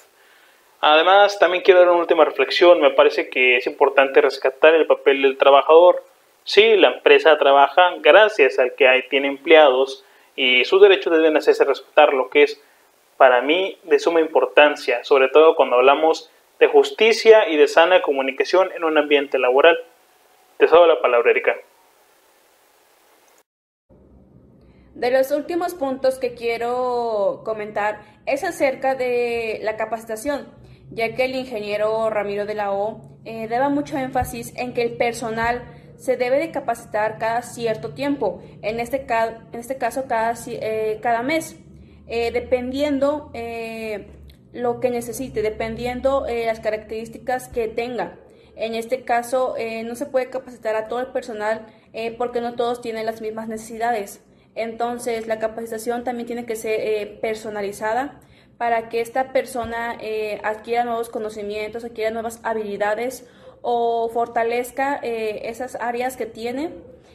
Además, 0.82 1.38
también 1.38 1.62
quiero 1.62 1.80
dar 1.80 1.88
una 1.88 2.00
última 2.00 2.26
reflexión. 2.26 2.82
Me 2.82 2.90
parece 2.90 3.30
que 3.30 3.56
es 3.56 3.66
importante 3.66 4.20
rescatar 4.20 4.74
el 4.74 4.86
papel 4.86 5.22
del 5.22 5.38
trabajador 5.38 6.02
Sí, 6.44 6.76
la 6.76 6.88
empresa 6.88 7.38
trabaja 7.38 7.94
gracias 8.00 8.58
al 8.58 8.74
que 8.74 8.86
hay, 8.86 9.08
tiene 9.08 9.28
empleados 9.28 10.04
y 10.36 10.64
sus 10.66 10.80
derechos 10.82 11.10
deben 11.12 11.38
hacerse 11.38 11.64
respetar, 11.64 12.12
lo 12.12 12.28
que 12.28 12.42
es 12.42 12.60
para 13.16 13.40
mí 13.40 13.78
de 13.84 13.98
suma 13.98 14.20
importancia, 14.20 15.02
sobre 15.04 15.28
todo 15.28 15.56
cuando 15.56 15.76
hablamos 15.76 16.30
de 16.60 16.66
justicia 16.66 17.48
y 17.48 17.56
de 17.56 17.66
sana 17.66 18.02
comunicación 18.02 18.70
en 18.72 18.84
un 18.84 18.98
ambiente 18.98 19.38
laboral. 19.38 19.78
Te 20.58 20.68
cedo 20.68 20.86
la 20.86 21.00
palabra, 21.00 21.30
Erika. 21.30 21.56
De 24.94 25.10
los 25.10 25.30
últimos 25.30 25.74
puntos 25.74 26.18
que 26.18 26.34
quiero 26.34 27.40
comentar 27.44 28.00
es 28.26 28.44
acerca 28.44 28.94
de 28.94 29.60
la 29.62 29.76
capacitación, 29.76 30.46
ya 30.90 31.14
que 31.14 31.24
el 31.24 31.34
ingeniero 31.34 32.10
Ramiro 32.10 32.44
de 32.44 32.54
la 32.54 32.70
O 32.72 33.00
eh, 33.24 33.48
daba 33.48 33.70
mucho 33.70 33.96
énfasis 33.96 34.54
en 34.56 34.74
que 34.74 34.82
el 34.82 34.96
personal 34.96 35.64
se 36.04 36.18
debe 36.18 36.38
de 36.38 36.50
capacitar 36.50 37.16
cada 37.16 37.40
cierto 37.40 37.94
tiempo, 37.94 38.42
en 38.60 38.78
este, 38.78 39.06
en 39.08 39.58
este 39.58 39.78
caso 39.78 40.04
cada, 40.06 40.34
eh, 40.46 40.98
cada 41.00 41.22
mes, 41.22 41.56
eh, 42.06 42.30
dependiendo 42.30 43.30
eh, 43.32 44.08
lo 44.52 44.80
que 44.80 44.90
necesite, 44.90 45.40
dependiendo 45.40 46.26
las 46.28 46.60
características 46.60 47.48
que 47.48 47.68
tenga. 47.68 48.18
En 48.54 48.74
este 48.74 49.02
caso 49.02 49.56
no 49.84 49.96
se 49.96 50.06
puede 50.06 50.30
capacitar 50.30 50.76
a 50.76 50.86
todo 50.86 51.00
el 51.00 51.08
personal 51.08 51.66
porque 52.18 52.40
no 52.40 52.54
todos 52.54 52.80
tienen 52.80 53.04
las 53.04 53.20
mismas 53.20 53.48
necesidades. 53.48 54.20
Entonces 54.54 55.26
la 55.26 55.40
capacitación 55.40 56.04
también 56.04 56.28
tiene 56.28 56.44
que 56.44 56.54
ser 56.54 57.18
personalizada 57.18 58.20
para 58.56 58.88
que 58.88 59.00
esta 59.00 59.32
persona 59.32 59.98
adquiera 60.44 60.84
nuevos 60.84 61.08
conocimientos, 61.08 61.82
adquiera 61.82 62.12
nuevas 62.12 62.38
habilidades 62.44 63.26
o 63.66 64.10
fortalezca 64.10 65.00
eh, 65.02 65.48
esas 65.48 65.76
áreas 65.76 66.18
que 66.18 66.26
tiene 66.26 66.70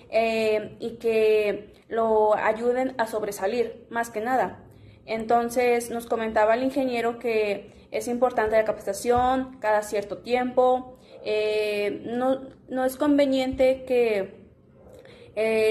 eh, 0.10 0.76
y 0.80 0.96
que 0.96 1.76
lo 1.90 2.36
ayuden 2.36 2.96
a 2.98 3.06
sobresalir, 3.06 3.86
más 3.92 4.10
que 4.10 4.20
nada. 4.20 4.64
Entonces 5.06 5.92
nos 5.92 6.08
comentaba 6.08 6.56
el 6.56 6.64
ingeniero 6.64 7.20
que 7.20 7.72
es 7.92 8.08
importante 8.08 8.56
la 8.56 8.66
capacitación 8.66 9.58
cada 9.60 9.84
cierto 9.84 10.18
tiempo. 10.18 10.98
Eh, 11.24 12.02
no, 12.06 12.42
no, 12.68 12.84
es 12.84 12.98
conveniente 12.98 13.86
que 13.86 14.40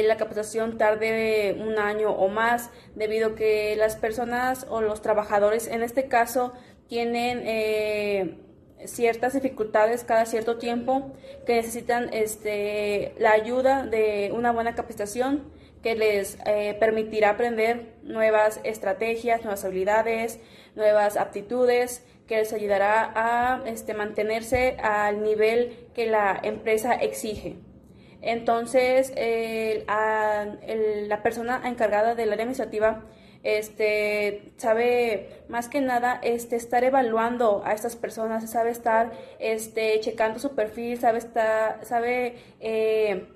la 0.07 0.16
capacitación 0.16 0.79
tarde 0.79 1.61
un 1.61 1.76
año 1.79 2.11
o 2.11 2.29
más 2.29 2.70
debido 2.95 3.31
a 3.31 3.35
que 3.35 3.74
las 3.76 3.97
personas 3.97 4.64
o 4.70 4.81
los 4.81 5.03
trabajadores 5.03 5.66
en 5.66 5.83
este 5.83 6.07
caso 6.07 6.53
tienen 6.87 8.47
ciertas 8.87 9.33
dificultades 9.35 10.05
cada 10.05 10.26
cierto 10.26 10.59
tiempo 10.59 11.12
que 11.47 11.55
necesitan 11.55 12.12
este, 12.12 13.14
la 13.18 13.33
ayuda 13.33 13.85
de 13.85 14.31
una 14.35 14.53
buena 14.53 14.74
capacitación 14.74 15.45
que 15.83 15.95
les 15.95 16.39
eh, 16.45 16.76
permitirá 16.81 17.31
aprender 17.31 17.95
nuevas 18.03 18.61
estrategias, 18.64 19.43
nuevas 19.43 19.64
habilidades, 19.64 20.41
nuevas 20.74 21.16
aptitudes, 21.16 22.05
que 22.26 22.37
les 22.37 22.53
ayudará 22.53 23.12
a 23.14 23.62
este, 23.66 23.95
mantenerse 23.95 24.76
al 24.83 25.22
nivel 25.22 25.89
que 25.95 26.07
la 26.07 26.39
empresa 26.43 26.95
exige. 26.95 27.57
Entonces, 28.20 29.12
la 29.87 31.22
persona 31.22 31.62
encargada 31.64 32.14
del 32.14 32.33
área 32.33 32.43
administrativa 32.43 33.05
este, 33.43 34.53
sabe 34.57 35.43
más 35.49 35.68
que 35.68 35.80
nada 35.80 36.20
este, 36.22 36.57
estar 36.57 36.84
evaluando 36.84 37.62
a 37.64 37.72
estas 37.72 37.97
personas, 37.97 38.49
sabe 38.51 38.70
estar 38.70 39.12
este, 39.39 39.99
checando 40.01 40.39
su 40.39 40.55
perfil, 40.55 40.99
sabe, 40.99 41.18
estar, 41.18 41.84
sabe 41.84 42.36
eh, 42.61 43.28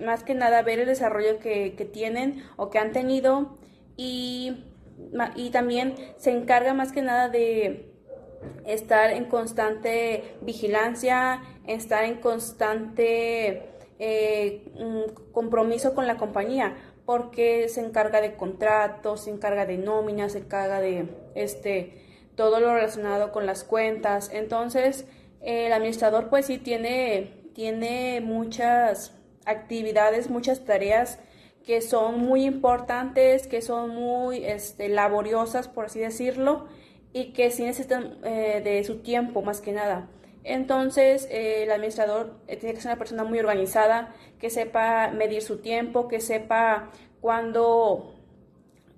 más 0.00 0.22
que 0.22 0.34
nada 0.34 0.62
ver 0.62 0.80
el 0.80 0.86
desarrollo 0.86 1.38
que, 1.38 1.70
tienen 1.92 2.44
o 2.56 2.70
que 2.70 2.78
han 2.78 2.92
tenido 2.92 3.56
y, 3.96 4.64
y 5.34 5.50
también 5.50 5.94
se 6.16 6.30
encarga 6.30 6.74
más 6.74 6.92
que 6.92 7.02
nada 7.02 7.28
de 7.28 7.88
estar 8.66 9.10
en 9.10 9.24
constante 9.24 10.36
vigilancia, 10.42 11.42
estar 11.66 12.04
en 12.04 12.16
constante 12.20 13.62
eh, 13.98 14.62
mm, 14.78 15.32
compromiso 15.32 15.94
con 15.94 16.06
la 16.06 16.16
compañía 16.16 16.76
porque 17.08 17.70
se 17.70 17.80
encarga 17.80 18.20
de 18.20 18.34
contratos, 18.34 19.22
se 19.22 19.30
encarga 19.30 19.64
de 19.64 19.78
nóminas, 19.78 20.32
se 20.32 20.40
encarga 20.40 20.78
de 20.78 21.08
este 21.34 22.04
todo 22.34 22.60
lo 22.60 22.74
relacionado 22.74 23.32
con 23.32 23.46
las 23.46 23.64
cuentas. 23.64 24.28
Entonces, 24.30 25.06
el 25.40 25.72
administrador 25.72 26.28
pues 26.28 26.44
sí 26.44 26.58
tiene, 26.58 27.32
tiene 27.54 28.20
muchas 28.20 29.14
actividades, 29.46 30.28
muchas 30.28 30.66
tareas 30.66 31.18
que 31.64 31.80
son 31.80 32.20
muy 32.20 32.44
importantes, 32.44 33.46
que 33.46 33.62
son 33.62 33.88
muy 33.94 34.44
este, 34.44 34.90
laboriosas, 34.90 35.66
por 35.66 35.86
así 35.86 36.00
decirlo, 36.00 36.66
y 37.14 37.32
que 37.32 37.50
sí 37.50 37.62
necesitan 37.62 38.18
eh, 38.22 38.60
de 38.62 38.84
su 38.84 38.98
tiempo 38.98 39.40
más 39.40 39.62
que 39.62 39.72
nada. 39.72 40.10
Entonces, 40.44 41.26
el 41.30 41.70
administrador 41.70 42.34
eh, 42.48 42.56
tiene 42.56 42.74
que 42.74 42.82
ser 42.82 42.90
una 42.90 42.98
persona 42.98 43.24
muy 43.24 43.38
organizada, 43.38 44.14
que 44.38 44.50
sepa 44.50 45.10
medir 45.10 45.42
su 45.42 45.58
tiempo, 45.58 46.08
que 46.08 46.20
sepa 46.20 46.90
cuándo 47.20 48.14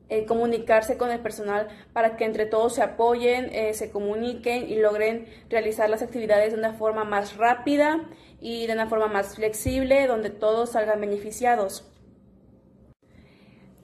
eh, 0.08 0.26
comunicarse 0.26 0.96
con 0.96 1.10
el 1.10 1.20
personal 1.20 1.68
para 1.92 2.16
que 2.16 2.24
entre 2.24 2.46
todos 2.46 2.74
se 2.74 2.82
apoyen, 2.82 3.50
se 3.74 3.90
comuniquen 3.90 4.68
y 4.68 4.76
logren 4.76 5.26
realizar 5.48 5.88
las 5.88 6.02
actividades 6.02 6.52
de 6.52 6.58
una 6.58 6.74
forma 6.74 7.04
más 7.04 7.36
rápida 7.36 8.08
y 8.40 8.66
de 8.66 8.72
una 8.72 8.88
forma 8.88 9.06
más 9.06 9.36
flexible, 9.36 10.06
donde 10.06 10.30
todos 10.30 10.70
salgan 10.70 11.00
beneficiados. 11.00 11.90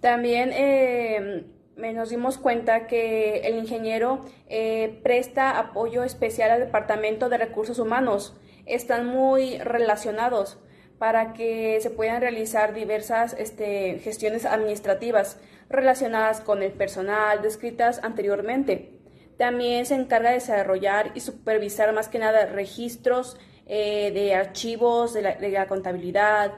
También 0.01 0.51
eh, 0.53 1.45
nos 1.77 2.11
dimos 2.11 2.39
cuenta 2.39 2.87
que 2.87 3.39
el 3.41 3.57
ingeniero 3.59 4.25
eh, 4.49 5.01
presta 5.03 5.59
apoyo 5.59 6.05
especial 6.05 6.51
al 6.51 6.61
Departamento 6.61 7.29
de 7.29 7.39
Recursos 7.39 7.79
Humanos. 7.79 8.37
Están 8.67 9.07
muy 9.07 9.59
relacionados 9.59 10.59
para 10.99 11.33
que 11.35 11.79
se 11.81 11.91
puedan 11.91 12.21
realizar 12.21 12.73
diversas 12.73 13.35
este, 13.39 13.99
gestiones 13.99 14.47
administrativas 14.47 15.39
relacionadas 15.69 16.41
con 16.41 16.63
el 16.63 16.73
personal 16.73 17.43
descritas 17.43 18.01
anteriormente. 18.03 18.93
También 19.37 19.85
se 19.85 19.95
encarga 19.95 20.31
de 20.31 20.37
desarrollar 20.37 21.13
y 21.15 21.21
supervisar 21.21 21.93
más 21.93 22.09
que 22.09 22.19
nada 22.19 22.47
registros 22.47 23.37
eh, 23.67 24.11
de 24.13 24.35
archivos 24.35 25.13
de 25.13 25.23
la, 25.23 25.67
contabilidad, 25.67 26.53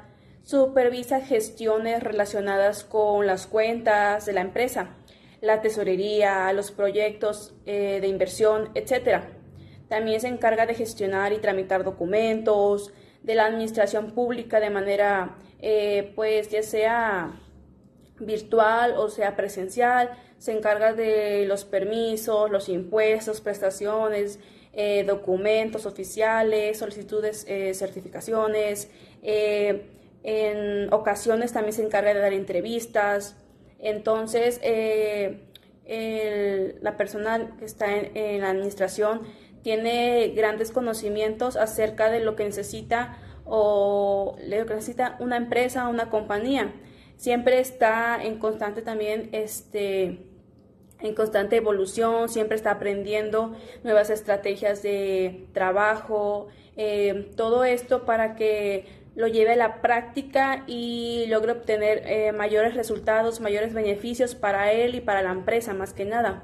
supervisa 0.44 1.20
gestiones 1.20 2.02
relacionadas 2.02 2.84
con 2.84 3.26
las 3.26 3.46
cuentas 3.46 4.26
de 4.26 4.34
la 4.34 4.42
empresa, 4.42 4.90
la 5.40 5.60
tesorería, 5.60 6.52
los 6.52 6.70
proyectos 6.70 7.54
eh, 7.66 7.98
de 8.00 8.06
inversión, 8.06 8.70
etc. 8.74 9.22
También 9.88 10.20
se 10.20 10.28
encarga 10.28 10.66
de 10.66 10.74
gestionar 10.74 11.32
y 11.32 11.38
tramitar 11.38 11.82
documentos 11.82 12.92
de 13.28 13.34
la 13.34 13.44
administración 13.44 14.12
pública 14.12 14.58
de 14.58 14.70
manera, 14.70 15.36
eh, 15.60 16.12
pues 16.16 16.48
ya 16.48 16.62
sea 16.62 17.38
virtual 18.18 18.94
o 18.96 19.10
sea 19.10 19.36
presencial, 19.36 20.10
se 20.38 20.56
encarga 20.56 20.94
de 20.94 21.44
los 21.44 21.66
permisos, 21.66 22.50
los 22.50 22.70
impuestos, 22.70 23.42
prestaciones, 23.42 24.40
eh, 24.72 25.04
documentos 25.06 25.84
oficiales, 25.84 26.78
solicitudes, 26.78 27.44
eh, 27.48 27.74
certificaciones. 27.74 28.90
En 29.22 30.90
ocasiones 30.90 31.52
también 31.52 31.74
se 31.74 31.84
encarga 31.84 32.14
de 32.14 32.20
dar 32.20 32.32
entrevistas. 32.32 33.36
Entonces, 33.78 34.58
la 36.80 36.96
persona 36.96 37.56
que 37.58 37.66
está 37.66 37.94
en, 37.94 38.40
la 38.40 38.50
administración 38.50 39.20
tiene 39.68 40.28
grandes 40.28 40.70
conocimientos 40.70 41.58
acerca 41.58 42.08
de 42.08 42.20
lo 42.20 42.36
que 42.36 42.44
necesita 42.44 43.18
o 43.44 44.34
lo 44.40 44.64
que 44.64 44.74
necesita 44.74 45.16
una 45.20 45.36
empresa 45.36 45.86
o 45.86 45.90
una 45.90 46.08
compañía. 46.08 46.72
Siempre 47.18 47.60
está 47.60 48.18
en 48.22 48.38
constante 48.38 48.80
también 48.80 49.28
este, 49.32 50.22
en 51.00 51.14
constante 51.14 51.56
evolución, 51.56 52.30
siempre 52.30 52.56
está 52.56 52.70
aprendiendo 52.70 53.54
nuevas 53.84 54.08
estrategias 54.08 54.82
de 54.82 55.46
trabajo, 55.52 56.46
eh, 56.78 57.30
todo 57.36 57.62
esto 57.64 58.06
para 58.06 58.36
que 58.36 58.86
lo 59.16 59.26
lleve 59.26 59.52
a 59.52 59.56
la 59.56 59.82
práctica 59.82 60.64
y 60.66 61.26
logre 61.28 61.52
obtener 61.52 62.04
eh, 62.06 62.32
mayores 62.32 62.74
resultados, 62.74 63.40
mayores 63.40 63.74
beneficios 63.74 64.34
para 64.34 64.72
él 64.72 64.94
y 64.94 65.02
para 65.02 65.20
la 65.20 65.32
empresa 65.32 65.74
más 65.74 65.92
que 65.92 66.06
nada. 66.06 66.42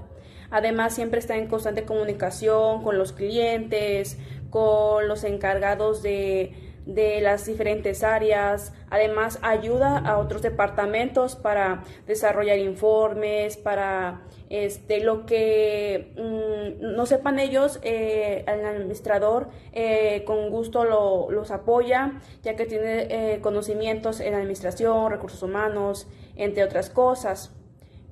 Además, 0.54 0.94
siempre 0.94 1.18
está 1.18 1.36
en 1.36 1.48
constante 1.48 1.84
comunicación 1.84 2.84
con 2.84 2.96
los 2.96 3.12
clientes, 3.12 4.18
con 4.50 5.08
los 5.08 5.24
encargados 5.24 6.00
de 6.00 6.74
de 6.86 7.20
las 7.20 7.46
diferentes 7.46 8.02
áreas. 8.02 8.72
Además, 8.90 9.38
ayuda 9.42 9.98
a 9.98 10.18
otros 10.18 10.42
departamentos 10.42 11.36
para 11.36 11.84
desarrollar 12.06 12.58
informes, 12.58 13.56
para 13.56 14.22
este, 14.50 15.00
lo 15.00 15.26
que 15.26 16.12
mm, 16.16 16.94
no 16.94 17.06
sepan 17.06 17.38
ellos, 17.38 17.80
eh, 17.82 18.44
el 18.46 18.64
administrador 18.64 19.48
eh, 19.72 20.24
con 20.26 20.50
gusto 20.50 20.84
lo, 20.84 21.30
los 21.30 21.50
apoya, 21.50 22.20
ya 22.42 22.54
que 22.56 22.66
tiene 22.66 23.06
eh, 23.10 23.40
conocimientos 23.40 24.20
en 24.20 24.34
administración, 24.34 25.10
recursos 25.10 25.42
humanos, 25.42 26.06
entre 26.36 26.64
otras 26.64 26.90
cosas. 26.90 27.52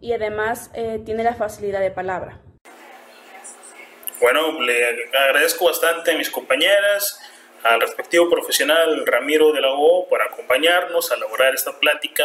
Y 0.03 0.13
además 0.13 0.71
tiene 1.07 1.25
la 1.25 1.35
facilidad 1.35 1.81
de 1.81 1.91
palabra. 1.91 2.39
Bueno, 4.21 4.61
le 4.61 5.09
agradezco 5.19 5.65
bastante 5.65 6.13
a 6.13 6.17
mis 6.17 6.29
compañeras 6.29 7.19
al 7.63 7.81
respectivo 7.81 8.29
profesional 8.29 9.07
Ramiro 9.07 9.53
de 9.53 9.61
la 9.61 9.73
O 9.73 10.09
por 10.09 10.21
acompañarnos 10.23 11.11
a 11.11 11.15
elaborar 11.15 11.55
esta 11.55 11.79
plática 11.79 12.25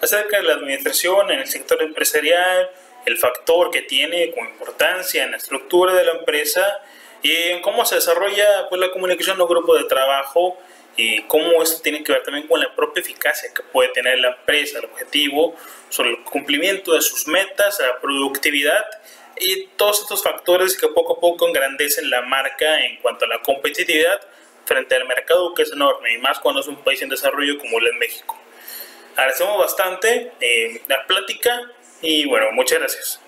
acerca 0.00 0.38
de 0.38 0.42
la 0.42 0.54
administración 0.54 1.30
en 1.30 1.40
el 1.40 1.46
sector 1.46 1.82
empresarial, 1.82 2.70
el 3.06 3.18
factor 3.18 3.70
que 3.70 3.82
tiene 3.82 4.32
con 4.32 4.46
importancia 4.46 5.24
en 5.24 5.30
la 5.32 5.36
estructura 5.36 5.94
de 5.94 6.04
la 6.04 6.12
empresa 6.12 6.80
y 7.22 7.32
en 7.32 7.62
cómo 7.62 7.84
se 7.84 7.96
desarrolla 7.96 8.68
pues, 8.68 8.80
la 8.80 8.90
comunicación 8.90 9.36
en 9.36 9.42
un 9.42 9.48
grupo 9.48 9.76
de 9.76 9.84
trabajo 9.84 10.58
y 10.96 11.22
cómo 11.22 11.62
esto 11.62 11.80
tiene 11.82 12.02
que 12.04 12.12
ver 12.12 12.22
también 12.22 12.46
con 12.46 12.60
la 12.60 12.74
propia 12.74 13.00
eficacia 13.00 13.52
que 13.54 13.62
puede 13.62 13.90
tener 13.90 14.18
la 14.18 14.28
empresa, 14.28 14.78
el 14.78 14.86
objetivo, 14.86 15.56
sobre 15.88 16.10
el 16.10 16.22
cumplimiento 16.24 16.94
de 16.94 17.02
sus 17.02 17.26
metas, 17.26 17.78
la 17.80 18.00
productividad 18.00 18.84
y 19.38 19.66
todos 19.76 20.02
estos 20.02 20.22
factores 20.22 20.76
que 20.76 20.88
poco 20.88 21.14
a 21.14 21.20
poco 21.20 21.48
engrandecen 21.48 22.10
la 22.10 22.22
marca 22.22 22.84
en 22.84 22.96
cuanto 22.98 23.24
a 23.24 23.28
la 23.28 23.40
competitividad 23.42 24.20
frente 24.64 24.94
al 24.94 25.06
mercado 25.06 25.54
que 25.54 25.62
es 25.62 25.72
enorme 25.72 26.14
y 26.14 26.18
más 26.18 26.38
cuando 26.38 26.60
es 26.60 26.66
un 26.66 26.82
país 26.82 27.02
en 27.02 27.08
desarrollo 27.08 27.58
como 27.58 27.78
el 27.78 27.86
de 27.86 27.92
México. 27.94 28.38
Agradecemos 29.16 29.58
bastante 29.58 30.32
eh, 30.40 30.82
la 30.88 31.06
plática 31.06 31.60
y 32.00 32.26
bueno, 32.26 32.46
muchas 32.52 32.78
gracias. 32.78 33.20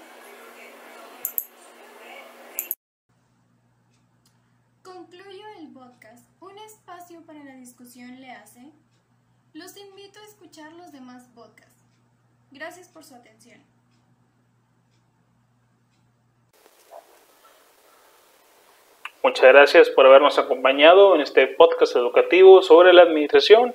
Concluyo 4.82 5.44
el 5.60 5.72
podcast, 5.72 6.26
un 6.40 6.58
espacio 6.58 7.24
para 7.26 7.44
la 7.44 7.56
discusión 7.56 8.20
le 8.20 8.30
hace. 8.30 8.72
Los 9.54 9.76
invito 9.76 10.18
a 10.18 10.24
escuchar 10.24 10.72
los 10.72 10.90
demás 10.90 11.30
podcasts. 11.32 11.86
Gracias 12.50 12.88
por 12.88 13.04
su 13.04 13.14
atención. 13.14 13.60
Muchas 19.22 19.52
gracias 19.52 19.90
por 19.90 20.06
habernos 20.06 20.40
acompañado 20.40 21.14
en 21.14 21.20
este 21.20 21.46
podcast 21.46 21.94
educativo 21.94 22.62
sobre 22.62 22.92
la 22.92 23.02
administración, 23.02 23.72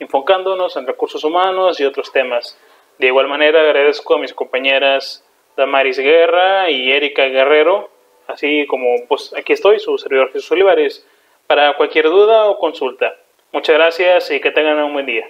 enfocándonos 0.00 0.76
en 0.76 0.88
recursos 0.88 1.22
humanos 1.22 1.78
y 1.78 1.84
otros 1.84 2.10
temas. 2.10 2.58
De 2.98 3.06
igual 3.06 3.28
manera 3.28 3.60
agradezco 3.60 4.16
a 4.16 4.18
mis 4.18 4.34
compañeras 4.34 5.24
Damaris 5.56 6.00
Guerra 6.00 6.70
y 6.70 6.90
Erika 6.90 7.26
Guerrero, 7.26 7.88
así 8.26 8.66
como 8.66 9.06
pues 9.06 9.32
aquí 9.36 9.52
estoy, 9.52 9.78
su 9.78 9.96
servidor 9.96 10.32
Jesús 10.32 10.50
Olivares, 10.50 11.06
para 11.46 11.76
cualquier 11.76 12.06
duda 12.06 12.46
o 12.46 12.58
consulta. 12.58 13.14
Muchas 13.52 13.74
gracias 13.74 14.30
y 14.30 14.40
que 14.40 14.50
tengan 14.50 14.78
un 14.78 14.92
buen 14.92 15.06
día. 15.06 15.24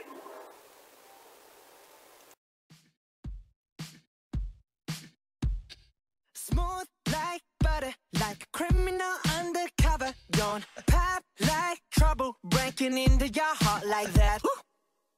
breaking 12.81 12.99
into 12.99 13.29
your 13.29 13.55
heart 13.61 13.87
like 13.87 14.13
that. 14.15 14.41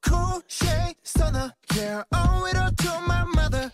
Cool 0.05 0.43
shade 0.49 0.97
stunner, 1.05 1.53
yeah, 1.75 2.03
owe 2.13 2.47
it 2.47 2.57
all 2.57 2.71
to 2.71 3.01
my 3.07 3.25
mother. 3.25 3.71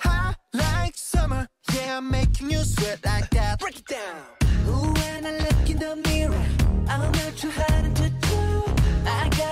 Hot 0.00 0.36
like 0.52 0.94
summer, 0.96 1.48
yeah, 1.74 2.00
making 2.00 2.50
you 2.50 2.58
sweat 2.58 2.98
like 3.04 3.30
that. 3.30 3.60
Break 3.60 3.78
it 3.78 3.86
down. 3.86 4.16
Ooh, 4.68 4.92
when 4.92 5.26
I 5.26 5.38
look 5.38 5.70
in 5.70 5.78
the 5.78 5.96
mirror, 6.08 6.44
I'm 6.88 7.10
not 7.12 7.36
too 7.36 7.50
hard 7.50 7.96
to 7.96 8.13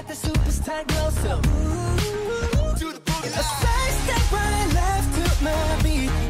got 0.03 0.09
the 0.09 0.29
superstar 0.29 0.87
glow, 0.89 1.11
so 1.11 1.37
ooh, 1.37 2.79
do 2.79 2.93
the 2.93 3.01
boogie. 3.01 3.33
Step 4.03 4.33
right 4.33 4.75
left 4.75 5.39
to 5.39 5.45
my 5.45 5.83
beat. 5.83 6.22